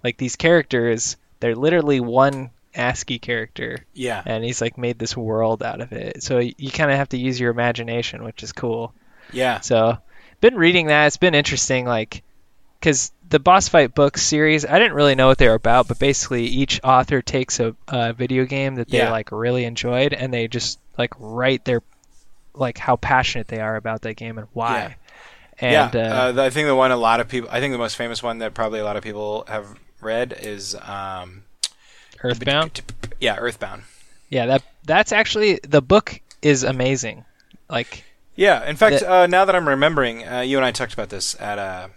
like 0.02 0.16
these 0.16 0.36
characters, 0.36 1.16
they're 1.40 1.56
literally 1.56 2.00
one 2.00 2.50
ASCII 2.76 3.18
character 3.18 3.84
Yeah. 3.92 4.22
and 4.24 4.42
he's 4.44 4.60
like 4.60 4.78
made 4.78 4.98
this 4.98 5.16
world 5.16 5.62
out 5.62 5.80
of 5.80 5.92
it. 5.92 6.22
So 6.22 6.38
you 6.38 6.70
kind 6.70 6.90
of 6.90 6.96
have 6.96 7.10
to 7.10 7.18
use 7.18 7.38
your 7.38 7.50
imagination, 7.50 8.24
which 8.24 8.42
is 8.42 8.52
cool. 8.52 8.94
Yeah. 9.32 9.60
So 9.60 9.98
been 10.40 10.56
reading 10.56 10.86
that. 10.88 11.06
It's 11.06 11.16
been 11.16 11.34
interesting, 11.34 11.84
like 11.84 12.22
because 12.84 13.12
the 13.30 13.38
boss 13.38 13.70
fight 13.70 13.94
books 13.94 14.20
series, 14.22 14.66
I 14.66 14.78
didn't 14.78 14.92
really 14.92 15.14
know 15.14 15.26
what 15.26 15.38
they 15.38 15.48
were 15.48 15.54
about, 15.54 15.88
but 15.88 15.98
basically 15.98 16.44
each 16.44 16.82
author 16.84 17.22
takes 17.22 17.58
a, 17.58 17.74
a 17.88 18.12
video 18.12 18.44
game 18.44 18.74
that 18.74 18.90
they 18.90 18.98
Yeah. 18.98 19.10
like 19.10 19.32
really 19.32 19.64
enjoyed, 19.64 20.12
and 20.12 20.32
they 20.34 20.48
just 20.48 20.78
like 20.98 21.14
write 21.18 21.64
their 21.64 21.82
like 22.54 22.76
how 22.76 22.96
passionate 22.96 23.48
they 23.48 23.60
are 23.60 23.76
about 23.76 24.02
that 24.02 24.14
game 24.14 24.36
and 24.36 24.48
why. 24.52 24.96
And 25.58 25.94
yeah. 25.94 26.28
uh, 26.34 26.38
Uh, 26.38 26.42
I 26.44 26.50
think 26.50 26.66
the 26.68 26.74
one 26.74 26.90
a 26.92 26.96
lot 26.98 27.20
of 27.20 27.28
people, 27.28 27.48
I 27.50 27.60
think 27.60 27.72
the 27.72 27.78
most 27.78 27.96
famous 27.96 28.22
one 28.22 28.38
that 28.40 28.52
probably 28.52 28.80
a 28.80 28.84
lot 28.84 28.98
of 28.98 29.02
people 29.02 29.46
have 29.48 29.66
read 30.02 30.36
is 30.38 30.74
um, 30.74 31.44
Earthbound. 32.22 32.82
Yeah, 33.18 33.36
Earthbound. 33.38 33.84
Yeah, 34.28 34.44
that 34.46 34.62
that's 34.84 35.12
actually 35.12 35.58
the 35.66 35.80
book 35.80 36.20
is 36.42 36.64
amazing. 36.64 37.24
Like 37.70 38.04
Yeah, 38.36 38.68
in 38.68 38.76
fact, 38.76 39.00
The- 39.00 39.10
uh, 39.10 39.26
now 39.26 39.46
that 39.46 39.56
I'm 39.56 39.66
remembering, 39.66 40.28
uh, 40.28 40.40
you 40.40 40.58
and 40.58 40.66
I 40.66 40.70
talked 40.70 40.92
about 40.92 41.08
this 41.08 41.34
at 41.40 41.58
uh, 41.58 41.88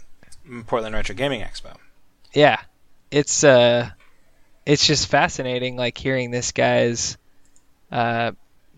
Portland 0.66 0.96
Retro 0.96 1.16
Gaming 1.16 1.42
Expo. 1.42 1.76
yeah 2.34 2.60
it's 3.12 3.44
uh 3.44 3.90
it's 4.66 4.86
just 4.86 5.08
fascinating 5.08 5.76
like 5.78 5.98
hearing 5.98 6.32
this 6.32 6.52
guy's 6.52 7.18
uh 7.92 8.32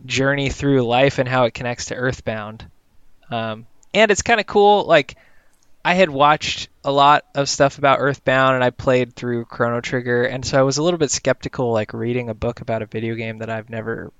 journey 0.05 0.49
through 0.49 0.81
life 0.81 1.19
and 1.19 1.27
how 1.27 1.45
it 1.45 1.53
connects 1.53 1.85
to 1.85 1.95
earthbound 1.95 2.65
um 3.31 3.65
and 3.93 4.11
it's 4.11 4.21
kind 4.21 4.39
of 4.39 4.45
cool 4.45 4.85
like 4.85 5.15
i 5.83 5.93
had 5.93 6.09
watched 6.09 6.69
a 6.83 6.91
lot 6.91 7.25
of 7.35 7.49
stuff 7.49 7.77
about 7.79 7.99
earthbound 7.99 8.55
and 8.55 8.63
i 8.63 8.69
played 8.69 9.13
through 9.13 9.45
chrono 9.45 9.81
trigger 9.81 10.23
and 10.23 10.45
so 10.45 10.57
i 10.57 10.61
was 10.61 10.77
a 10.77 10.83
little 10.83 10.97
bit 10.99 11.11
skeptical 11.11 11.71
like 11.71 11.93
reading 11.93 12.29
a 12.29 12.33
book 12.33 12.61
about 12.61 12.81
a 12.81 12.85
video 12.85 13.15
game 13.15 13.39
that 13.39 13.49
i've 13.49 13.69
never 13.69 14.11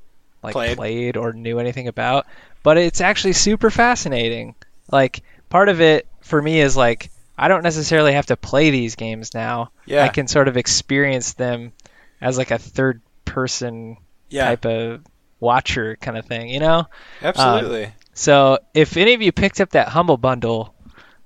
like 0.44 0.54
Played. 0.54 0.78
played 0.78 1.18
or 1.18 1.34
knew 1.34 1.60
anything 1.60 1.88
about 1.88 2.26
but 2.64 2.78
it's 2.78 3.02
actually 3.02 3.34
super 3.34 3.70
fascinating 3.70 4.56
like 4.92 5.22
part 5.50 5.70
of 5.70 5.82
it 5.82 6.08
for 6.22 6.42
me 6.42 6.60
is 6.60 6.76
like 6.76 7.10
I 7.40 7.48
don't 7.48 7.64
necessarily 7.64 8.14
have 8.14 8.28
to 8.28 8.38
play 8.38 8.70
these 8.70 8.96
games 8.96 9.34
now. 9.34 9.72
Yeah. 9.86 10.04
I 10.04 10.10
can 10.10 10.28
sort 10.28 10.48
of 10.48 10.58
experience 10.58 11.34
them 11.34 11.74
as 12.22 12.38
like 12.38 12.52
a 12.52 12.58
third 12.60 13.02
person 13.26 13.98
Yeah, 14.30 14.46
type 14.46 14.66
of 14.66 15.02
watcher 15.40 15.96
kind 15.96 16.18
of 16.18 16.26
thing, 16.26 16.50
you 16.50 16.60
know? 16.60 16.88
absolutely. 17.22 17.94
So 18.14 18.60
if 18.74 18.98
any 18.98 19.14
of 19.14 19.22
you 19.22 19.32
picked 19.32 19.62
up 19.62 19.70
that 19.72 19.88
Humble 19.88 20.18
Bundle 20.18 20.74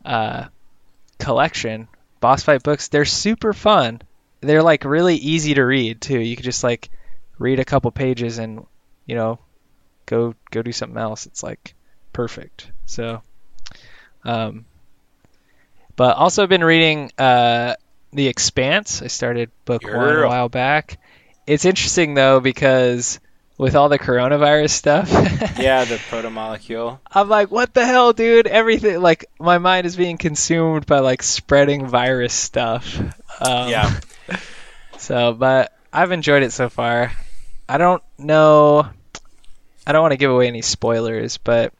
uh, 0.05 0.45
collection, 1.17 1.87
boss 2.19 2.43
fight 2.43 2.63
books, 2.63 2.87
they're 2.89 3.05
super 3.05 3.53
fun. 3.53 4.01
They're 4.41 4.63
like 4.63 4.85
really 4.85 5.15
easy 5.15 5.55
to 5.55 5.63
read 5.63 6.01
too. 6.01 6.19
You 6.19 6.35
could 6.35 6.45
just 6.45 6.63
like 6.63 6.89
read 7.39 7.59
a 7.59 7.65
couple 7.65 7.89
pages 7.91 8.37
and 8.37 8.65
you 9.05 9.15
know 9.15 9.39
go 10.05 10.35
go 10.51 10.61
do 10.61 10.71
something 10.71 10.97
else. 10.97 11.25
It's 11.25 11.41
like 11.41 11.73
perfect. 12.11 12.69
So, 12.85 13.21
um, 14.23 14.65
but 15.95 16.17
also 16.17 16.47
been 16.47 16.63
reading 16.63 17.11
uh, 17.17 17.75
The 18.11 18.27
Expanse. 18.27 19.01
I 19.01 19.07
started 19.07 19.51
book 19.65 19.83
one 19.83 20.15
a 20.15 20.27
while 20.27 20.49
back. 20.49 20.99
It's 21.45 21.65
interesting 21.65 22.13
though 22.13 22.39
because 22.39 23.19
with 23.57 23.75
all 23.75 23.89
the 23.89 23.99
coronavirus 23.99 24.71
stuff. 24.71 25.09
yeah, 25.59 25.85
the 25.85 25.99
proto 26.09 26.29
molecule. 26.29 26.99
I'm 27.11 27.29
like, 27.29 27.51
what 27.51 27.73
the 27.73 27.85
hell, 27.85 28.13
dude? 28.13 28.47
Everything, 28.47 28.99
like, 29.01 29.25
my 29.39 29.57
mind 29.57 29.85
is 29.85 29.95
being 29.95 30.17
consumed 30.17 30.85
by 30.85 30.99
like 30.99 31.23
spreading 31.23 31.87
virus 31.87 32.33
stuff. 32.33 32.99
Um, 33.39 33.69
Yeah. 33.69 33.99
So, 34.99 35.33
but 35.33 35.73
I've 35.91 36.13
enjoyed 36.13 36.43
it 36.43 36.53
so 36.53 36.69
far. 36.69 37.11
I 37.67 37.77
don't 37.77 38.01
know. 38.17 38.87
I 39.85 39.91
don't 39.91 40.01
want 40.01 40.13
to 40.13 40.17
give 40.17 40.31
away 40.31 40.47
any 40.47 40.61
spoilers, 40.61 41.37
but 41.37 41.73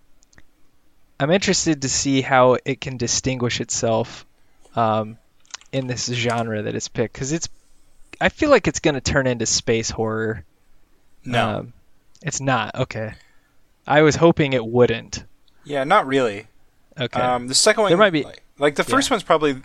I'm 1.20 1.32
interested 1.32 1.84
to 1.84 1.90
see 1.90 2.22
how 2.22 2.58
it 2.66 2.82
can 2.82 2.98
distinguish 2.98 3.62
itself 3.62 4.26
um, 4.76 5.18
in 5.72 5.88
this 5.88 6.06
genre 6.08 6.62
that 6.64 6.76
it's 6.76 6.88
picked 6.88 7.14
because 7.14 7.32
it's. 7.32 7.48
I 8.22 8.30
feel 8.30 8.50
like 8.50 8.68
it's 8.68 8.80
going 8.80 8.96
to 8.96 9.02
turn 9.02 9.28
into 9.28 9.46
space 9.46 9.90
horror. 9.90 10.44
No. 11.26 11.60
Um, 11.60 11.74
it's 12.22 12.40
not. 12.42 12.76
Okay. 12.76 13.14
I 13.86 14.02
was 14.02 14.16
hoping 14.16 14.54
it 14.54 14.66
wouldn't. 14.66 15.24
yeah, 15.66 15.84
not 15.84 16.08
really. 16.08 16.48
Okay. 17.00 17.20
Um, 17.20 17.48
the 17.48 17.56
second 17.56 17.84
one, 17.84 17.90
There 17.92 17.98
might 17.98 18.12
be- 18.14 18.24
like, 18.24 18.44
like 18.60 18.76
the 18.76 18.84
first 18.84 19.10
one's 19.12 19.24
probably. 19.24 19.58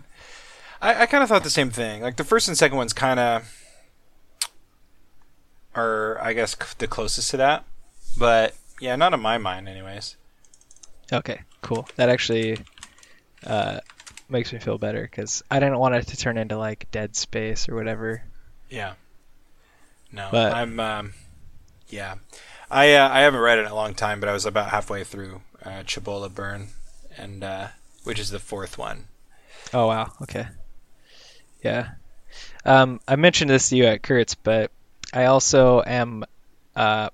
I, 0.81 1.03
I 1.03 1.07
kind 1.07 1.23
of 1.23 1.29
thought 1.29 1.45
the 1.45 1.51
same 1.51 1.71
thing. 1.71 2.03
Like 2.03 2.17
the 2.17 2.25
first 2.25 2.49
and 2.49 2.57
second 2.57 2.77
ones, 2.79 2.93
kind 2.93 3.19
of 3.21 3.55
are, 5.75 6.19
I 6.23 6.33
guess, 6.33 6.55
the 6.79 6.87
closest 6.87 7.31
to 7.33 7.37
that. 7.39 7.65
But 8.17 8.55
yeah, 8.81 8.97
not 8.97 9.13
in 9.15 9.21
my 9.21 9.39
mind, 9.39 9.69
anyways. 9.69 10.17
Okay. 11.13 11.41
Cool. 11.63 11.89
That 11.97 12.09
actually 12.09 12.59
uh, 13.47 13.81
makes 14.29 14.53
me 14.53 14.59
feel 14.59 14.79
better 14.79 15.03
because 15.03 15.43
I 15.51 15.59
didn't 15.61 15.79
want 15.79 15.95
it 15.95 16.07
to 16.09 16.17
turn 16.17 16.39
into 16.39 16.57
like 16.59 16.91
Dead 16.91 17.17
Space 17.17 17.69
or 17.69 17.75
whatever. 17.75 18.23
Yeah. 18.71 18.95
No, 20.13 20.29
But- 20.31 20.53
I'm. 20.55 20.79
Um, 20.81 21.15
yeah, 21.91 22.17
I 22.71 22.95
uh, 22.95 23.09
I 23.09 23.21
haven't 23.21 23.41
read 23.41 23.59
it 23.59 23.63
in 23.65 23.71
a 23.71 23.75
long 23.75 23.95
time, 23.95 24.21
but 24.21 24.29
I 24.29 24.33
was 24.33 24.45
about 24.45 24.69
halfway 24.71 25.05
through 25.05 25.41
uh, 25.65 25.83
Cibola 25.87 26.29
Burn, 26.29 26.69
and 27.17 27.43
uh, 27.43 27.69
which 28.05 28.19
is 28.19 28.29
the 28.31 28.39
fourth 28.39 28.77
one. 28.77 29.09
Oh 29.73 29.87
wow. 29.87 30.13
Okay. 30.23 30.47
Yeah. 31.63 31.91
Um, 32.65 33.01
I 33.09 33.17
mentioned 33.17 33.51
this 33.51 33.71
to 33.71 33.77
you 33.77 33.85
at 33.87 34.03
Kurt's, 34.03 34.35
but 34.35 34.71
I 35.13 35.27
also 35.27 35.83
am 35.83 36.25
uh, 36.77 37.09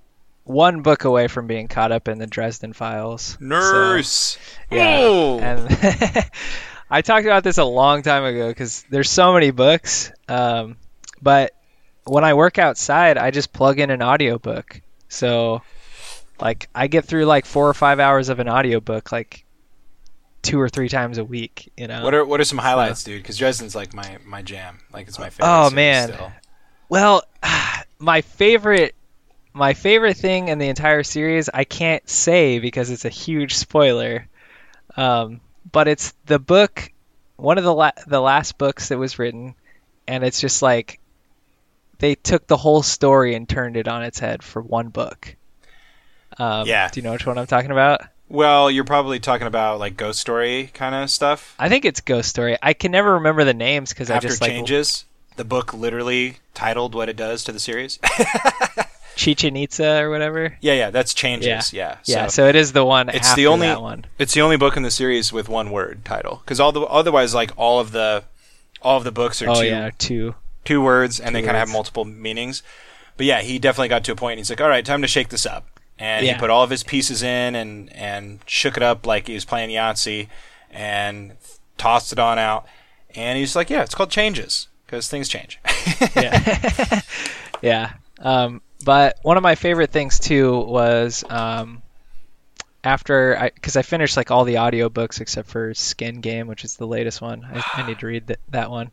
one 0.45 0.83
book 0.83 1.05
away 1.05 1.29
from 1.29 1.47
being 1.47 1.69
caught 1.69 1.91
up 1.93 2.07
in 2.09 2.19
the 2.19 2.27
Dresden 2.27 2.73
Files. 2.73 3.23
So- 3.23 3.45
Nurse. 3.45 4.39
Yeah. 4.71 4.99
Oh! 5.01 5.39
And 5.41 5.69
I 6.91 7.03
talked 7.03 7.27
about 7.27 7.43
this 7.45 7.59
a 7.59 7.65
long 7.65 8.03
time 8.03 8.25
ago 8.25 8.49
because 8.49 8.85
there's 8.91 9.11
so 9.11 9.33
many 9.33 9.51
books. 9.51 10.13
Um, 10.29 10.77
but 11.23 11.53
when 12.05 12.25
I 12.25 12.35
work 12.35 12.59
outside, 12.59 13.17
I 13.19 13.31
just 13.31 13.53
plug 13.53 13.81
in 13.81 13.91
an 13.91 14.03
audiobook. 14.03 14.81
So, 15.09 15.63
like, 16.41 16.69
I 16.75 16.87
get 16.89 17.05
through 17.05 17.25
like 17.25 17.47
four 17.47 17.69
or 17.69 17.75
five 17.75 17.99
hours 18.01 18.29
of 18.29 18.39
an 18.39 18.49
audiobook 18.49 19.13
like 19.13 19.45
two 20.43 20.61
or 20.61 20.69
three 20.69 20.89
times 20.89 21.17
a 21.19 21.25
week. 21.25 21.73
You 21.77 21.89
know. 21.89 22.05
What 22.05 22.15
are 22.15 22.25
what 22.25 22.41
are 22.41 22.45
some 22.45 22.59
highlights, 22.59 23.03
dude? 23.05 23.23
Because 23.23 23.39
Dresden's 23.39 23.75
like 23.75 23.95
my 23.95 24.19
my 24.25 24.43
jam. 24.43 24.79
Like 24.93 25.09
it's 25.09 25.19
my 25.19 25.31
favorite. 25.31 25.49
Oh, 25.51 25.71
man. 25.71 26.13
Still. 26.13 26.33
Well, 26.91 27.23
my 27.99 28.21
favorite 28.21 28.95
my 29.55 29.73
favorite 29.73 30.17
thing 30.17 30.49
in 30.49 30.59
the 30.59 30.69
entire 30.69 31.05
series 31.05 31.49
I 31.49 31.65
can't 31.65 32.07
say 32.09 32.59
because 32.59 32.91
it's 32.91 33.05
a 33.05 33.11
huge 33.11 33.55
spoiler. 33.55 34.27
Um, 34.97 35.41
but 35.71 35.89
it's 35.89 36.13
the 36.27 36.39
book, 36.39 36.93
one 37.37 37.57
of 37.57 37.65
the 37.65 37.75
la- 37.75 37.93
the 38.07 38.21
last 38.21 38.59
books 38.59 38.89
that 38.89 38.99
was 38.99 39.19
written, 39.19 39.55
and 40.07 40.23
it's 40.25 40.41
just 40.41 40.61
like 40.61 41.01
they 41.99 42.17
took 42.17 42.47
the 42.47 42.57
whole 42.57 42.83
story 42.83 43.35
and 43.35 43.49
turned 43.49 43.77
it 43.77 43.89
on 43.89 44.03
its 44.03 44.19
head 44.19 44.43
for 44.43 44.61
one 44.61 44.89
book. 44.89 45.35
Um, 46.39 46.67
Yeah. 46.67 46.89
Do 46.89 47.01
you 47.01 47.05
know 47.05 47.13
which 47.13 47.27
one 47.27 47.39
I'm 47.39 47.47
talking 47.47 47.71
about? 47.71 48.03
Well, 48.29 48.71
you're 48.71 48.85
probably 48.85 49.21
talking 49.21 49.47
about 49.47 49.79
like 49.79 49.97
ghost 49.97 50.19
story 50.19 50.71
kind 50.75 50.95
of 50.95 51.11
stuff. 51.11 51.55
I 51.59 51.69
think 51.69 51.85
it's 51.85 52.01
Ghost 52.01 52.29
Story. 52.29 52.57
I 52.63 52.73
can 52.73 52.91
never 52.91 53.15
remember 53.15 53.45
the 53.45 53.55
names 53.55 53.91
because 53.91 54.11
I 54.11 54.19
just 54.19 54.41
like 54.41 54.51
changes, 54.51 55.05
the 55.37 55.45
book 55.45 55.75
literally 55.75 56.39
titled 56.55 56.95
what 56.95 57.09
it 57.09 57.17
does 57.17 57.45
to 57.45 57.53
the 57.53 57.61
series. 57.61 57.99
Chichen 59.17 59.57
Itza 59.57 60.01
or 60.03 60.11
whatever. 60.11 60.57
yeah, 60.61 60.75
yeah, 60.75 60.91
that's 60.91 61.15
changes. 61.15 61.73
Yeah, 61.73 61.99
Yeah, 62.05 62.27
so 62.29 62.47
it 62.49 62.57
is 62.57 62.73
the 62.73 62.85
one 62.85 63.09
it's 63.09 63.35
the 63.35 63.47
only 63.47 63.67
that 63.69 63.81
one. 63.83 64.05
it's 64.19 64.35
the 64.35 64.41
only 64.43 64.57
book 64.57 64.77
in 64.77 64.83
the 64.83 64.91
series 64.91 65.33
with 65.33 65.49
one 65.49 65.71
word 65.71 66.05
title 66.05 66.43
because 66.45 66.59
all 66.61 66.73
the 66.73 66.81
otherwise 66.83 67.35
like 67.35 67.51
all 67.57 67.79
of 67.81 67.93
the 67.93 68.25
all 68.83 68.97
of 68.99 69.05
the 69.05 69.13
books 69.13 69.41
are 69.43 69.49
Oh 69.51 69.61
two 69.61 69.67
yeah, 69.67 69.91
two. 69.97 70.35
two 70.65 70.81
words, 70.83 71.19
and 71.21 71.35
they 71.35 71.41
kind 71.41 71.57
of 71.57 71.61
have 71.61 71.69
multiple 71.71 72.05
meanings. 72.05 72.63
But 73.17 73.27
yeah, 73.27 73.41
he 73.43 73.59
definitely 73.59 73.89
got 73.89 74.05
to 74.05 74.13
a 74.13 74.17
point. 74.17 74.33
And 74.33 74.39
he's 74.41 74.51
like, 74.51 74.61
"All 74.61 74.69
right, 74.69 74.85
time 74.85 75.01
to 75.03 75.09
shake 75.09 75.29
this 75.29 75.47
up." 75.47 75.67
And 75.99 76.27
Yeah. 76.27 76.33
he 76.35 76.39
put 76.39 76.51
all 76.51 76.65
of 76.65 76.71
his 76.71 76.83
pieces 76.83 77.23
in 77.23 77.55
and 77.55 77.91
and 77.95 78.41
shook 78.47 78.77
it 78.77 78.83
up 78.83 79.07
like 79.07 79.27
he 79.29 79.35
was 79.35 79.45
playing 79.45 79.71
Yahtzee, 79.71 80.29
and 80.71 81.33
tossed 81.79 82.13
it 82.13 82.19
on 82.19 82.39
out. 82.39 82.67
And 83.15 83.39
he's 83.39 83.55
like, 83.57 83.71
"Yeah, 83.71 83.83
it's 83.85 83.95
called 83.95 84.11
changes 84.11 84.67
because 84.87 85.09
things 85.09 85.29
change." 85.29 85.61
yeah. 86.17 87.01
yeah. 87.63 87.93
Um, 88.19 88.61
but 88.85 89.19
one 89.23 89.37
of 89.37 89.43
my 89.43 89.55
favorite 89.57 89.91
things 89.93 90.19
too 90.19 90.59
was 90.59 91.25
um, 91.31 91.83
after 92.83 93.39
I, 93.39 93.51
because 93.51 93.77
I 93.77 93.83
finished 93.83 94.17
like 94.17 94.31
all 94.31 94.45
the 94.45 94.55
audiobooks 94.57 95.21
except 95.21 95.49
for 95.49 95.75
Skin 95.75 96.21
Game, 96.21 96.47
which 96.47 96.65
is 96.65 96.77
the 96.77 96.87
latest 96.87 97.21
one. 97.21 97.45
I, 97.45 97.65
I 97.75 97.83
need 97.83 98.01
to 98.01 98.07
read 98.07 98.27
th- 98.29 98.41
that 98.51 98.71
one. 98.71 98.91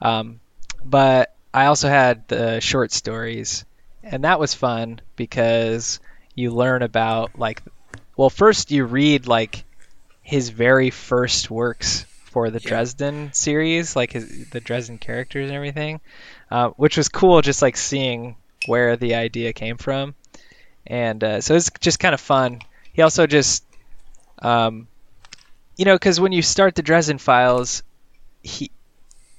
Um, 0.00 0.40
but 0.84 1.34
I 1.52 1.66
also 1.66 1.88
had 1.88 2.26
the 2.28 2.60
short 2.60 2.92
stories, 2.92 3.64
and 4.02 4.24
that 4.24 4.40
was 4.40 4.54
fun 4.54 5.00
because 5.16 6.00
you 6.34 6.50
learn 6.50 6.82
about 6.82 7.38
like, 7.38 7.62
well, 8.16 8.30
first 8.30 8.70
you 8.70 8.84
read 8.84 9.26
like 9.26 9.64
his 10.22 10.50
very 10.50 10.90
first 10.90 11.50
works 11.50 12.06
for 12.24 12.50
the 12.50 12.60
Yeah. 12.60 12.68
Dresden 12.68 13.32
series, 13.32 13.96
like 13.96 14.12
his 14.12 14.28
the 14.50 14.60
Dresden 14.60 14.98
characters 14.98 15.48
and 15.48 15.56
everything, 15.56 16.00
uh, 16.50 16.70
which 16.70 16.96
was 16.96 17.08
cool. 17.08 17.42
Just 17.42 17.62
like 17.62 17.76
seeing 17.76 18.36
where 18.66 18.96
the 18.96 19.14
idea 19.14 19.52
came 19.52 19.76
from, 19.76 20.14
and 20.86 21.22
uh, 21.22 21.40
so 21.40 21.54
it's 21.54 21.70
just 21.80 21.98
kind 21.98 22.14
of 22.14 22.20
fun. 22.20 22.60
He 22.92 23.02
also 23.02 23.26
just, 23.26 23.64
um, 24.40 24.86
you 25.76 25.84
know, 25.84 25.94
because 25.94 26.20
when 26.20 26.32
you 26.32 26.42
start 26.42 26.74
the 26.74 26.82
Dresden 26.82 27.18
Files, 27.18 27.82
he 28.42 28.70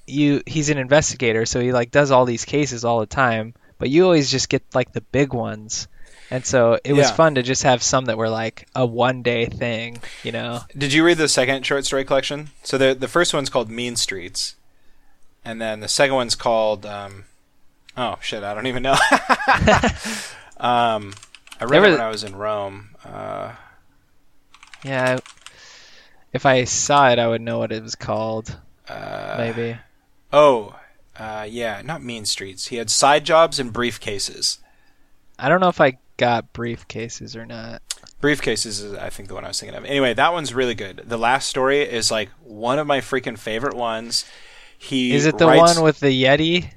you 0.06 0.42
he's 0.46 0.70
an 0.70 0.78
investigator, 0.78 1.46
so 1.46 1.60
he 1.60 1.72
like 1.72 1.90
does 1.90 2.10
all 2.10 2.24
these 2.24 2.44
cases 2.44 2.84
all 2.84 3.00
the 3.00 3.06
time, 3.06 3.54
but 3.78 3.90
you 3.90 4.04
always 4.04 4.30
just 4.30 4.48
get 4.48 4.62
like 4.74 4.92
the 4.92 5.00
big 5.00 5.32
ones. 5.32 5.88
And 6.28 6.44
so 6.44 6.78
it 6.82 6.92
was 6.92 7.08
fun 7.12 7.36
to 7.36 7.42
just 7.42 7.62
have 7.62 7.84
some 7.84 8.06
that 8.06 8.18
were 8.18 8.28
like 8.28 8.66
a 8.74 8.84
one 8.84 9.22
day 9.22 9.46
thing, 9.46 10.02
you 10.24 10.32
know. 10.32 10.62
Did 10.76 10.92
you 10.92 11.04
read 11.04 11.18
the 11.18 11.28
second 11.28 11.64
short 11.64 11.84
story 11.84 12.04
collection? 12.04 12.50
So 12.64 12.76
the 12.76 12.94
the 12.94 13.06
first 13.06 13.32
one's 13.32 13.48
called 13.48 13.70
Mean 13.70 13.94
Streets, 13.94 14.56
and 15.44 15.60
then 15.60 15.80
the 15.80 15.88
second 15.88 16.16
one's 16.16 16.34
called 16.34 16.84
um, 16.84 17.26
oh 17.96 18.16
shit, 18.20 18.42
I 18.42 18.54
don't 18.54 18.66
even 18.66 18.82
know. 18.82 18.92
um, 20.58 21.14
I 21.60 21.64
read 21.64 21.84
it 21.84 21.90
when 21.92 22.00
I 22.00 22.08
was 22.08 22.24
in 22.24 22.36
Rome. 22.36 22.90
Uh, 23.04 23.52
Yeah. 24.84 25.18
If 26.32 26.44
I 26.44 26.64
saw 26.64 27.08
it, 27.10 27.18
I 27.18 27.28
would 27.28 27.40
know 27.40 27.58
what 27.58 27.72
it 27.72 27.82
was 27.82 27.94
called. 27.94 28.58
uh, 28.88 29.36
Maybe. 29.38 29.78
Oh, 30.32 30.76
uh, 31.18 31.46
yeah, 31.48 31.80
not 31.82 32.02
Mean 32.02 32.26
Streets. 32.26 32.66
He 32.66 32.76
had 32.76 32.90
side 32.90 33.24
jobs 33.24 33.58
and 33.58 33.72
briefcases. 33.72 34.58
I 35.38 35.48
don't 35.48 35.60
know 35.60 35.68
if 35.68 35.80
I 35.80 35.98
got 36.18 36.52
briefcases 36.52 37.36
or 37.36 37.46
not. 37.46 37.80
Briefcases 38.20 38.66
is, 38.66 38.92
I 38.94 39.08
think, 39.08 39.28
the 39.28 39.34
one 39.34 39.44
I 39.44 39.48
was 39.48 39.60
thinking 39.60 39.76
of. 39.78 39.84
Anyway, 39.86 40.12
that 40.14 40.32
one's 40.32 40.52
really 40.52 40.74
good. 40.74 41.02
The 41.06 41.18
last 41.18 41.48
story 41.48 41.80
is 41.82 42.10
like 42.10 42.28
one 42.42 42.78
of 42.78 42.86
my 42.86 43.00
freaking 43.00 43.38
favorite 43.38 43.74
ones. 43.74 44.24
He 44.78 45.14
Is 45.14 45.24
it 45.26 45.38
the 45.38 45.46
writes- 45.46 45.76
one 45.76 45.84
with 45.84 46.00
the 46.00 46.08
Yeti? 46.24 46.70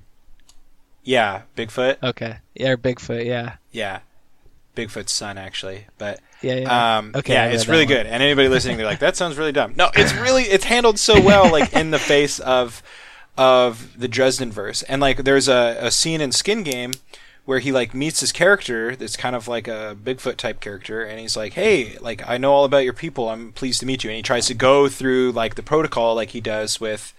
Yeah, 1.10 1.42
Bigfoot. 1.58 1.98
Okay. 2.04 2.38
Yeah, 2.54 2.70
or 2.70 2.78
Bigfoot. 2.78 3.26
Yeah. 3.26 3.56
Yeah, 3.72 4.02
Bigfoot's 4.76 5.12
son 5.12 5.40
actually, 5.40 5.86
but 5.98 6.20
Yeah. 6.42 6.56
Yeah. 6.58 6.98
Um, 6.98 7.14
Okay, 7.16 7.34
yeah, 7.34 7.46
it's 7.48 7.68
really 7.68 7.86
one. 7.86 7.88
good. 7.96 8.06
And 8.06 8.22
anybody 8.22 8.48
listening, 8.48 8.78
they're 8.78 8.86
like, 8.86 9.00
"That 9.00 9.16
sounds 9.18 9.36
really 9.36 9.52
dumb." 9.52 9.74
No, 9.76 9.90
it's 9.96 10.14
really 10.28 10.44
it's 10.44 10.66
handled 10.66 11.00
so 11.00 11.20
well, 11.20 11.52
like 11.52 11.74
in 11.74 11.90
the 11.90 11.98
face 12.00 12.40
of 12.40 12.84
of 13.38 14.00
the 14.00 14.08
Dresden 14.08 14.52
verse. 14.52 14.84
And 14.84 15.02
like, 15.02 15.24
there's 15.24 15.48
a, 15.48 15.78
a 15.80 15.90
scene 15.92 16.22
in 16.22 16.32
Skin 16.32 16.62
Game 16.62 16.92
where 17.46 17.60
he 17.60 17.72
like 17.72 17.96
meets 17.96 18.20
his 18.20 18.32
character 18.32 18.96
that's 18.96 19.18
kind 19.18 19.36
of 19.36 19.48
like 19.48 19.68
a 19.68 19.98
Bigfoot 20.00 20.38
type 20.38 20.60
character, 20.60 21.04
and 21.04 21.20
he's 21.20 21.36
like, 21.36 21.54
"Hey, 21.54 21.98
like 22.00 22.22
I 22.30 22.38
know 22.38 22.54
all 22.54 22.66
about 22.66 22.84
your 22.84 22.94
people. 22.94 23.30
I'm 23.30 23.52
pleased 23.52 23.80
to 23.80 23.88
meet 23.88 24.04
you." 24.04 24.12
And 24.12 24.18
he 24.18 24.22
tries 24.22 24.46
to 24.46 24.54
go 24.54 24.88
through 24.88 25.32
like 25.32 25.56
the 25.56 25.64
protocol, 25.64 26.14
like 26.14 26.30
he 26.30 26.42
does 26.42 26.80
with, 26.80 27.16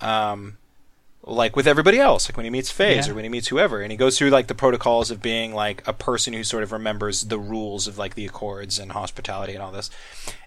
um, 0.00 0.56
like 1.26 1.56
with 1.56 1.66
everybody 1.66 1.98
else, 1.98 2.28
like 2.28 2.36
when 2.36 2.44
he 2.44 2.50
meets 2.50 2.70
FaZe 2.70 3.06
Yeah. 3.06 3.12
or 3.12 3.14
when 3.14 3.24
he 3.24 3.30
meets 3.30 3.48
whoever, 3.48 3.80
and 3.80 3.90
he 3.90 3.96
goes 3.96 4.18
through 4.18 4.30
like 4.30 4.46
the 4.46 4.54
protocols 4.54 5.10
of 5.10 5.22
being 5.22 5.54
like 5.54 5.82
a 5.86 5.92
person 5.92 6.32
who 6.32 6.44
sort 6.44 6.62
of 6.62 6.72
remembers 6.72 7.22
the 7.22 7.38
rules 7.38 7.86
of 7.86 7.96
like 7.98 8.14
the 8.14 8.26
Accords 8.26 8.78
and 8.78 8.92
hospitality 8.92 9.54
and 9.54 9.62
all 9.62 9.72
this. 9.72 9.90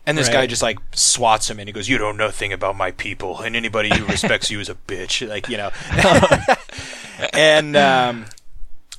And 0.05 0.17
this 0.17 0.29
guy 0.29 0.47
just 0.47 0.61
like 0.61 0.77
swats 0.95 1.49
him, 1.49 1.59
and 1.59 1.67
he 1.67 1.73
goes, 1.73 1.89
"You 1.89 1.97
don't 1.97 2.15
know 2.15 2.25
nothing 2.27 2.53
about 2.53 2.77
my 2.77 2.91
people, 2.91 3.41
and 3.41 3.55
anybody 3.55 3.89
who 3.93 4.05
respects 4.05 4.49
you 4.49 4.59
is 4.59 4.69
a 4.69 4.75
bitch." 4.75 5.27
Like 5.27 5.49
you 5.49 5.57
know, 5.57 5.71
and 7.33 7.75
um, 7.75 8.25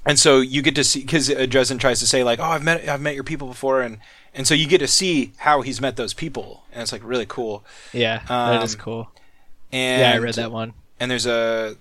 and 0.04 0.18
so 0.18 0.40
you 0.40 0.62
get 0.62 0.74
to 0.74 0.84
see 0.84 1.00
because 1.00 1.30
uh, 1.30 1.46
Dresden 1.46 1.78
tries 1.78 2.00
to 2.00 2.06
say 2.06 2.24
like, 2.24 2.38
"Oh, 2.40 2.44
I've 2.44 2.62
met 2.62 2.86
I've 2.88 3.00
met 3.00 3.14
your 3.14 3.24
people 3.24 3.48
before," 3.48 3.80
and 3.80 3.98
and 4.34 4.46
so 4.46 4.54
you 4.54 4.66
get 4.66 4.78
to 4.78 4.88
see 4.88 5.32
how 5.38 5.62
he's 5.62 5.80
met 5.80 5.96
those 5.96 6.12
people, 6.12 6.64
and 6.72 6.82
it's 6.82 6.92
like 6.92 7.02
really 7.04 7.26
cool. 7.26 7.64
Yeah. 7.92 8.22
that 8.28 8.62
is 8.62 8.74
um, 8.74 8.80
cool. 8.80 9.10
And 9.72 10.00
Yeah, 10.02 10.12
I 10.12 10.18
read 10.18 10.34
that 10.34 10.52
one. 10.52 10.74
And 11.00 11.10
there's 11.10 11.26
a 11.26 11.76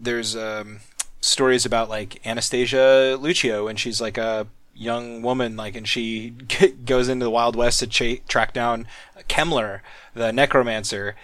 there's 0.00 0.36
um, 0.36 0.80
stories 1.20 1.64
about 1.66 1.88
like 1.88 2.24
Anastasia 2.26 3.16
Luccio 3.20 3.68
and 3.70 3.78
she's 3.78 4.00
like 4.00 4.18
a 4.18 4.46
young 4.74 5.22
woman 5.22 5.56
like 5.56 5.74
and 5.76 5.88
she 5.88 6.30
goes 6.84 7.08
into 7.08 7.24
the 7.24 7.30
Wild 7.30 7.56
West 7.56 7.80
to 7.80 7.86
cha- 7.86 8.22
track 8.28 8.52
down 8.52 8.86
Kemmler, 9.28 9.80
the 10.14 10.32
necromancer 10.32 11.14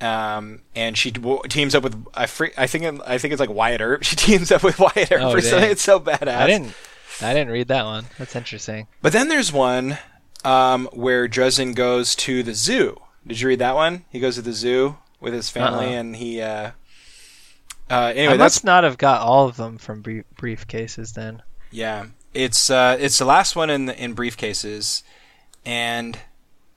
um, 0.00 0.60
and 0.74 0.96
she 0.98 1.10
w- 1.12 1.40
teams 1.48 1.74
up 1.74 1.82
with 1.84 1.94
I, 2.14 2.24
I 2.24 2.66
think 2.66 3.00
I 3.06 3.18
think 3.18 3.32
it's 3.32 3.40
like 3.40 3.50
Wyatt 3.50 3.80
Earp 3.80 4.02
she 4.04 4.16
teams 4.16 4.50
up 4.52 4.62
with 4.62 4.78
Wyatt 4.78 5.10
Earp 5.12 5.22
Oh, 5.22 5.32
for 5.32 5.40
something 5.40 5.70
it's 5.70 5.82
so 5.82 5.98
badass 6.00 6.36
I 6.36 6.46
didn't. 6.46 6.74
I 7.20 7.34
didn't 7.34 7.52
read 7.52 7.68
that 7.68 7.84
one. 7.84 8.06
That's 8.18 8.34
interesting. 8.34 8.86
but 9.00 9.12
then 9.12 9.28
there's 9.28 9.52
one 9.52 9.98
um, 10.44 10.88
where 10.92 11.28
Dresden 11.28 11.72
goes 11.72 12.16
to 12.16 12.42
the 12.42 12.54
zoo. 12.54 13.00
Did 13.26 13.38
you 13.40 13.46
read 13.48 13.60
that 13.60 13.76
one? 13.76 14.04
He 14.10 14.18
goes 14.18 14.34
to 14.36 14.42
the 14.42 14.52
zoo 14.52 14.96
with 15.20 15.32
his 15.34 15.48
family, 15.48 15.86
Uh-uh. 15.86 16.00
and 16.00 16.16
he. 16.16 16.40
Uh, 16.40 16.72
uh, 17.92 18.12
anyway, 18.16 18.34
I 18.34 18.36
that's 18.36 18.56
must 18.56 18.64
not 18.64 18.84
have 18.84 18.98
got 18.98 19.20
all 19.20 19.46
of 19.48 19.56
them 19.56 19.78
from 19.78 20.00
brief- 20.02 20.24
briefcases 20.36 21.14
then. 21.14 21.42
yeah. 21.70 22.06
It's 22.34 22.70
uh, 22.70 22.96
it's 22.98 23.18
the 23.18 23.26
last 23.26 23.54
one 23.56 23.68
in 23.68 23.84
the, 23.84 24.02
in 24.02 24.14
briefcases, 24.16 25.02
and 25.66 26.18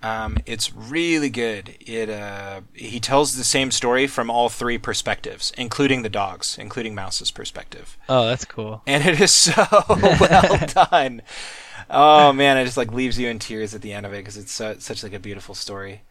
um, 0.04 0.38
it's 0.46 0.74
really 0.76 1.30
good. 1.30 1.78
It 1.80 2.10
uh, 2.10 2.60
he 2.74 3.00
tells 3.00 3.38
the 3.38 3.46
same 3.46 3.72
story 3.72 4.06
from 4.06 4.30
all 4.30 4.50
three 4.50 4.78
perspectives, 4.78 5.54
including 5.58 6.02
the 6.02 6.10
dogs, 6.10 6.58
including 6.60 6.94
Mouse's 6.94 7.32
perspective. 7.32 7.98
Oh, 8.10 8.26
that's 8.26 8.44
cool. 8.44 8.82
and 8.86 9.06
it 9.08 9.22
is 9.22 9.32
so 9.32 9.66
well 9.90 10.60
done. 10.92 11.22
Oh 11.90 12.34
man, 12.34 12.58
it 12.58 12.66
just 12.66 12.76
like 12.76 12.92
leaves 12.92 13.18
you 13.18 13.30
in 13.30 13.40
tears 13.40 13.74
at 13.74 13.82
the 13.82 13.94
end 13.94 14.06
of 14.06 14.12
it 14.14 14.18
because 14.18 14.36
it's 14.36 14.52
so, 14.52 14.76
such 14.80 15.04
like 15.04 15.14
a 15.14 15.20
beautiful 15.20 15.56
story. 15.56 16.02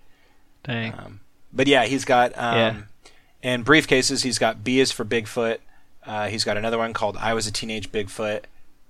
Dang. 0.63 0.95
Um, 0.95 1.21
but 1.53 1.67
yeah, 1.67 1.85
he's 1.85 2.07
got 2.07 2.33
um, 2.39 2.89
In 3.45 3.63
briefcases. 3.65 4.25
He's 4.25 4.39
got 4.39 4.65
B 4.65 4.81
is 4.81 4.91
for 4.91 5.05
Bigfoot. 5.05 5.59
Uh, 6.05 6.27
he's 6.29 6.43
got 6.45 6.57
another 6.57 6.79
one 6.79 6.93
called 6.93 7.17
I 7.19 7.35
was 7.35 7.47
a 7.47 7.53
teenage 7.53 7.93
Bigfoot, 7.93 8.45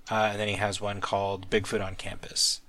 uh, 0.09 0.29
and 0.31 0.39
then 0.39 0.47
he 0.47 0.55
has 0.55 0.81
one 0.81 1.01
called 1.01 1.49
Bigfoot 1.49 1.85
on 1.85 1.95
campus. 1.95 2.61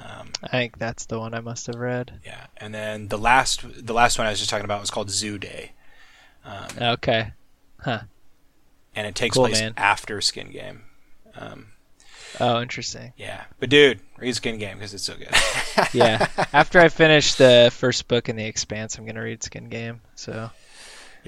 Um, 0.00 0.30
I 0.44 0.48
think 0.48 0.78
that's 0.78 1.06
the 1.06 1.18
one 1.18 1.34
I 1.34 1.40
must 1.40 1.66
have 1.66 1.74
read. 1.76 2.20
yeah, 2.24 2.46
and 2.56 2.72
then 2.72 3.08
the 3.08 3.18
last 3.18 3.64
the 3.84 3.92
last 3.92 4.16
one 4.16 4.26
I 4.26 4.30
was 4.30 4.38
just 4.38 4.48
talking 4.48 4.64
about 4.64 4.80
was 4.80 4.90
called 4.90 5.10
Zoo 5.10 5.38
Day, 5.38 5.72
um, 6.44 6.66
Okay. 6.80 7.32
Huh. 7.80 8.02
And 8.94 9.06
it 9.06 9.14
takes 9.16 9.34
Cool, 9.36 9.46
place 9.46 9.60
man. 9.60 9.74
after 9.76 10.20
Skin 10.20 10.50
Game. 10.50 10.82
Um, 11.36 11.66
Oh, 12.40 12.60
interesting. 12.60 13.12
yeah, 13.16 13.44
but 13.58 13.70
dude, 13.70 14.00
read 14.18 14.34
Skin 14.36 14.58
Game 14.58 14.76
because 14.76 14.92
it's 14.94 15.02
so 15.04 15.14
good. 15.16 15.30
Yeah. 15.94 16.26
After 16.52 16.78
I 16.78 16.88
finish 16.90 17.34
the 17.34 17.70
first 17.74 18.06
book 18.06 18.28
in 18.28 18.36
the 18.36 18.44
Expanse, 18.44 18.98
I'm 18.98 19.06
gonna 19.06 19.22
read 19.22 19.42
Skin 19.42 19.68
Game. 19.70 20.00
So 20.14 20.50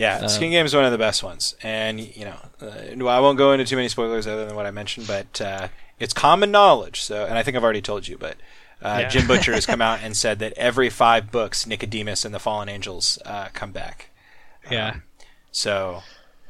Yeah, 0.00 0.18
Um, 0.20 0.28
Skin 0.28 0.50
Game 0.50 0.64
is 0.64 0.74
one 0.74 0.84
of 0.86 0.92
the 0.92 0.98
best 0.98 1.22
ones, 1.22 1.54
and 1.62 2.00
you 2.00 2.24
know, 2.24 2.36
uh, 2.62 3.06
I 3.08 3.20
won't 3.20 3.36
go 3.36 3.52
into 3.52 3.66
too 3.66 3.76
many 3.76 3.88
spoilers 3.88 4.26
other 4.26 4.46
than 4.46 4.56
what 4.56 4.64
I 4.64 4.70
mentioned, 4.70 5.06
but 5.06 5.40
uh, 5.42 5.68
it's 5.98 6.14
common 6.14 6.50
knowledge. 6.50 7.02
So, 7.02 7.26
and 7.26 7.36
I 7.36 7.42
think 7.42 7.56
I've 7.56 7.64
already 7.64 7.82
told 7.82 8.08
you, 8.08 8.16
but 8.16 8.36
uh, 8.82 9.00
Yeah. 9.02 9.08
Jim 9.10 9.26
Butcher 9.26 9.52
has 9.52 9.66
come 9.66 9.82
out 9.88 10.00
and 10.02 10.16
said 10.16 10.38
that 10.38 10.54
every 10.56 10.88
five 10.88 11.30
books, 11.30 11.66
Nicodemus 11.66 12.24
and 12.24 12.34
the 12.34 12.38
Fallen 12.38 12.68
Angels 12.70 13.18
uh, 13.26 13.48
come 13.52 13.72
back. 13.72 14.08
yeah. 14.70 14.90
Um, 14.92 15.02
so, 15.52 16.02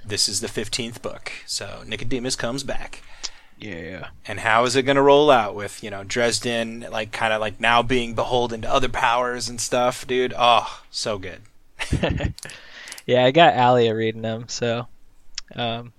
this 0.04 0.28
is 0.28 0.40
the 0.40 0.48
fifteenth 0.48 1.02
book. 1.02 1.32
So 1.46 1.82
Nicodemus 1.86 2.36
comes 2.36 2.62
back, 2.62 3.02
Yeah. 3.58 4.08
and 4.28 4.40
how 4.40 4.64
is 4.64 4.76
it 4.76 4.82
going 4.82 4.94
to 4.96 5.02
roll 5.02 5.28
out 5.30 5.56
with 5.56 5.82
you 5.82 5.90
know 5.90 6.04
Dresden, 6.04 6.86
like 6.92 7.10
kind 7.10 7.32
of 7.32 7.40
like 7.40 7.58
now 7.58 7.82
being 7.82 8.14
beholden 8.14 8.62
to 8.62 8.72
other 8.72 8.88
powers 8.88 9.48
and 9.48 9.60
stuff, 9.60 10.06
dude? 10.06 10.32
Oh, 10.38 10.82
so 10.90 11.18
good. 11.18 11.40
yeah, 13.10 13.24
I 13.24 13.30
got 13.32 13.54
Alia 13.56 13.94
reading 13.94 14.22
them, 14.22 14.44
so 14.48 14.86
um, 15.54 15.92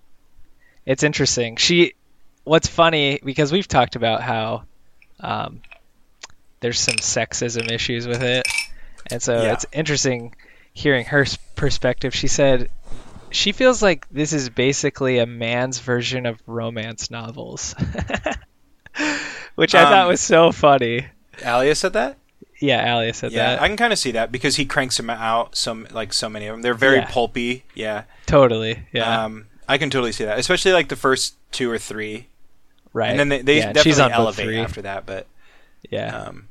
it's 0.85 1.03
interesting. 1.03 1.57
She, 1.57 1.93
what's 2.43 2.67
funny 2.67 3.19
because 3.23 3.51
we've 3.51 3.67
talked 3.67 3.95
about 3.95 4.21
how 4.21 4.63
um, 5.19 5.61
there's 6.61 6.79
some 6.79 6.95
sexism 6.95 7.69
issues 7.71 8.07
with 8.07 8.23
it, 8.23 8.47
and 9.11 9.21
so 9.21 9.41
Yeah. 9.43 9.53
it's 9.53 9.65
interesting 9.73 10.33
hearing 10.73 11.05
her 11.05 11.25
perspective. 11.55 12.15
She 12.15 12.27
said 12.27 12.69
she 13.29 13.51
feels 13.51 13.81
like 13.81 14.07
this 14.09 14.31
is 14.33 14.49
basically 14.49 15.17
a 15.19 15.25
man's 15.25 15.79
version 15.79 16.25
of 16.25 16.39
romance 16.47 17.11
novels, 17.11 17.75
which 19.55 19.75
I 19.75 19.83
thought 19.83 20.03
Um, 20.05 20.07
was 20.09 20.21
so 20.21 20.51
funny. 20.51 21.07
Alia 21.43 21.75
said 21.75 21.93
that. 21.93 22.17
Yeah, 22.61 22.95
Alia 22.95 23.13
said 23.13 23.31
Yeah, 23.31 23.55
that. 23.55 23.61
I 23.61 23.67
can 23.67 23.75
kind 23.75 23.91
of 23.91 23.99
see 23.99 24.11
that 24.11 24.31
because 24.31 24.55
he 24.55 24.65
cranks 24.65 24.95
them 24.97 25.09
out 25.09 25.55
some 25.57 25.87
like 25.91 26.13
so 26.13 26.29
many 26.29 26.45
of 26.47 26.53
them. 26.53 26.61
They're 26.61 26.73
very 26.75 26.97
Yeah. 26.97 27.09
pulpy. 27.09 27.63
Yeah. 27.75 28.03
Totally. 28.27 28.83
Yeah. 28.93 29.23
Um, 29.25 29.47
I 29.67 29.77
can 29.77 29.89
totally 29.89 30.11
see 30.11 30.25
that, 30.25 30.37
especially 30.39 30.71
like 30.71 30.87
the 30.89 30.95
first 30.95 31.35
two 31.51 31.69
or 31.71 31.77
three, 31.79 32.27
right. 32.93 33.09
and 33.09 33.19
then 33.19 33.29
they, 33.29 33.41
they 33.41 33.57
yeah, 33.57 33.65
definitely 33.73 33.91
she's 33.91 33.99
on 33.99 34.11
book 34.11 34.19
elevate 34.19 34.55
after 34.59 34.81
that. 34.83 35.05
But 35.05 35.27
Yeah. 35.89 36.15
um, 36.15 36.47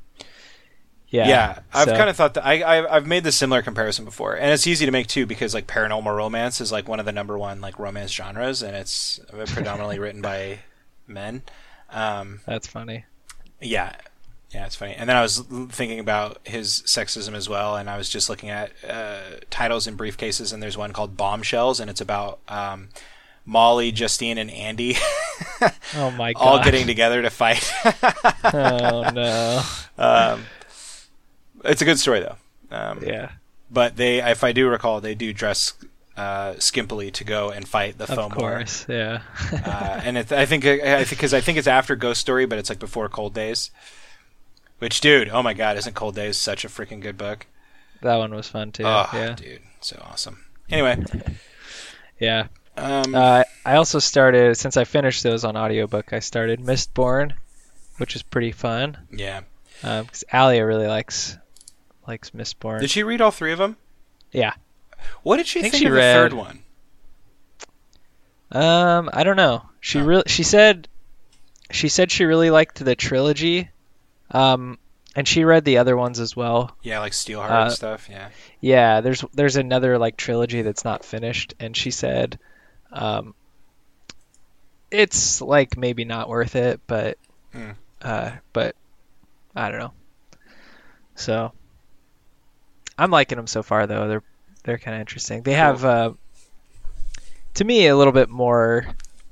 yeah. 1.09 1.29
yeah, 1.29 1.59
I've 1.73 1.89
so- 1.89 1.97
kind 1.97 2.09
of 2.11 2.17
thought 2.17 2.35
that 2.35 2.47
I, 2.47 2.61
I 2.63 2.97
I've 2.97 3.07
made 3.07 3.25
this 3.25 3.37
similar 3.37 3.63
comparison 3.63 4.05
before, 4.05 4.35
and 4.37 4.51
it's 4.53 4.67
easy 4.67 4.87
to 4.87 4.93
make 4.93 5.07
too 5.07 5.27
because 5.27 5.55
like 5.55 5.67
paranormal 5.67 6.15
romance 6.17 6.61
is 6.61 6.71
like 6.73 6.89
one 6.89 6.99
of 7.01 7.07
the 7.07 7.13
number 7.13 7.37
one 7.39 7.61
like 7.61 7.79
romance 7.79 8.11
genres, 8.13 8.63
and 8.63 8.75
it's 8.77 9.21
predominantly 9.53 9.99
written 9.99 10.23
by 10.23 10.61
men. 11.07 11.43
Um, 11.91 12.41
That's 12.47 12.67
funny. 12.69 13.05
Yeah, 13.61 13.97
yeah, 14.53 14.67
it's 14.67 14.75
funny. 14.77 14.95
And 14.95 15.09
then 15.09 15.17
I 15.17 15.23
was 15.23 15.39
thinking 15.71 16.01
about 16.01 16.39
his 16.45 16.83
sexism 16.87 17.35
as 17.35 17.49
well, 17.49 17.77
and 17.77 17.89
I 17.89 17.97
was 17.97 18.09
just 18.09 18.29
looking 18.29 18.51
at 18.51 18.73
uh, 18.89 19.21
titles 19.51 19.87
in 19.87 19.97
briefcases, 19.97 20.53
and 20.53 20.63
there's 20.63 20.77
one 20.77 20.93
called 20.93 21.17
Bombshells, 21.17 21.79
and 21.81 21.89
it's 21.89 22.01
about 22.01 22.41
um, 22.49 22.89
Molly, 23.47 23.93
Justine, 23.93 24.39
and 24.39 24.51
Andy 24.51 24.97
Oh 25.95 26.11
my 26.11 26.33
god. 26.33 26.41
all 26.41 26.65
getting 26.65 26.87
together 26.87 27.23
to 27.23 27.31
fight. 27.31 27.71
oh 28.45 29.11
no. 29.15 29.63
um, 29.99 30.45
it's 31.65 31.83
a 31.83 31.85
good 31.85 31.99
story 31.99 32.21
though. 32.21 32.37
Um, 32.71 33.03
Yeah. 33.03 33.31
But 33.71 33.97
they, 33.97 34.19
if 34.19 34.43
I 34.43 34.51
do 34.53 34.69
recall, 34.69 35.01
they 35.01 35.15
do 35.15 35.33
dress 35.33 35.75
uh, 36.17 36.55
skimpily 36.55 37.13
to 37.13 37.25
go 37.25 37.51
and 37.51 37.67
fight 37.69 37.99
the 37.99 38.05
Of 38.05 38.19
Fomor. 38.19 38.35
course. 38.35 38.85
Yeah. 38.89 39.23
uh, 39.53 40.01
and 40.03 40.19
it, 40.19 40.33
I 40.33 40.45
think 40.45 40.65
I 40.65 41.05
think 41.05 41.11
because 41.11 41.33
I 41.33 41.41
think 41.41 41.57
it's 41.57 41.69
after 41.69 41.95
Ghost 41.95 42.21
Story, 42.21 42.47
but 42.47 42.59
it's 42.59 42.69
like 42.69 42.81
before 42.81 43.09
Cold 43.09 43.33
Days. 43.33 43.71
Which, 44.81 45.01
dude, 45.01 45.29
oh 45.29 45.43
my 45.43 45.55
god, 45.55 45.77
isn't 45.79 45.95
Cold 45.95 46.15
Days 46.17 46.37
such 46.37 46.65
a 46.65 46.69
freaking 46.69 47.01
good 47.01 47.17
book? 47.17 47.47
that 48.03 48.17
one 48.17 48.35
was 48.35 48.49
fun 48.49 48.73
too. 48.73 48.85
oh, 48.85 49.09
yeah. 49.13 49.35
dude, 49.35 49.61
so 49.81 50.03
awesome. 50.11 50.45
Anyway, 50.71 51.03
Yeah. 52.19 52.47
um, 52.77 53.15
Uh, 53.15 53.45
I 53.65 53.77
also 53.77 53.99
started 53.99 54.57
since 54.57 54.77
I 54.77 54.85
finished 54.85 55.23
those 55.23 55.45
on 55.45 55.57
audiobook. 55.57 56.13
I 56.13 56.19
started 56.21 56.61
Mistborn, 56.61 57.33
which 57.99 58.17
is 58.17 58.23
pretty 58.23 58.53
fun. 58.53 58.97
yeah. 59.13 59.43
because 59.83 60.25
Alia 60.33 60.65
really 60.67 60.87
likes 60.87 61.37
likes 62.09 62.31
Mistborn. 62.31 62.81
Did 62.81 62.91
she 62.91 63.03
read 63.03 63.21
all 63.21 63.31
three 63.31 63.53
of 63.53 63.59
them? 63.59 63.77
Yeah. 64.33 64.55
What 65.23 65.37
did 65.37 65.47
she 65.47 65.61
think 65.63 65.73
think 65.73 65.81
she 65.83 65.87
of 65.87 65.93
read- 65.93 66.15
the 66.17 66.21
third 66.23 66.33
one? 66.33 66.61
Um, 68.53 69.11
I 69.13 69.23
don't 69.25 69.37
know. 69.37 69.63
She 69.81 70.01
Oh. 70.01 70.05
really 70.05 70.25
she 70.27 70.43
said 70.43 70.89
she 71.71 71.89
said 71.89 72.11
she 72.11 72.25
really 72.25 72.51
liked 72.51 72.83
the 72.85 72.97
trilogy. 72.97 73.69
Um, 74.31 74.79
and 75.17 75.27
she 75.27 75.45
read 75.45 75.65
the 75.65 75.79
other 75.79 75.97
ones 75.97 76.21
as 76.21 76.37
well. 76.37 76.77
Yeah, 76.83 77.01
like 77.01 77.13
Steelheart 77.13 77.51
Uh, 77.51 77.71
stuff. 77.71 78.09
Yeah. 78.09 78.29
Yeah, 78.61 79.01
there's 79.01 79.25
there's 79.35 79.57
another 79.57 79.99
like 79.99 80.17
trilogy 80.17 80.63
that's 80.63 80.85
not 80.85 81.05
finished, 81.05 81.55
and 81.59 81.77
she 81.77 81.91
said, 81.91 82.39
um, 82.93 83.35
it's 84.91 85.41
like 85.41 85.77
maybe 85.77 86.05
not 86.05 86.29
worth 86.29 86.57
it, 86.57 86.81
but, 86.87 87.19
Hmm. 87.53 87.71
uh, 88.03 88.31
but 88.53 88.75
I 89.55 89.71
don't 89.71 89.81
know. 89.81 89.93
So 91.17 91.53
I'm 92.99 93.11
liking 93.11 93.37
them 93.37 93.47
so 93.47 93.63
far, 93.63 93.87
though. 93.87 94.09
They're 94.09 94.23
they're 94.63 94.79
kind 94.79 94.95
of 94.97 95.01
interesting. 95.01 95.43
They 95.43 95.55
have, 95.55 95.85
uh, 95.85 96.13
to 97.55 97.65
me, 97.65 97.87
a 97.87 97.97
little 97.97 98.13
bit 98.13 98.29
more 98.29 98.87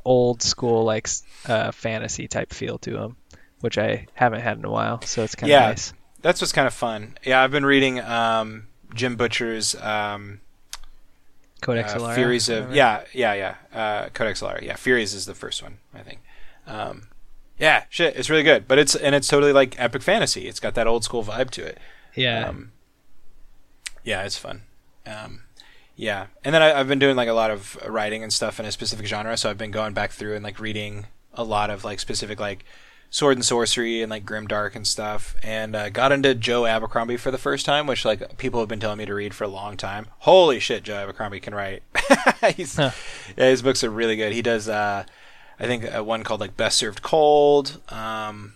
old 0.04 0.42
school 0.42 0.84
like 0.84 1.06
uh, 1.46 1.70
fantasy 1.70 2.28
type 2.28 2.52
feel 2.52 2.78
to 2.78 2.90
them, 2.92 3.16
which 3.60 3.78
I 3.78 4.06
haven't 4.14 4.40
had 4.40 4.58
in 4.58 4.64
a 4.64 4.70
while. 4.70 5.02
So 5.02 5.22
it's 5.22 5.34
kind 5.34 5.50
of 5.50 5.54
Yeah. 5.60 5.68
nice. 5.68 5.92
That's 6.22 6.40
what's 6.40 6.52
kind 6.52 6.66
of 6.66 6.74
fun. 6.74 7.16
Yeah, 7.24 7.42
I've 7.42 7.50
been 7.52 7.64
reading 7.66 8.00
um, 8.00 8.66
Jim 8.94 9.16
Butcher's 9.16 9.74
um, 9.76 10.40
Codex 11.60 11.94
uh, 11.94 11.98
Alera, 11.98 12.14
Furies 12.14 12.48
of 12.48 12.74
yeah, 12.74 13.02
yeah, 13.12 13.34
yeah. 13.34 13.54
Uh, 13.72 14.08
Codex 14.10 14.40
Alera. 14.40 14.62
Yeah, 14.62 14.76
Furies 14.76 15.14
is 15.14 15.26
the 15.26 15.34
first 15.34 15.62
one, 15.62 15.78
I 15.94 16.00
think. 16.00 16.20
Um, 16.66 17.08
yeah, 17.58 17.84
shit, 17.88 18.16
it's 18.16 18.28
really 18.30 18.42
good, 18.42 18.68
but 18.68 18.78
it's 18.78 18.94
and 18.94 19.14
it's 19.14 19.26
totally 19.28 19.52
like 19.52 19.78
epic 19.80 20.02
fantasy. 20.02 20.46
It's 20.48 20.60
got 20.60 20.74
that 20.74 20.86
old 20.86 21.04
school 21.04 21.24
vibe 21.24 21.50
to 21.50 21.64
it. 21.64 21.78
yeah. 22.14 22.48
Um, 22.48 22.72
yeah, 24.04 24.24
it's 24.24 24.38
fun. 24.38 24.62
Um, 25.06 25.42
yeah, 25.96 26.26
and 26.44 26.54
then 26.54 26.62
I, 26.62 26.78
I've 26.78 26.88
been 26.88 26.98
doing 27.00 27.16
like 27.16 27.28
a 27.28 27.32
lot 27.32 27.50
of 27.50 27.76
writing 27.86 28.22
and 28.22 28.32
stuff 28.32 28.58
in 28.60 28.66
a 28.66 28.72
specific 28.72 29.06
genre, 29.06 29.36
so 29.36 29.50
I've 29.50 29.58
been 29.58 29.70
going 29.72 29.92
back 29.94 30.12
through 30.12 30.34
and 30.34 30.44
like 30.44 30.58
reading 30.60 31.06
a 31.34 31.42
lot 31.44 31.70
of 31.70 31.84
like 31.84 31.98
specific 32.00 32.38
like 32.40 32.64
sword 33.10 33.36
and 33.36 33.44
sorcery 33.44 34.02
and 34.02 34.10
like 34.10 34.24
grim 34.26 34.46
dark 34.46 34.74
and 34.76 34.86
stuff, 34.86 35.34
and 35.42 35.74
uh, 35.74 35.88
got 35.90 36.12
into 36.12 36.34
Joe 36.34 36.66
Abercrombie 36.66 37.16
for 37.16 37.30
the 37.30 37.38
first 37.38 37.64
time, 37.66 37.86
which 37.86 38.04
like 38.04 38.36
people 38.38 38.60
have 38.60 38.68
been 38.68 38.80
telling 38.80 38.98
me 38.98 39.06
to 39.06 39.14
read 39.14 39.34
for 39.34 39.44
a 39.44 39.48
long 39.48 39.76
time. 39.76 40.06
Holy 40.20 40.60
shit, 40.60 40.82
Joe 40.82 40.96
Abercrombie 40.96 41.40
can 41.40 41.54
write. 41.54 41.82
He's, 42.56 42.76
Huh. 42.76 42.90
yeah, 43.36 43.48
his 43.50 43.62
books 43.62 43.82
are 43.82 43.90
really 43.90 44.16
good. 44.16 44.32
He 44.32 44.42
does, 44.42 44.68
uh, 44.68 45.04
I 45.58 45.66
think, 45.66 45.84
uh, 45.94 46.04
one 46.04 46.22
called 46.22 46.40
like 46.40 46.56
Best 46.56 46.78
Served 46.78 47.02
Cold. 47.02 47.80
Um, 47.90 48.54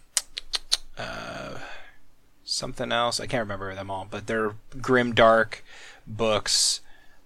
uh, 0.99 1.59
something 2.45 2.93
else. 2.93 3.21
I 3.21 3.27
can't 3.27 3.41
remember 3.43 3.75
them 3.75 3.91
all, 3.91 4.07
but 4.11 4.27
they're 4.27 4.55
grim, 4.81 5.15
dark 5.15 5.65
books, 6.07 6.81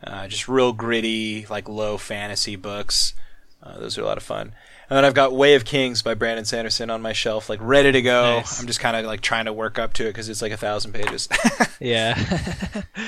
uh, 0.05 0.29
just 0.29 0.49
real 0.49 0.73
gritty, 0.73 1.47
like 1.51 1.69
low 1.69 1.97
fantasy 1.99 2.57
books. 2.57 3.15
Uh, 3.63 3.79
those 3.81 3.99
are 3.99 4.03
a 4.03 4.07
lot 4.07 4.17
of 4.19 4.23
fun. 4.23 4.53
And 4.89 4.97
then 4.97 5.05
I've 5.05 5.15
got 5.15 5.33
Way 5.33 5.55
of 5.57 5.65
Kings 5.65 6.03
by 6.03 6.15
Brandon 6.15 6.45
Sanderson 6.45 6.91
on 6.91 7.03
my 7.03 7.13
shelf, 7.13 7.49
like 7.49 7.59
ready 7.61 7.91
to 7.91 8.03
go. 8.03 8.37
Nice. 8.37 8.61
I'm 8.61 8.69
just 8.69 8.79
kind 8.79 8.97
of 8.97 9.05
like 9.05 9.21
trying 9.21 9.47
to 9.47 9.53
work 9.53 9.81
up 9.81 9.93
to 9.95 10.05
it 10.05 10.11
because 10.11 10.29
it's 10.29 10.43
like 10.43 10.53
a 10.53 10.57
thousand 10.57 10.93
pages. 10.93 11.29
Yeah. 11.79 12.17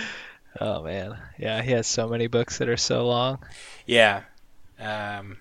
oh 0.61 0.83
man. 0.83 1.17
Yeah, 1.39 1.63
he 1.63 1.71
has 1.73 1.87
so 1.87 2.07
many 2.07 2.27
books 2.27 2.59
that 2.59 2.69
are 2.69 2.77
so 2.77 3.07
long. 3.07 3.39
yeah, 3.87 4.25
um, 4.79 5.39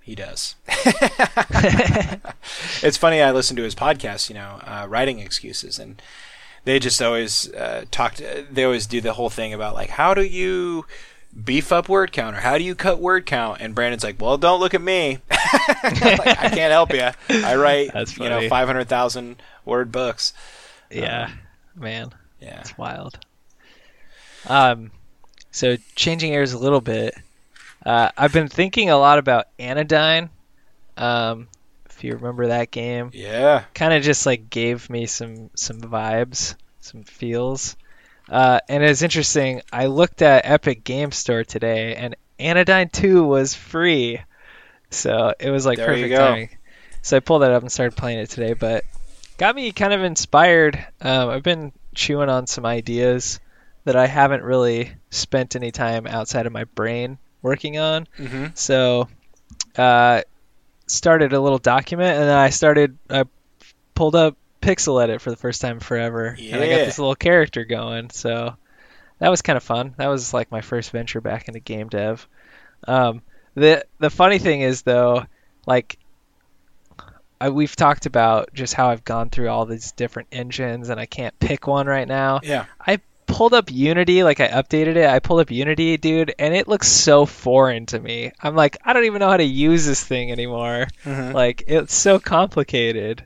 he 0.00 0.14
does. 0.14 0.54
it's 2.82 2.96
funny. 2.96 3.20
I 3.20 3.32
listen 3.32 3.56
to 3.56 3.64
his 3.64 3.74
podcast, 3.74 4.28
you 4.28 4.36
know, 4.36 4.60
uh, 4.64 4.86
writing 4.88 5.18
excuses, 5.18 5.80
and 5.80 6.00
they 6.64 6.78
just 6.78 7.02
always 7.02 7.52
uh, 7.52 7.84
talk. 7.90 8.14
They 8.14 8.62
always 8.62 8.86
do 8.86 9.00
the 9.00 9.14
whole 9.14 9.30
thing 9.30 9.52
about 9.52 9.74
like, 9.74 9.90
how 9.90 10.14
do 10.14 10.22
you 10.22 10.86
beef 11.44 11.72
up 11.72 11.88
word 11.88 12.12
count 12.12 12.36
or 12.36 12.40
how 12.40 12.58
do 12.58 12.64
you 12.64 12.74
cut 12.74 13.00
word 13.00 13.26
count? 13.26 13.60
And 13.60 13.74
Brandon's 13.74 14.04
like, 14.04 14.20
well, 14.20 14.38
don't 14.38 14.60
look 14.60 14.74
at 14.74 14.82
me. 14.82 15.18
like, 15.82 16.26
I 16.26 16.50
can't 16.50 16.72
help 16.72 16.92
you. 16.92 17.08
I 17.28 17.56
write, 17.56 17.90
you 18.18 18.28
know, 18.28 18.48
five 18.48 18.66
hundred 18.66 18.88
thousand 18.88 19.42
word 19.64 19.90
books. 19.92 20.32
Yeah. 20.90 21.30
man, 21.74 22.10
Yeah. 22.40 22.60
it's 22.60 22.76
wild. 22.78 23.18
Um 24.46 24.90
so 25.50 25.76
changing 25.96 26.32
gears 26.32 26.52
a 26.52 26.58
little 26.58 26.80
bit. 26.80 27.14
Uh, 27.84 28.10
I've 28.16 28.32
been 28.32 28.48
thinking 28.48 28.90
a 28.90 28.98
lot 28.98 29.18
about 29.18 29.46
Anodyne. 29.58 30.30
Um 30.96 31.48
if 31.90 32.04
you 32.04 32.14
remember 32.14 32.48
that 32.48 32.70
game. 32.70 33.10
Yeah. 33.12 33.64
kind 33.74 33.92
of 33.92 34.02
just 34.02 34.24
like 34.26 34.50
gave 34.50 34.88
me 34.88 35.06
some 35.06 35.50
some 35.54 35.80
vibes, 35.80 36.54
some 36.80 37.02
feels. 37.04 37.76
Uh, 38.28 38.60
and 38.68 38.84
it's 38.84 39.00
interesting. 39.02 39.62
I 39.72 39.86
looked 39.86 40.20
at 40.20 40.44
Epic 40.44 40.84
Game 40.84 41.12
Store 41.12 41.44
today, 41.44 41.94
and 41.96 42.14
Anodyne 42.38 42.90
2 42.90 43.24
was 43.24 43.54
free, 43.54 44.20
so 44.90 45.34
it 45.38 45.50
was 45.50 45.66
like 45.66 45.76
There 45.78 45.86
perfect 45.86 46.16
timing. 46.16 46.50
So 47.02 47.16
I 47.16 47.20
pulled 47.20 47.42
that 47.42 47.52
up 47.52 47.62
and 47.62 47.70
started 47.70 47.96
playing 47.96 48.18
it 48.18 48.30
today, 48.30 48.54
but 48.54 48.84
got 49.38 49.54
me 49.54 49.72
kind 49.72 49.92
of 49.92 50.02
inspired. 50.02 50.76
Um, 51.00 51.28
I've 51.30 51.42
been 51.42 51.72
chewing 51.94 52.28
on 52.28 52.46
some 52.46 52.66
ideas 52.66 53.40
that 53.84 53.96
I 53.96 54.06
haven't 54.06 54.42
really 54.42 54.92
spent 55.10 55.56
any 55.56 55.70
time 55.70 56.06
outside 56.06 56.46
of 56.46 56.52
my 56.52 56.64
brain 56.64 57.18
working 57.40 57.78
on. 57.78 58.06
hmm 58.16 58.46
So, 58.54 59.08
uh, 59.76 60.22
started 60.86 61.32
a 61.32 61.40
little 61.40 61.58
document, 61.58 62.18
and 62.18 62.28
then 62.28 62.36
I 62.36 62.50
started. 62.50 62.98
I 63.08 63.24
pulled 63.94 64.14
up 64.16 64.36
Pyxel 64.60 65.02
Edit 65.02 65.20
for 65.20 65.30
the 65.30 65.36
first 65.36 65.60
time 65.60 65.80
forever, 65.80 66.36
and 66.38 66.62
I 66.62 66.68
got 66.68 66.78
this 66.86 66.98
little 66.98 67.14
character 67.14 67.64
going. 67.64 68.10
So 68.10 68.56
that 69.18 69.28
was 69.30 69.42
kind 69.42 69.56
of 69.56 69.62
fun. 69.62 69.94
That 69.98 70.08
was 70.08 70.34
like 70.34 70.50
my 70.50 70.60
first 70.60 70.90
venture 70.90 71.20
back 71.20 71.48
into 71.48 71.60
game 71.60 71.88
dev. 71.88 72.26
Um, 72.86 73.22
the 73.58 73.84
the 73.98 74.10
funny 74.10 74.38
thing 74.38 74.62
is 74.62 74.82
though, 74.82 75.24
like. 75.66 75.98
I, 77.40 77.50
we've 77.50 77.76
talked 77.76 78.06
about 78.06 78.52
just 78.52 78.74
how 78.74 78.88
I've 78.90 79.04
gone 79.04 79.30
through 79.30 79.48
all 79.48 79.64
these 79.64 79.92
different 79.92 80.30
engines 80.32 80.88
and 80.88 80.98
I 80.98 81.06
can't 81.06 81.38
pick 81.38 81.68
one 81.68 81.86
right 81.86 82.08
now 82.08 82.40
Yeah. 82.42 82.64
I 82.84 82.98
pulled 83.26 83.54
up 83.54 83.70
Unity, 83.70 84.24
like 84.24 84.40
I 84.40 84.48
updated 84.48 84.96
it. 84.96 85.08
I 85.08 85.20
pulled 85.20 85.38
up 85.42 85.52
Unity, 85.52 85.98
dude, 85.98 86.34
and 86.36 86.52
it 86.52 86.66
looks 86.66 86.88
so 86.88 87.26
foreign 87.26 87.86
to 87.86 88.00
me. 88.00 88.32
I'm 88.42 88.56
like, 88.56 88.78
I 88.84 88.92
don't 88.92 89.04
even 89.04 89.20
know 89.20 89.28
how 89.30 89.36
to 89.36 89.44
use 89.44 89.86
this 89.86 90.02
thing 90.02 90.32
anymore. 90.32 90.88
Mhm. 91.04 91.32
Like, 91.32 91.62
it's 91.68 91.94
so 91.94 92.18
complicated. 92.18 93.22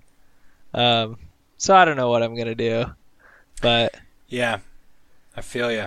Um, 0.75 1.17
so 1.57 1.75
I 1.75 1.87
don't 1.87 1.97
know 1.97 2.11
what 2.11 2.23
I'm 2.23 2.35
gonna 2.37 2.55
do, 2.55 2.85
but 3.63 3.95
Yeah, 4.29 4.59
I 5.35 5.41
feel 5.41 5.73
you. 5.73 5.87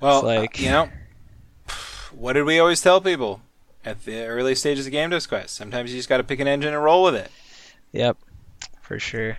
Well, 0.00 0.22
like- 0.22 0.58
you 0.58 0.70
know, 0.70 0.88
what 2.20 2.34
did 2.34 2.44
we 2.44 2.58
always 2.58 2.80
tell 2.82 3.00
people 3.00 3.40
at 3.84 4.04
the 4.04 4.24
early 4.26 4.54
stages 4.54 4.86
of 4.86 4.92
Game 4.92 5.10
Dev 5.10 5.26
Quest? 5.28 5.54
Sometimes 5.54 5.90
you 5.90 5.98
just 5.98 6.08
got 6.08 6.18
to 6.18 6.24
pick 6.24 6.38
an 6.40 6.46
engine 6.46 6.74
and 6.74 6.82
roll 6.84 7.02
with 7.04 7.14
it. 7.14 7.30
Yep, 7.92 8.18
for 8.82 8.98
sure. 8.98 9.38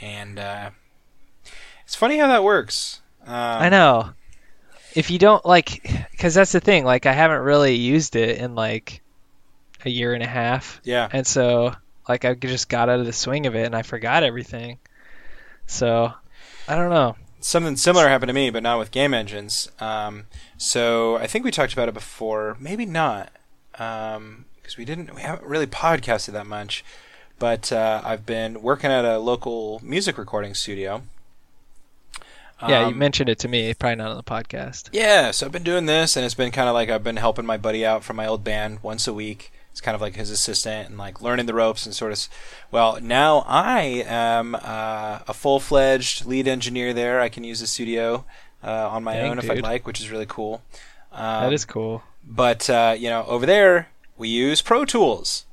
And 0.00 0.38
uh, 0.38 0.70
it's 1.84 1.94
funny 1.96 2.18
how 2.18 2.28
that 2.28 2.44
works. 2.44 3.00
Um, 3.26 3.34
I 3.34 3.68
know. 3.68 4.10
If 4.94 5.10
you 5.10 5.18
don't 5.18 5.44
like, 5.46 5.82
because 6.10 6.34
that's 6.34 6.52
the 6.52 6.60
thing. 6.60 6.84
Like, 6.84 7.06
I 7.06 7.12
haven't 7.12 7.42
really 7.42 7.74
used 7.76 8.16
it 8.16 8.38
in 8.38 8.54
like 8.54 9.02
a 9.84 9.90
year 9.90 10.12
and 10.14 10.22
a 10.22 10.26
half, 10.28 10.80
Yeah. 10.84 11.08
and 11.10 11.26
so 11.26 11.74
like 12.08 12.24
I 12.24 12.34
just 12.34 12.68
got 12.68 12.88
out 12.88 12.98
of 13.00 13.06
the 13.06 13.12
swing 13.12 13.46
of 13.46 13.54
it, 13.54 13.64
and 13.66 13.74
I 13.74 13.82
forgot 13.82 14.24
everything. 14.24 14.78
So, 15.66 16.12
I 16.68 16.74
don't 16.74 16.90
know. 16.90 17.14
Something 17.40 17.76
similar 17.76 18.08
happened 18.08 18.28
to 18.28 18.34
me, 18.34 18.50
but 18.50 18.62
not 18.62 18.78
with 18.78 18.90
game 18.90 19.14
engines. 19.14 19.70
Um, 19.80 20.26
so 20.58 21.16
I 21.16 21.26
think 21.26 21.44
we 21.44 21.50
talked 21.50 21.72
about 21.72 21.88
it 21.88 21.94
before, 21.94 22.56
maybe 22.60 22.84
not, 22.84 23.32
because 23.72 24.76
we 24.76 24.84
didn't. 24.84 25.14
We 25.14 25.22
haven't 25.22 25.48
really 25.48 25.66
podcasted 25.66 26.32
that 26.32 26.46
much. 26.46 26.84
But 27.38 27.72
uh, 27.72 28.02
I've 28.04 28.26
been 28.26 28.60
working 28.60 28.90
at 28.90 29.06
a 29.06 29.18
local 29.18 29.80
music 29.82 30.18
recording 30.18 30.52
studio. 30.52 31.02
yeah, 32.60 32.80
you 32.80 32.86
Um, 32.88 32.98
mentioned 32.98 33.30
it 33.30 33.38
to 33.38 33.48
me, 33.48 33.72
probably 33.72 33.96
not 33.96 34.10
on 34.10 34.16
the 34.18 34.22
podcast. 34.22 34.90
Yeah, 34.92 35.30
so 35.30 35.46
I've 35.46 35.52
been 35.52 35.62
doing 35.62 35.86
this, 35.86 36.16
and 36.16 36.26
it's 36.26 36.34
been 36.34 36.50
kind 36.50 36.68
of 36.68 36.74
like 36.74 36.90
I've 36.90 37.02
been 37.02 37.16
helping 37.16 37.46
my 37.46 37.56
buddy 37.56 37.86
out 37.86 38.04
from 38.04 38.16
my 38.16 38.26
old 38.26 38.44
band 38.44 38.82
once 38.82 39.08
a 39.08 39.14
week. 39.14 39.50
It's 39.70 39.80
kind 39.80 39.94
of 39.94 40.00
like 40.00 40.16
his 40.16 40.30
assistant 40.30 40.88
and 40.88 40.98
like 40.98 41.22
learning 41.22 41.46
the 41.46 41.54
ropes 41.54 41.86
and 41.86 41.94
sort 41.94 42.12
of. 42.12 42.28
Well, 42.70 42.98
now 43.00 43.44
I 43.46 44.04
am 44.06 44.54
uh, 44.56 45.20
a 45.28 45.34
full 45.34 45.60
fledged 45.60 46.26
lead 46.26 46.48
engineer 46.48 46.92
there. 46.92 47.20
I 47.20 47.28
can 47.28 47.44
use 47.44 47.60
the 47.60 47.66
studio 47.66 48.24
uh, 48.64 48.88
on 48.88 49.04
my 49.04 49.14
Dang, 49.14 49.30
own 49.30 49.38
if 49.38 49.44
dude. 49.44 49.58
I'd 49.58 49.62
like, 49.62 49.86
which 49.86 50.00
is 50.00 50.10
really 50.10 50.26
cool. 50.26 50.62
Um, 51.12 51.44
that 51.44 51.52
is 51.52 51.64
cool. 51.64 52.02
but 52.26 52.68
uh, 52.68 52.94
you 52.98 53.08
know, 53.08 53.24
over 53.26 53.46
there 53.46 53.88
we 54.18 54.28
use 54.28 54.60
Pro 54.60 54.84
Tools, 54.84 55.46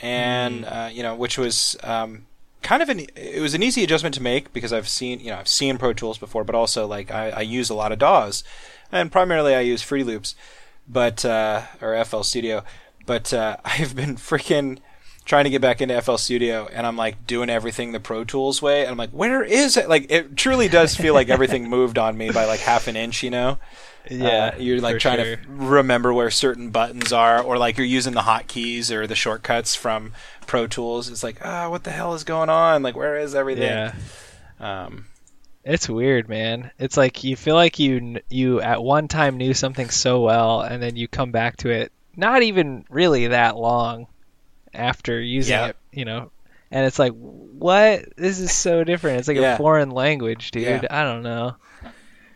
and 0.00 0.64
uh, 0.64 0.90
you 0.92 1.02
know, 1.02 1.14
which 1.14 1.38
was 1.38 1.76
um, 1.82 2.26
kind 2.62 2.82
of 2.82 2.88
an 2.88 3.06
it 3.16 3.40
was 3.40 3.54
an 3.54 3.62
easy 3.62 3.82
adjustment 3.84 4.14
to 4.16 4.22
make 4.22 4.52
because 4.52 4.72
I've 4.72 4.88
seen 4.88 5.20
you 5.20 5.30
know 5.30 5.38
I've 5.38 5.48
seen 5.48 5.78
Pro 5.78 5.92
Tools 5.92 6.18
before, 6.18 6.44
but 6.44 6.54
also 6.54 6.86
like 6.86 7.10
I, 7.10 7.30
I 7.30 7.40
use 7.40 7.70
a 7.70 7.74
lot 7.74 7.92
of 7.92 7.98
DAWs, 7.98 8.44
and 8.90 9.10
primarily 9.10 9.54
I 9.54 9.60
use 9.60 9.82
Fruity 9.82 10.04
Loops, 10.04 10.34
but 10.88 11.24
uh, 11.24 11.62
or 11.80 12.02
FL 12.04 12.22
Studio, 12.22 12.64
but 13.06 13.32
uh, 13.32 13.56
I've 13.64 13.94
been 13.96 14.16
freaking 14.16 14.78
trying 15.24 15.44
to 15.44 15.50
get 15.50 15.60
back 15.62 15.80
into 15.80 16.00
FL 16.02 16.16
Studio, 16.16 16.68
and 16.72 16.86
I'm 16.86 16.96
like 16.96 17.26
doing 17.26 17.48
everything 17.48 17.92
the 17.92 18.00
Pro 18.00 18.24
Tools 18.24 18.60
way, 18.60 18.82
and 18.82 18.90
I'm 18.90 18.96
like, 18.96 19.10
where 19.10 19.42
is 19.44 19.76
it? 19.76 19.88
Like 19.88 20.10
it 20.10 20.36
truly 20.36 20.68
does 20.68 20.96
feel 20.96 21.14
like 21.14 21.28
everything 21.28 21.68
moved 21.70 21.98
on 21.98 22.16
me 22.16 22.30
by 22.30 22.44
like 22.46 22.60
half 22.60 22.88
an 22.88 22.96
inch, 22.96 23.22
you 23.22 23.30
know. 23.30 23.58
Yeah, 24.10 24.50
Uh, 24.54 24.58
you're 24.58 24.80
like 24.80 24.98
trying 24.98 25.18
sure. 25.22 25.36
to 25.36 25.42
remember 25.46 26.12
where 26.12 26.28
certain 26.30 26.70
buttons 26.70 27.12
are, 27.12 27.40
or 27.40 27.56
like 27.56 27.76
you're 27.78 27.86
using 27.86 28.14
the 28.14 28.22
hotkeys 28.22 28.90
or 28.90 29.06
the 29.06 29.14
shortcuts 29.14 29.76
from 29.76 30.12
Pro 30.48 30.66
Tools. 30.66 31.08
It's 31.08 31.22
like, 31.22 31.38
ah, 31.44 31.70
what 31.70 31.84
the 31.84 31.92
hell 31.92 32.12
is 32.14 32.24
going 32.24 32.50
on? 32.50 32.82
Like, 32.82 32.96
where 32.96 33.16
is 33.16 33.32
everything? 33.36 33.62
Yeah, 33.62 33.94
Um, 34.58 35.06
it's 35.64 35.88
weird, 35.88 36.28
man. 36.28 36.72
It's 36.80 36.96
like 36.96 37.22
you 37.22 37.36
feel 37.36 37.54
like 37.54 37.78
you 37.78 38.18
you 38.28 38.60
at 38.60 38.82
one 38.82 39.06
time 39.06 39.36
knew 39.36 39.54
something 39.54 39.88
so 39.90 40.20
well, 40.22 40.62
and 40.62 40.82
then 40.82 40.96
you 40.96 41.06
come 41.06 41.30
back 41.30 41.58
to 41.58 41.70
it 41.70 41.92
not 42.16 42.42
even 42.42 42.84
really 42.90 43.28
that 43.28 43.56
long 43.56 44.06
after 44.74 45.20
using 45.20 45.52
Yeah. 45.54 45.66
it, 45.68 45.76
you 45.92 46.04
know. 46.04 46.30
And 46.70 46.86
it's 46.86 46.98
like, 46.98 47.12
what? 47.12 48.16
This 48.16 48.38
is 48.40 48.50
so 48.52 48.82
different. 48.84 49.18
It's 49.18 49.28
like 49.28 49.36
Yeah. 49.36 49.54
a 49.54 49.58
foreign 49.58 49.90
language, 49.90 50.50
dude. 50.52 50.62
Yeah. 50.64 50.82
I 50.90 51.04
don't 51.04 51.22
know. 51.22 51.56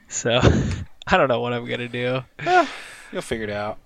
So, 0.08 0.40
I 1.06 1.16
don't 1.16 1.28
know 1.28 1.40
what 1.40 1.52
I'm 1.52 1.66
gonna 1.66 1.88
do. 1.88 2.22
you'll 3.12 3.22
figure 3.22 3.44
it 3.44 3.50
out. 3.50 3.78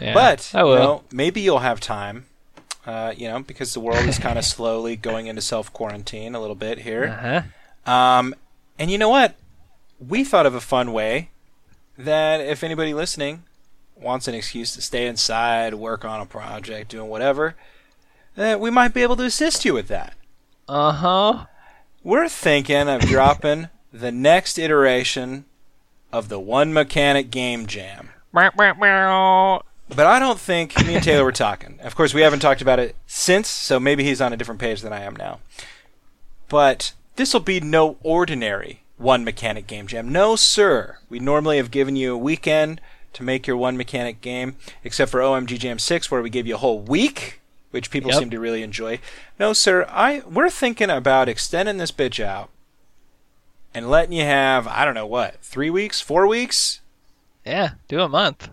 Yeah. 0.00 0.14
But 0.14 0.50
I 0.54 0.60
you 0.60 0.66
will. 0.66 0.76
know, 0.76 1.04
maybe 1.10 1.40
you'll 1.40 1.58
have 1.58 1.80
time. 1.80 2.26
Uh, 2.86 3.12
you 3.16 3.28
know, 3.28 3.40
because 3.40 3.74
the 3.74 3.80
world 3.80 4.06
is 4.06 4.18
kind 4.20 4.38
of 4.38 4.44
slowly 4.44 4.96
going 4.96 5.26
into 5.26 5.42
self 5.42 5.72
quarantine 5.72 6.34
a 6.34 6.40
little 6.40 6.54
bit 6.56 6.78
here. 6.78 7.44
Uh-huh. 7.84 7.92
Um, 7.92 8.34
and 8.78 8.90
you 8.90 8.98
know 8.98 9.08
what? 9.08 9.34
We 9.98 10.22
thought 10.24 10.46
of 10.46 10.54
a 10.54 10.60
fun 10.60 10.92
way 10.92 11.30
that 11.98 12.40
if 12.40 12.62
anybody 12.62 12.94
listening 12.94 13.42
wants 14.00 14.28
an 14.28 14.34
excuse 14.34 14.74
to 14.74 14.82
stay 14.82 15.06
inside, 15.06 15.74
work 15.74 16.04
on 16.04 16.20
a 16.20 16.26
project, 16.26 16.90
doing 16.90 17.08
whatever, 17.08 17.54
that 18.36 18.60
we 18.60 18.70
might 18.70 18.94
be 18.94 19.02
able 19.02 19.16
to 19.16 19.24
assist 19.24 19.64
you 19.64 19.74
with 19.74 19.88
that. 19.88 20.14
Uh 20.68 20.92
huh. 20.92 21.46
We're 22.04 22.28
thinking 22.28 22.88
of 22.88 23.00
dropping 23.02 23.68
the 23.92 24.12
next 24.12 24.58
iteration 24.58 25.44
of 26.12 26.28
the 26.28 26.38
One 26.38 26.72
Mechanic 26.72 27.30
Game 27.30 27.66
Jam. 27.66 28.10
But 29.88 30.06
I 30.06 30.18
don't 30.18 30.38
think 30.38 30.76
me 30.86 30.96
and 30.96 31.04
Taylor 31.04 31.24
were 31.24 31.32
talking. 31.32 31.78
Of 31.82 31.96
course, 31.96 32.12
we 32.12 32.20
haven't 32.20 32.40
talked 32.40 32.60
about 32.60 32.78
it 32.78 32.94
since, 33.06 33.48
so 33.48 33.80
maybe 33.80 34.04
he's 34.04 34.20
on 34.20 34.32
a 34.32 34.36
different 34.36 34.60
page 34.60 34.82
than 34.82 34.92
I 34.92 35.00
am 35.00 35.16
now. 35.16 35.40
But 36.48 36.92
this 37.16 37.32
will 37.32 37.40
be 37.40 37.60
no 37.60 37.96
ordinary 38.02 38.82
one 38.98 39.24
mechanic 39.24 39.66
game 39.66 39.86
jam. 39.86 40.10
No, 40.10 40.36
sir. 40.36 40.98
We 41.08 41.18
normally 41.18 41.56
have 41.56 41.70
given 41.70 41.96
you 41.96 42.14
a 42.14 42.18
weekend 42.18 42.80
to 43.14 43.22
make 43.22 43.46
your 43.46 43.56
one 43.56 43.76
mechanic 43.76 44.20
game, 44.20 44.56
except 44.84 45.10
for 45.10 45.20
OMG 45.20 45.58
Jam 45.58 45.78
6, 45.78 46.10
where 46.10 46.22
we 46.22 46.30
give 46.30 46.46
you 46.46 46.54
a 46.54 46.58
whole 46.58 46.78
week, 46.80 47.40
which 47.70 47.90
people 47.90 48.10
Yep. 48.10 48.18
seem 48.20 48.30
to 48.30 48.40
really 48.40 48.62
enjoy. 48.62 48.98
No, 49.38 49.52
sir. 49.52 49.86
I 49.88 50.22
we're 50.28 50.50
thinking 50.50 50.90
about 50.90 51.28
extending 51.28 51.76
this 51.78 51.92
bitch 51.92 52.22
out 52.24 52.50
and 53.74 53.90
letting 53.90 54.12
you 54.12 54.24
have 54.24 54.66
I 54.68 54.84
don't 54.84 54.94
know 54.94 55.06
what 55.06 55.42
three 55.42 55.70
weeks, 55.70 56.00
four 56.00 56.26
weeks. 56.26 56.80
Yeah, 57.44 57.72
do 57.88 58.00
a 58.00 58.08
month. 58.08 58.50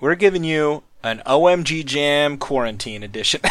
We're 0.00 0.14
giving 0.14 0.44
you 0.44 0.82
an 1.02 1.22
OMG 1.26 1.84
Jam 1.84 2.38
quarantine 2.38 3.02
edition. 3.02 3.40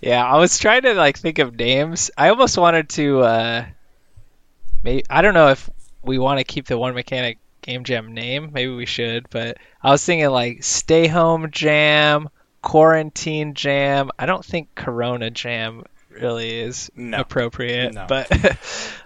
Yeah, 0.00 0.24
I 0.24 0.36
was 0.38 0.58
trying 0.58 0.82
to 0.82 0.94
like 0.94 1.16
think 1.18 1.38
of 1.38 1.56
names. 1.56 2.10
I 2.16 2.28
almost 2.28 2.56
wanted 2.58 2.88
to 2.90 3.20
uh 3.20 3.64
maybe 4.82 5.04
I 5.10 5.22
don't 5.22 5.34
know 5.34 5.48
if 5.48 5.68
we 6.02 6.18
want 6.18 6.38
to 6.38 6.44
keep 6.44 6.66
the 6.66 6.76
one 6.78 6.94
mechanic 6.94 7.38
game 7.62 7.84
jam 7.84 8.12
name. 8.12 8.50
Maybe 8.52 8.72
we 8.74 8.86
should, 8.86 9.28
but 9.30 9.56
I 9.82 9.90
was 9.90 10.04
thinking 10.04 10.28
like 10.30 10.62
stay 10.62 11.06
home 11.06 11.50
jam, 11.50 12.28
quarantine 12.60 13.54
jam. 13.54 14.10
I 14.18 14.26
don't 14.26 14.44
think 14.44 14.74
corona 14.74 15.30
jam 15.30 15.84
really 16.10 16.60
is 16.60 16.90
No. 16.94 17.20
appropriate, 17.20 17.94
No. 17.94 18.06
but 18.08 18.30
um, 18.42 18.56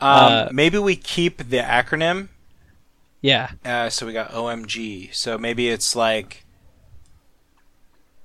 Uh, 0.00 0.48
maybe 0.52 0.78
we 0.78 0.96
keep 0.96 1.38
the 1.38 1.58
acronym. 1.58 2.28
yeah. 3.20 3.50
Uh, 3.64 3.90
so 3.90 4.06
we 4.06 4.12
got 4.12 4.32
OMG. 4.32 5.14
So 5.14 5.38
maybe 5.38 5.68
it's 5.68 5.94
like 5.94 6.44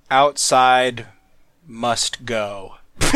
outside 0.10 1.06
must 1.68 2.26
go. 2.26 2.76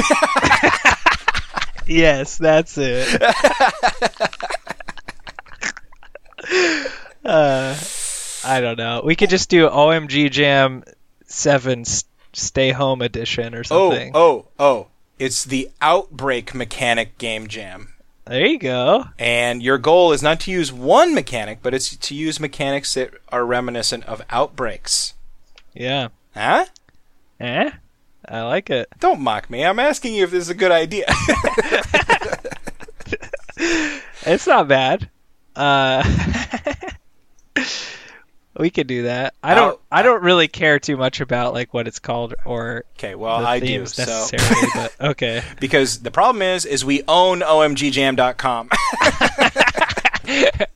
Yes, 1.88 2.40
that's 2.40 2.80
it. 2.80 3.22
uh, 7.26 7.78
I 8.44 8.62
don't 8.62 8.78
know. 8.78 9.02
We 9.04 9.16
could 9.16 9.30
just 9.30 9.50
do 9.50 9.70
OMG 9.70 10.32
Jam 10.32 10.84
Seven 11.26 11.84
Stay 12.34 12.72
Home 12.72 13.02
Edition 13.02 13.56
or 13.56 13.64
something. 13.64 14.12
Oh, 14.14 14.48
oh, 14.60 14.64
oh! 14.64 14.88
It's 15.20 15.44
the 15.44 15.70
Outbreak 15.82 16.54
Mechanic 16.54 17.18
Game 17.18 17.48
Jam. 17.48 17.94
There 18.26 18.46
you 18.46 18.58
go. 18.58 19.06
And 19.20 19.62
your 19.62 19.78
goal 19.78 20.12
is 20.12 20.24
not 20.24 20.40
to 20.42 20.52
use 20.52 20.74
one 20.74 21.14
mechanic, 21.14 21.60
but 21.62 21.74
it's 21.74 21.96
to 21.96 22.16
use 22.16 22.40
mechanics 22.40 22.96
that 22.96 23.12
are 23.30 23.46
reminiscent 23.46 24.04
of 24.06 24.24
outbreaks. 24.32 25.14
Yeah. 25.74 26.08
Huh? 26.34 26.66
Eh? 27.40 27.70
I 28.28 28.42
like 28.42 28.72
it. 28.72 28.88
Don't 29.00 29.22
mock 29.22 29.50
me. 29.52 29.64
I'm 29.64 29.78
asking 29.78 30.16
you 30.16 30.24
if 30.24 30.32
this 30.32 30.42
is 30.42 30.50
a 30.50 30.56
good 30.56 30.72
idea. 30.72 31.06
It's 34.26 34.48
not 34.48 34.68
bad. 34.68 35.10
Uh, 35.56 36.02
we 38.58 38.70
could 38.70 38.88
do 38.88 39.04
that. 39.04 39.34
I 39.44 39.54
don't. 39.56 39.72
Out- 39.74 39.82
I 39.92 40.02
don't 40.02 40.24
really 40.24 40.48
care 40.48 40.80
too 40.80 40.96
much 40.98 41.20
about 41.22 41.54
like 41.54 41.74
what 41.74 41.88
it's 41.88 42.00
called 42.00 42.36
or 42.46 42.86
okay, 42.98 43.16
well, 43.16 43.40
the 43.42 43.48
I 43.48 43.60
do. 43.60 43.66
themes 43.68 43.94
So 43.96 44.04
necessarily, 44.06 44.68
but 44.74 44.96
okay. 45.12 45.44
because 45.60 46.00
the 46.02 46.12
problem 46.12 46.42
is, 46.42 46.66
is 46.66 46.84
we 46.86 47.04
own 47.08 47.42
OMGJam.com. 47.42 48.70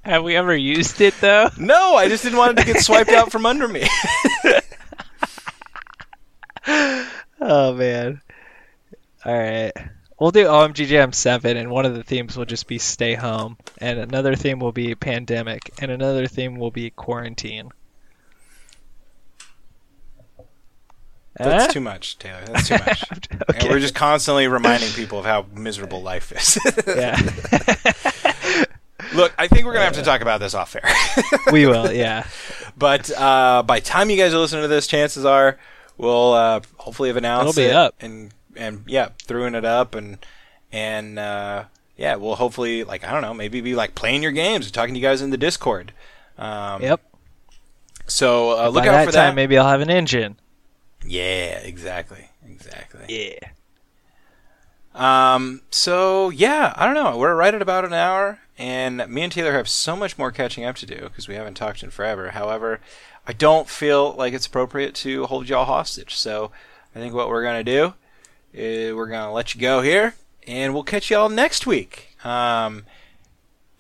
Have 0.04 0.24
we 0.24 0.36
ever 0.36 0.56
used 0.56 1.02
it 1.02 1.14
though? 1.22 1.50
no, 1.58 1.96
I 1.96 2.08
just 2.08 2.24
didn't 2.24 2.38
want 2.38 2.58
it 2.60 2.62
to 2.66 2.74
get 2.74 2.82
swiped 2.84 3.10
out 3.12 3.32
from 3.32 3.46
under 3.46 3.68
me. 3.68 3.88
Oh 7.42 7.74
man. 7.74 8.22
All 9.26 9.38
right. 9.38 9.72
We'll 10.20 10.32
do 10.32 10.46
OMG 10.46 10.88
Jam 10.88 11.14
7 11.14 11.56
and 11.56 11.70
one 11.72 11.86
of 11.86 11.96
the 11.96 12.04
themes 12.04 12.36
will 12.36 12.46
just 12.46 12.68
be 12.68 12.78
stay 12.78 13.14
home 13.16 13.58
and 13.80 14.00
another 14.00 14.36
theme 14.36 14.60
will 14.60 14.74
be 14.74 14.94
pandemic 14.96 15.72
and 15.82 15.90
another 15.92 16.28
theme 16.28 16.58
will 16.58 16.72
be 16.72 16.90
quarantine. 16.90 17.70
That's 21.38 21.66
Eh? 21.66 21.68
too 21.72 21.80
much, 21.80 22.18
Taylor. 22.20 22.42
That's 22.48 22.68
too 22.68 22.74
much. 22.86 23.04
And 23.56 23.70
we're 23.70 23.80
just 23.80 23.96
constantly 23.96 24.48
reminding 24.48 24.90
people 24.92 25.20
of 25.20 25.26
how 25.26 25.46
miserable 25.54 26.02
life 26.02 26.32
is. 26.34 26.58
yeah. 26.86 27.16
Look, 29.16 29.34
I 29.38 29.48
think 29.48 29.66
we're 29.66 29.74
gonna 29.74 29.86
have 29.86 29.94
to 29.94 30.02
talk 30.04 30.22
about 30.22 30.40
this 30.42 30.54
off 30.54 30.76
air. 30.76 30.84
we 31.52 31.66
will, 31.66 31.92
yeah. 31.92 32.28
but 32.78 33.10
uh, 33.18 33.64
by 33.66 33.80
the 33.80 33.86
time 33.86 34.10
you 34.10 34.18
guys 34.18 34.34
are 34.34 34.38
listening 34.38 34.64
to 34.64 34.68
this, 34.68 34.86
chances 34.88 35.24
are 35.26 35.58
we'll 35.98 36.34
uh, 36.34 36.60
hopefully 36.78 37.10
have 37.10 37.18
announced 37.18 37.58
It'll 37.58 37.68
be 37.68 37.72
it 37.72 37.76
up. 37.76 37.96
and 38.02 38.32
and 38.60 38.84
yeah, 38.88 39.10
throwing 39.24 39.56
it 39.56 39.66
up 39.66 39.96
and 39.96 40.18
and 40.72 41.18
uh, 41.18 41.66
yeah, 41.98 42.16
we'll 42.16 42.36
hopefully 42.36 42.84
like 42.84 43.04
I 43.04 43.12
don't 43.12 43.22
know, 43.22 43.34
maybe 43.34 43.62
be 43.62 43.76
like 43.76 43.96
playing 43.96 44.24
your 44.24 44.32
games 44.32 44.70
talking 44.72 44.94
to 44.94 45.00
you 45.00 45.06
guys 45.06 45.22
in 45.22 45.30
the 45.32 45.38
Discord. 45.38 45.94
Um, 46.38 46.82
Yep. 46.82 47.02
So 48.08 48.60
uh, 48.60 48.70
look 48.70 48.84
By 48.86 48.90
out 48.90 48.92
that 48.94 49.06
for 49.06 49.12
time, 49.12 49.30
that. 49.30 49.36
maybe 49.36 49.58
I'll 49.58 49.70
have 49.70 49.82
an 49.82 49.90
engine. 49.92 50.38
Yeah, 51.06 51.60
exactly, 51.60 52.30
exactly. 52.46 53.06
Yeah. 53.08 53.50
Um, 54.96 55.62
so 55.70 56.30
yeah, 56.30 56.74
I 56.76 56.86
don't 56.86 56.96
know. 56.96 57.18
We're 57.18 57.36
right 57.36 57.54
at 57.54 57.62
about 57.62 57.86
an 57.86 57.94
hour, 57.94 58.40
and 58.58 59.08
me 59.08 59.22
and 59.24 59.32
Taylor 59.32 59.54
have 59.54 59.70
so 59.70 59.96
much 59.96 60.18
more 60.18 60.32
catching 60.32 60.66
up 60.66 60.76
to 60.78 60.86
do 60.86 60.96
because 61.04 61.28
we 61.28 61.36
haven't 61.36 61.54
talked 61.54 61.84
in 61.84 61.92
forever. 61.92 62.32
However, 62.32 62.80
I 63.28 63.34
don't 63.34 63.70
feel 63.70 64.14
like 64.14 64.34
it's 64.34 64.48
appropriate 64.48 64.96
to 64.96 65.26
hold 65.28 65.48
y'all 65.48 65.66
hostage. 65.66 66.16
So 66.16 66.52
I 66.96 67.00
think 67.00 67.14
what 67.14 67.30
we're 67.30 67.44
gonna 67.44 67.64
do 67.64 67.94
we're 68.54 69.08
gonna 69.08 69.32
let 69.32 69.54
you 69.54 69.62
go 69.62 69.82
here, 69.82 70.16
and 70.48 70.74
we'll 70.74 70.84
catch 70.84 71.10
y'all 71.10 71.30
next 71.30 71.68
week. 71.68 72.16
Um, 72.24 72.86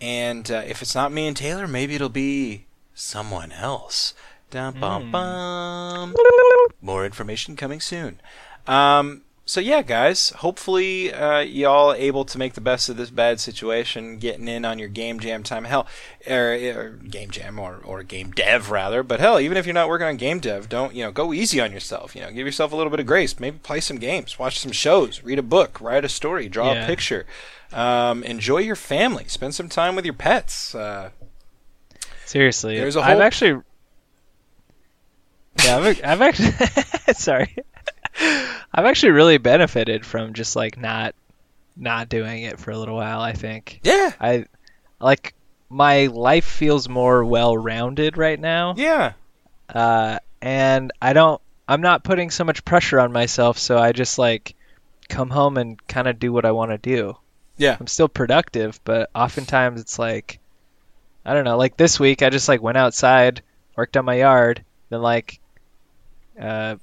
and 0.02 0.50
uh, 0.50 0.64
if 0.66 0.82
it's 0.82 0.96
not 0.96 1.12
me 1.12 1.28
and 1.28 1.36
Taylor, 1.36 1.68
maybe 1.68 1.96
it'll 1.96 2.10
be 2.10 2.66
someone 2.94 3.52
else. 3.52 4.14
Dum 4.50 4.80
bum 4.80 5.12
bum. 5.12 6.16
More 6.82 7.06
information 7.06 7.56
coming 7.56 7.80
soon. 7.80 8.20
Um, 8.68 9.22
so 9.50 9.60
yeah, 9.60 9.82
guys. 9.82 10.30
Hopefully, 10.30 11.12
uh, 11.12 11.40
y'all 11.40 11.92
able 11.94 12.24
to 12.24 12.38
make 12.38 12.54
the 12.54 12.62
best 12.62 12.88
of 12.88 12.98
this 12.98 13.10
bad 13.10 13.40
situation, 13.40 14.20
getting 14.20 14.48
in 14.48 14.64
on 14.64 14.78
your 14.78 14.90
game 14.90 15.20
jam 15.20 15.42
time. 15.42 15.64
Hell, 15.64 15.88
or, 16.30 16.54
or 16.54 16.90
game 17.10 17.32
jam 17.32 17.58
or 17.58 17.82
or 17.84 18.04
game 18.04 18.30
dev 18.30 18.70
rather. 18.70 19.02
But 19.02 19.20
hell, 19.20 19.40
even 19.40 19.58
if 19.58 19.66
you're 19.66 19.74
not 19.74 19.90
working 19.90 20.06
on 20.06 20.18
game 20.18 20.38
dev, 20.38 20.70
don't 20.70 20.94
you 20.94 21.04
know 21.04 21.12
go 21.12 21.34
easy 21.34 21.60
on 21.60 21.72
yourself. 21.72 22.16
You 22.16 22.22
know, 22.22 22.28
give 22.32 22.46
yourself 22.46 22.72
a 22.72 22.76
little 22.76 22.92
bit 22.92 23.00
of 23.00 23.08
grace. 23.08 23.40
Maybe 23.40 23.58
play 23.58 23.80
some 23.80 23.98
games, 23.98 24.38
watch 24.38 24.60
some 24.60 24.72
shows, 24.72 25.24
read 25.24 25.40
a 25.40 25.44
book, 25.44 25.82
write 25.82 26.06
a 26.06 26.10
story, 26.10 26.48
draw 26.48 26.72
a 26.72 26.86
picture. 26.86 27.26
Um, 27.74 28.24
enjoy 28.24 28.60
your 28.60 28.76
family. 28.76 29.26
Spend 29.28 29.56
some 29.56 29.68
time 29.68 29.96
with 29.96 30.06
your 30.06 30.14
pets. 30.14 30.76
Uh, 30.76 31.10
Seriously, 32.24 32.78
There's 32.78 32.96
a 32.96 33.00
I've 33.00 33.14
whole- 33.14 33.24
actually. 33.24 33.64
Yeah, 35.66 35.78
I've, 35.78 36.02
I've 36.06 36.22
actually. 36.22 36.52
sorry, 37.16 37.56
I've 38.20 38.86
actually 38.86 39.12
really 39.12 39.38
benefited 39.38 40.06
from 40.06 40.34
just 40.34 40.56
like 40.56 40.78
not, 40.78 41.16
not 41.76 42.10
doing 42.10 42.44
it 42.44 42.60
for 42.60 42.72
a 42.72 42.78
little 42.78 42.96
while. 42.96 43.22
I 43.22 43.34
think 43.34 43.80
yeah, 43.84 44.12
I, 44.20 44.46
like, 45.00 45.34
my 45.70 46.08
life 46.08 46.46
feels 46.46 46.90
more 46.90 47.24
well-rounded 47.24 48.18
right 48.18 48.40
now. 48.40 48.76
yeah, 48.78 49.14
uh, 49.74 50.20
and 50.42 50.92
I 51.02 51.14
don't. 51.14 51.42
I'm 51.68 51.82
not 51.82 52.04
putting 52.04 52.32
so 52.32 52.44
much 52.44 52.66
pressure 52.66 53.00
on 53.00 53.12
myself, 53.12 53.60
so 53.60 53.78
I 53.78 53.92
just 53.92 54.18
like 54.18 54.56
come 55.08 55.30
home 55.30 55.58
and 55.58 55.86
kind 55.88 56.08
of 56.08 56.20
do 56.20 56.32
what 56.32 56.46
I 56.46 56.52
want 56.52 56.72
to 56.72 56.78
do. 56.78 57.18
Yeah. 57.58 57.76
I'm 57.80 57.88
still 57.88 58.08
productive, 58.08 58.80
but 58.84 59.10
oftentimes 59.14 59.82
it's 59.82 60.00
like 60.00 60.40
I 61.26 61.34
don't 61.34 61.44
know. 61.44 61.58
Like 61.58 61.78
this 61.78 62.00
week, 62.00 62.24
I 62.24 62.30
just 62.30 62.48
like 62.48 62.62
went 62.62 62.78
outside, 62.78 63.44
worked 63.76 63.98
on 63.98 64.06
my 64.06 64.16
yard, 64.16 64.64
then 64.90 65.02
like 65.02 65.40
uh, 66.40 66.78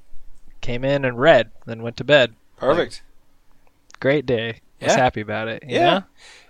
came 0.66 0.84
in 0.84 1.04
and 1.04 1.18
read, 1.18 1.50
then 1.64 1.82
went 1.82 1.96
to 1.98 2.04
bed. 2.04 2.34
perfect. 2.56 3.02
Great 4.00 4.26
day. 4.26 4.60
Was 4.80 4.94
happy 4.94 5.20
about 5.22 5.48
it. 5.48 5.62
You 5.66 5.76
Yeah. 5.76 5.90
know? 5.90 6.04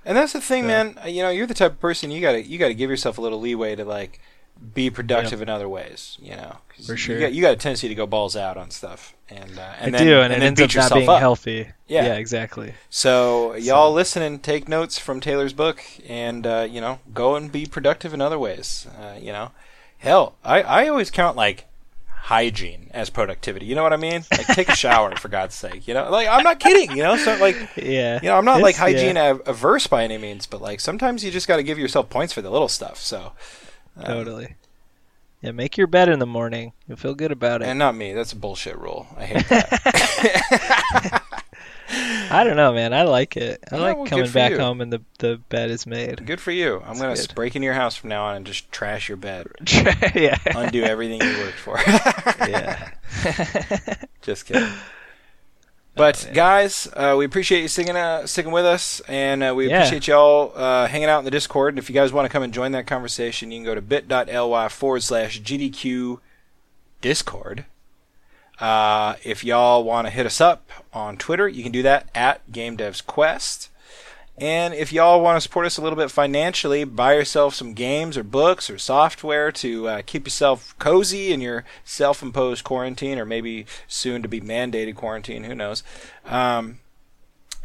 And 0.05 0.17
that's 0.17 0.33
the 0.33 0.41
thing, 0.41 0.65
So- 0.65 0.69
man. 0.69 0.99
You 1.07 1.23
know, 1.23 1.31
you're 1.31 1.47
the 1.47 1.55
type 1.55 1.73
of 1.73 1.81
person 1.81 2.11
you 2.11 2.21
gotta 2.21 2.43
you 2.43 2.59
gotta 2.59 2.75
give 2.75 2.91
yourself 2.91 3.19
a 3.19 3.21
little 3.21 3.41
leeway 3.41 3.77
to 3.77 3.85
like 3.85 4.21
be 4.75 4.89
productive 4.91 5.43
in 5.43 5.49
other 5.49 5.69
ways. 5.69 6.17
You 6.21 6.33
know, 6.37 6.57
For 6.85 6.93
you 6.93 6.97
sure. 6.97 7.21
got, 7.21 7.33
you 7.33 7.43
got 7.43 7.53
a 7.53 7.57
tendency 7.57 7.89
to 7.89 7.95
go 7.95 8.07
balls 8.07 8.35
out 8.37 8.57
on 8.57 8.71
stuff, 8.71 9.15
and 9.29 9.59
uh, 9.59 9.73
and 9.81 9.95
I 9.95 9.99
then, 9.99 10.07
do, 10.07 10.21
and, 10.21 10.33
it 10.33 10.41
then 10.41 10.59
ends 10.59 10.61
up 10.77 10.91
not 10.91 10.95
being 10.97 11.09
up. 11.09 11.21
healthy. 11.21 11.69
Yeah. 11.87 12.07
yeah, 12.07 12.15
exactly. 12.15 12.75
So 12.91 13.55
y'all 13.55 13.93
listening, 13.93 14.39
take 14.41 14.69
notes 14.69 14.99
from 14.99 15.21
Taylor's 15.21 15.53
book, 15.53 15.83
and 16.09 16.47
uh, 16.47 16.67
you 16.69 16.81
know, 16.81 16.99
go 17.15 17.37
and 17.37 17.51
be 17.53 17.67
productive 17.67 18.13
in 18.15 18.21
other 18.21 18.39
ways. 18.39 18.87
Uh, 18.99 19.17
you 19.21 19.31
know, 19.33 19.51
hell, 19.99 20.35
I 20.45 20.63
I 20.63 20.89
always 20.89 21.11
count 21.11 21.37
like 21.37 21.67
hygiene 22.17 22.91
as 22.93 23.09
productivity. 23.11 23.67
You 23.67 23.75
know 23.77 23.83
what 23.83 23.93
I 23.93 23.97
mean? 23.97 24.25
Like 24.33 24.47
take 24.49 24.69
a 24.69 24.75
shower 24.77 25.15
for 25.17 25.29
God's 25.29 25.55
sake. 25.55 25.87
You 25.87 25.95
know, 25.95 26.11
like 26.11 26.27
I'm 26.29 26.43
not 26.43 26.59
kidding. 26.59 26.97
You 26.97 27.03
know, 27.05 27.17
so 27.17 27.37
like 27.39 27.57
Yeah. 27.77 28.19
you 28.23 28.29
know, 28.29 28.37
I'm 28.37 28.45
not 28.45 28.61
like 28.61 28.75
hygiene 28.77 29.17
yeah, 29.17 29.37
averse 29.47 29.87
by 29.87 30.03
any 30.05 30.19
means, 30.19 30.47
but 30.47 30.61
like 30.61 30.81
sometimes 30.81 31.23
you 31.25 31.31
just 31.31 31.47
got 31.49 31.57
to 31.57 31.63
give 31.63 31.79
yourself 31.79 32.11
points 32.11 32.33
for 32.33 32.43
the 32.43 32.51
little 32.51 32.69
stuff. 32.69 32.99
So, 32.99 33.33
um, 33.97 34.05
totally. 34.05 34.57
Yeah, 35.43 35.53
make 35.53 35.77
your 35.77 35.87
bed 35.87 36.09
in 36.09 36.19
the 36.19 36.27
morning. 36.27 36.73
You'll 36.89 36.97
feel 36.97 37.15
good 37.15 37.31
about 37.31 37.63
it. 37.63 37.69
and 37.69 37.79
not 37.79 37.95
me. 37.95 38.13
That's 38.15 38.33
a 38.33 38.37
bullshit 38.37 38.77
rule. 38.79 39.07
I 39.17 39.25
hate 39.27 39.49
that. 39.49 41.23
I 41.89 42.43
don't 42.45 42.57
know, 42.57 42.73
man. 42.73 42.93
I 42.93 43.03
like 43.03 43.37
it. 43.37 43.63
I 43.71 43.77
Yeah, 43.77 43.83
like 43.83 43.97
well, 43.97 44.07
coming 44.07 44.31
back 44.33 44.51
you. 44.53 44.59
home 44.59 44.81
and 44.81 44.93
the 44.93 45.03
the 45.19 45.37
bed 45.49 45.71
is 45.71 45.87
made. 45.87 46.27
Good 46.27 46.41
for 46.41 46.51
you. 46.51 46.83
I'm 46.85 46.99
gonna 46.99 47.15
good. 47.15 47.33
break 47.35 47.55
into 47.55 47.65
your 47.65 47.75
house 47.75 47.95
from 47.97 48.11
now 48.11 48.25
on 48.27 48.37
and 48.37 48.47
just 48.47 48.71
trash 48.73 49.09
your 49.09 49.17
bed, 49.17 49.47
yeah. 50.15 50.37
undo 50.47 50.83
everything 50.83 51.21
you 51.23 51.39
worked 51.39 51.59
for. 51.59 51.79
yeah. 52.49 52.91
just 54.23 54.47
kidding. 54.47 54.69
But 55.95 56.25
man. 56.27 56.35
guys, 56.35 56.89
uh, 56.93 57.15
we 57.17 57.25
appreciate 57.25 57.63
you 57.63 57.69
sticking 57.69 57.97
uh, 57.97 58.27
sticking 58.27 58.53
with 58.53 58.67
us, 58.67 59.01
and 59.09 59.43
uh, 59.43 59.55
we 59.57 59.69
Yeah. 59.69 59.79
appreciate 59.79 60.09
y'all 60.09 60.53
uh, 60.55 60.89
hanging 60.89 61.09
out 61.09 61.21
in 61.21 61.25
the 61.25 61.31
Discord. 61.31 61.73
And 61.75 61.79
if 61.79 61.89
you 61.89 61.95
guys 61.95 62.13
want 62.13 62.27
to 62.27 62.29
come 62.33 62.43
and 62.43 62.53
join 62.53 62.73
that 62.73 62.87
conversation, 62.87 63.51
you 63.51 63.59
can 63.59 63.65
go 63.65 63.75
to 63.75 63.81
bit.ly 63.81 64.69
forward 64.69 65.03
slash 65.05 65.41
GDQ 65.41 66.19
Discord. 67.01 67.65
Uh, 68.59 69.17
if 69.23 69.45
y'all 69.45 69.85
want 69.85 70.07
to 70.07 70.11
hit 70.11 70.27
us 70.27 70.41
up 70.41 70.71
on 70.93 71.17
Twitter, 71.17 71.47
you 71.47 71.63
can 71.63 71.73
do 71.73 71.83
that 71.83 72.09
at 72.15 72.51
Game 72.51 72.77
Devs 72.77 73.05
Quest. 73.05 73.71
And 74.39 74.75
if 74.75 74.93
y'all 74.93 75.23
want 75.23 75.37
to 75.37 75.41
support 75.41 75.65
us 75.65 75.79
a 75.79 75.83
little 75.83 75.97
bit 75.97 76.11
financially, 76.11 76.85
buy 76.85 77.15
yourself 77.15 77.55
some 77.55 77.73
games 77.73 78.19
or 78.19 78.23
books 78.23 78.69
or 78.69 78.77
software 78.77 79.51
to 79.53 79.89
uh, 79.89 80.03
keep 80.05 80.27
yourself 80.27 80.75
cozy 80.79 81.33
in 81.33 81.41
your 81.41 81.65
self-imposed 81.85 82.63
quarantine, 82.63 83.19
or 83.19 83.25
maybe 83.25 83.65
soon 83.89 84.21
to 84.21 84.29
be 84.29 84.41
mandated 84.41 84.95
quarantine. 84.95 85.45
Who 85.45 85.55
knows? 85.55 85.83
Um, 86.27 86.81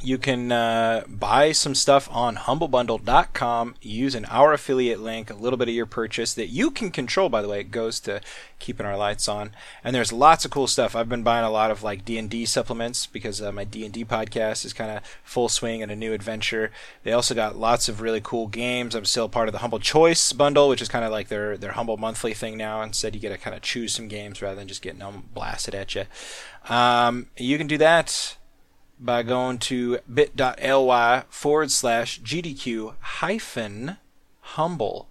you 0.04 0.18
can 0.18 0.52
uh, 0.52 1.04
buy 1.08 1.52
some 1.52 1.76
stuff 1.76 2.10
on 2.12 2.36
humblebundle.com 2.36 3.76
using 3.82 4.26
our 4.26 4.54
affiliate 4.54 5.00
link. 5.00 5.30
A 5.30 5.36
little 5.36 5.58
bit 5.58 5.70
of 5.70 5.76
your 5.76 5.86
purchase 5.86 6.34
that 6.34 6.48
you 6.48 6.72
can 6.72 6.92
control, 6.92 7.30
by 7.30 7.42
the 7.42 7.48
way, 7.48 7.60
it 7.60 7.72
goes 7.72 8.00
to 8.02 8.22
keeping 8.60 8.86
our 8.86 8.98
lights 8.98 9.28
on. 9.28 9.52
And 9.84 9.96
there's 9.96 10.12
lots 10.12 10.46
of 10.46 10.52
cool 10.52 10.68
stuff. 10.68 10.96
I've 10.96 11.10
been 11.10 11.24
buying 11.24 11.46
a 11.46 11.52
lot 11.52 11.72
of 11.72 11.84
like 11.84 12.06
D&D 12.06 12.46
supplements 12.46 13.06
because 13.06 13.42
uh, 13.42 13.52
my 13.52 13.64
D&D 13.64 14.06
podcast 14.06 14.66
is 14.66 14.74
kind 14.74 14.92
of 14.92 15.04
full 15.24 15.50
swing 15.50 15.82
and 15.82 15.92
a 15.92 15.96
new 15.96 16.14
adventure. 16.14 16.72
They 17.04 17.12
also 17.12 17.36
got 17.36 17.56
lots 17.56 17.88
of 17.88 18.02
really 18.02 18.22
cool 18.22 18.48
games. 18.48 18.96
I'm 18.96 19.06
still 19.06 19.30
part 19.30 19.50
of 19.50 19.54
the 19.54 19.60
Humble 19.60 19.80
Choice 19.80 20.34
bundle, 20.34 20.70
which 20.70 20.82
is 20.82 20.90
kind 20.90 21.06
of 21.06 21.12
like 21.12 21.28
their 21.28 21.58
their 21.58 21.72
Humble 21.74 21.98
monthly 21.98 22.34
thing 22.34 22.58
now. 22.58 22.82
Instead, 22.82 23.16
you 23.16 23.22
get 23.22 23.30
to 23.30 23.38
kind 23.38 23.56
of 23.56 23.62
choose 23.62 23.94
some 23.94 24.08
games 24.08 24.42
rather 24.42 24.56
than 24.56 24.68
just 24.68 24.82
getting 24.82 25.00
them 25.00 25.30
blasted 25.34 25.76
at 25.76 25.96
you. 25.96 26.06
Um, 26.70 27.28
you 27.38 27.58
can 27.58 27.68
do 27.68 27.78
that 27.78 28.36
by 29.02 29.24
going 29.24 29.58
to 29.60 30.00
bit.ly 30.14 31.24
forward 31.30 31.72
slash 31.72 32.22
GDQ 32.22 32.94
hyphen 33.00 33.98
humble. 34.42 35.10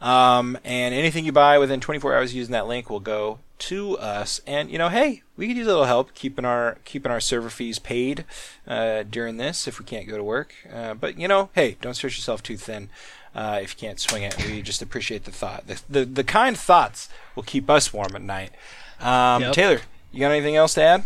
Um, 0.00 0.58
and 0.64 0.94
anything 0.94 1.24
you 1.24 1.32
buy 1.32 1.58
within 1.58 1.80
24 1.80 2.14
hours 2.16 2.34
using 2.34 2.52
that 2.52 2.66
link 2.66 2.88
will 2.88 3.00
go 3.00 3.38
to 3.58 3.98
us. 3.98 4.40
And 4.46 4.70
you 4.70 4.78
know, 4.78 4.88
hey, 4.88 5.22
we 5.36 5.46
could 5.46 5.56
use 5.56 5.66
a 5.66 5.70
little 5.70 5.84
help 5.84 6.14
keeping 6.14 6.44
our 6.44 6.78
keeping 6.84 7.12
our 7.12 7.20
server 7.20 7.50
fees 7.50 7.78
paid 7.78 8.24
uh, 8.66 9.02
during 9.02 9.36
this 9.36 9.68
if 9.68 9.78
we 9.78 9.84
can't 9.84 10.08
go 10.08 10.16
to 10.16 10.24
work. 10.24 10.54
Uh, 10.72 10.94
but 10.94 11.18
you 11.18 11.28
know, 11.28 11.50
hey, 11.54 11.76
don't 11.80 11.94
stretch 11.94 12.16
yourself 12.16 12.42
too 12.42 12.56
thin. 12.56 12.88
Uh, 13.34 13.60
if 13.62 13.74
you 13.74 13.86
can't 13.88 14.00
swing 14.00 14.22
it, 14.24 14.36
we 14.44 14.60
just 14.62 14.82
appreciate 14.82 15.24
the 15.24 15.30
thought. 15.30 15.66
The, 15.66 15.80
the 15.88 16.04
the 16.04 16.24
kind 16.24 16.56
thoughts 16.58 17.08
will 17.36 17.42
keep 17.42 17.68
us 17.70 17.92
warm 17.92 18.16
at 18.16 18.22
night. 18.22 18.50
Um, 18.98 19.42
Yep. 19.42 19.52
Taylor, 19.52 19.80
you 20.10 20.20
got 20.20 20.32
anything 20.32 20.56
else 20.56 20.74
to 20.74 20.82
add? 20.82 21.04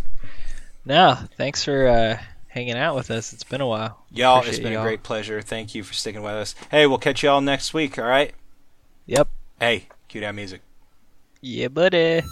No, 0.87 1.19
thanks 1.37 1.65
for 1.65 1.89
uh, 1.89 2.19
hanging 2.49 2.77
out 2.77 2.95
with 2.95 3.11
us. 3.11 3.33
It's 3.33 3.45
been 3.45 3.61
a 3.61 3.67
while. 3.67 4.05
Y'all, 4.11 4.39
it's 4.39 4.47
Appreciate 4.49 4.63
been 4.65 4.73
a 4.73 4.77
y'all. 4.77 4.85
great 4.85 5.03
pleasure. 5.03 5.41
Thank 5.41 5.75
you 5.75 5.83
for 5.83 5.95
sticking 5.95 6.23
with 6.23 6.33
us. 6.35 6.55
Hey, 6.71 6.87
we'll 6.87 6.99
catch 6.99 7.23
y'all 7.23 7.41
next 7.41 7.73
week, 7.73 7.99
all 7.99 8.05
right? 8.05 8.35
Yep. 9.07 9.29
Hey, 9.61 9.89
cue 10.09 10.21
that 10.21 10.35
music. 10.35 10.61
Yeah, 11.41 11.69
buddy. 11.69 12.23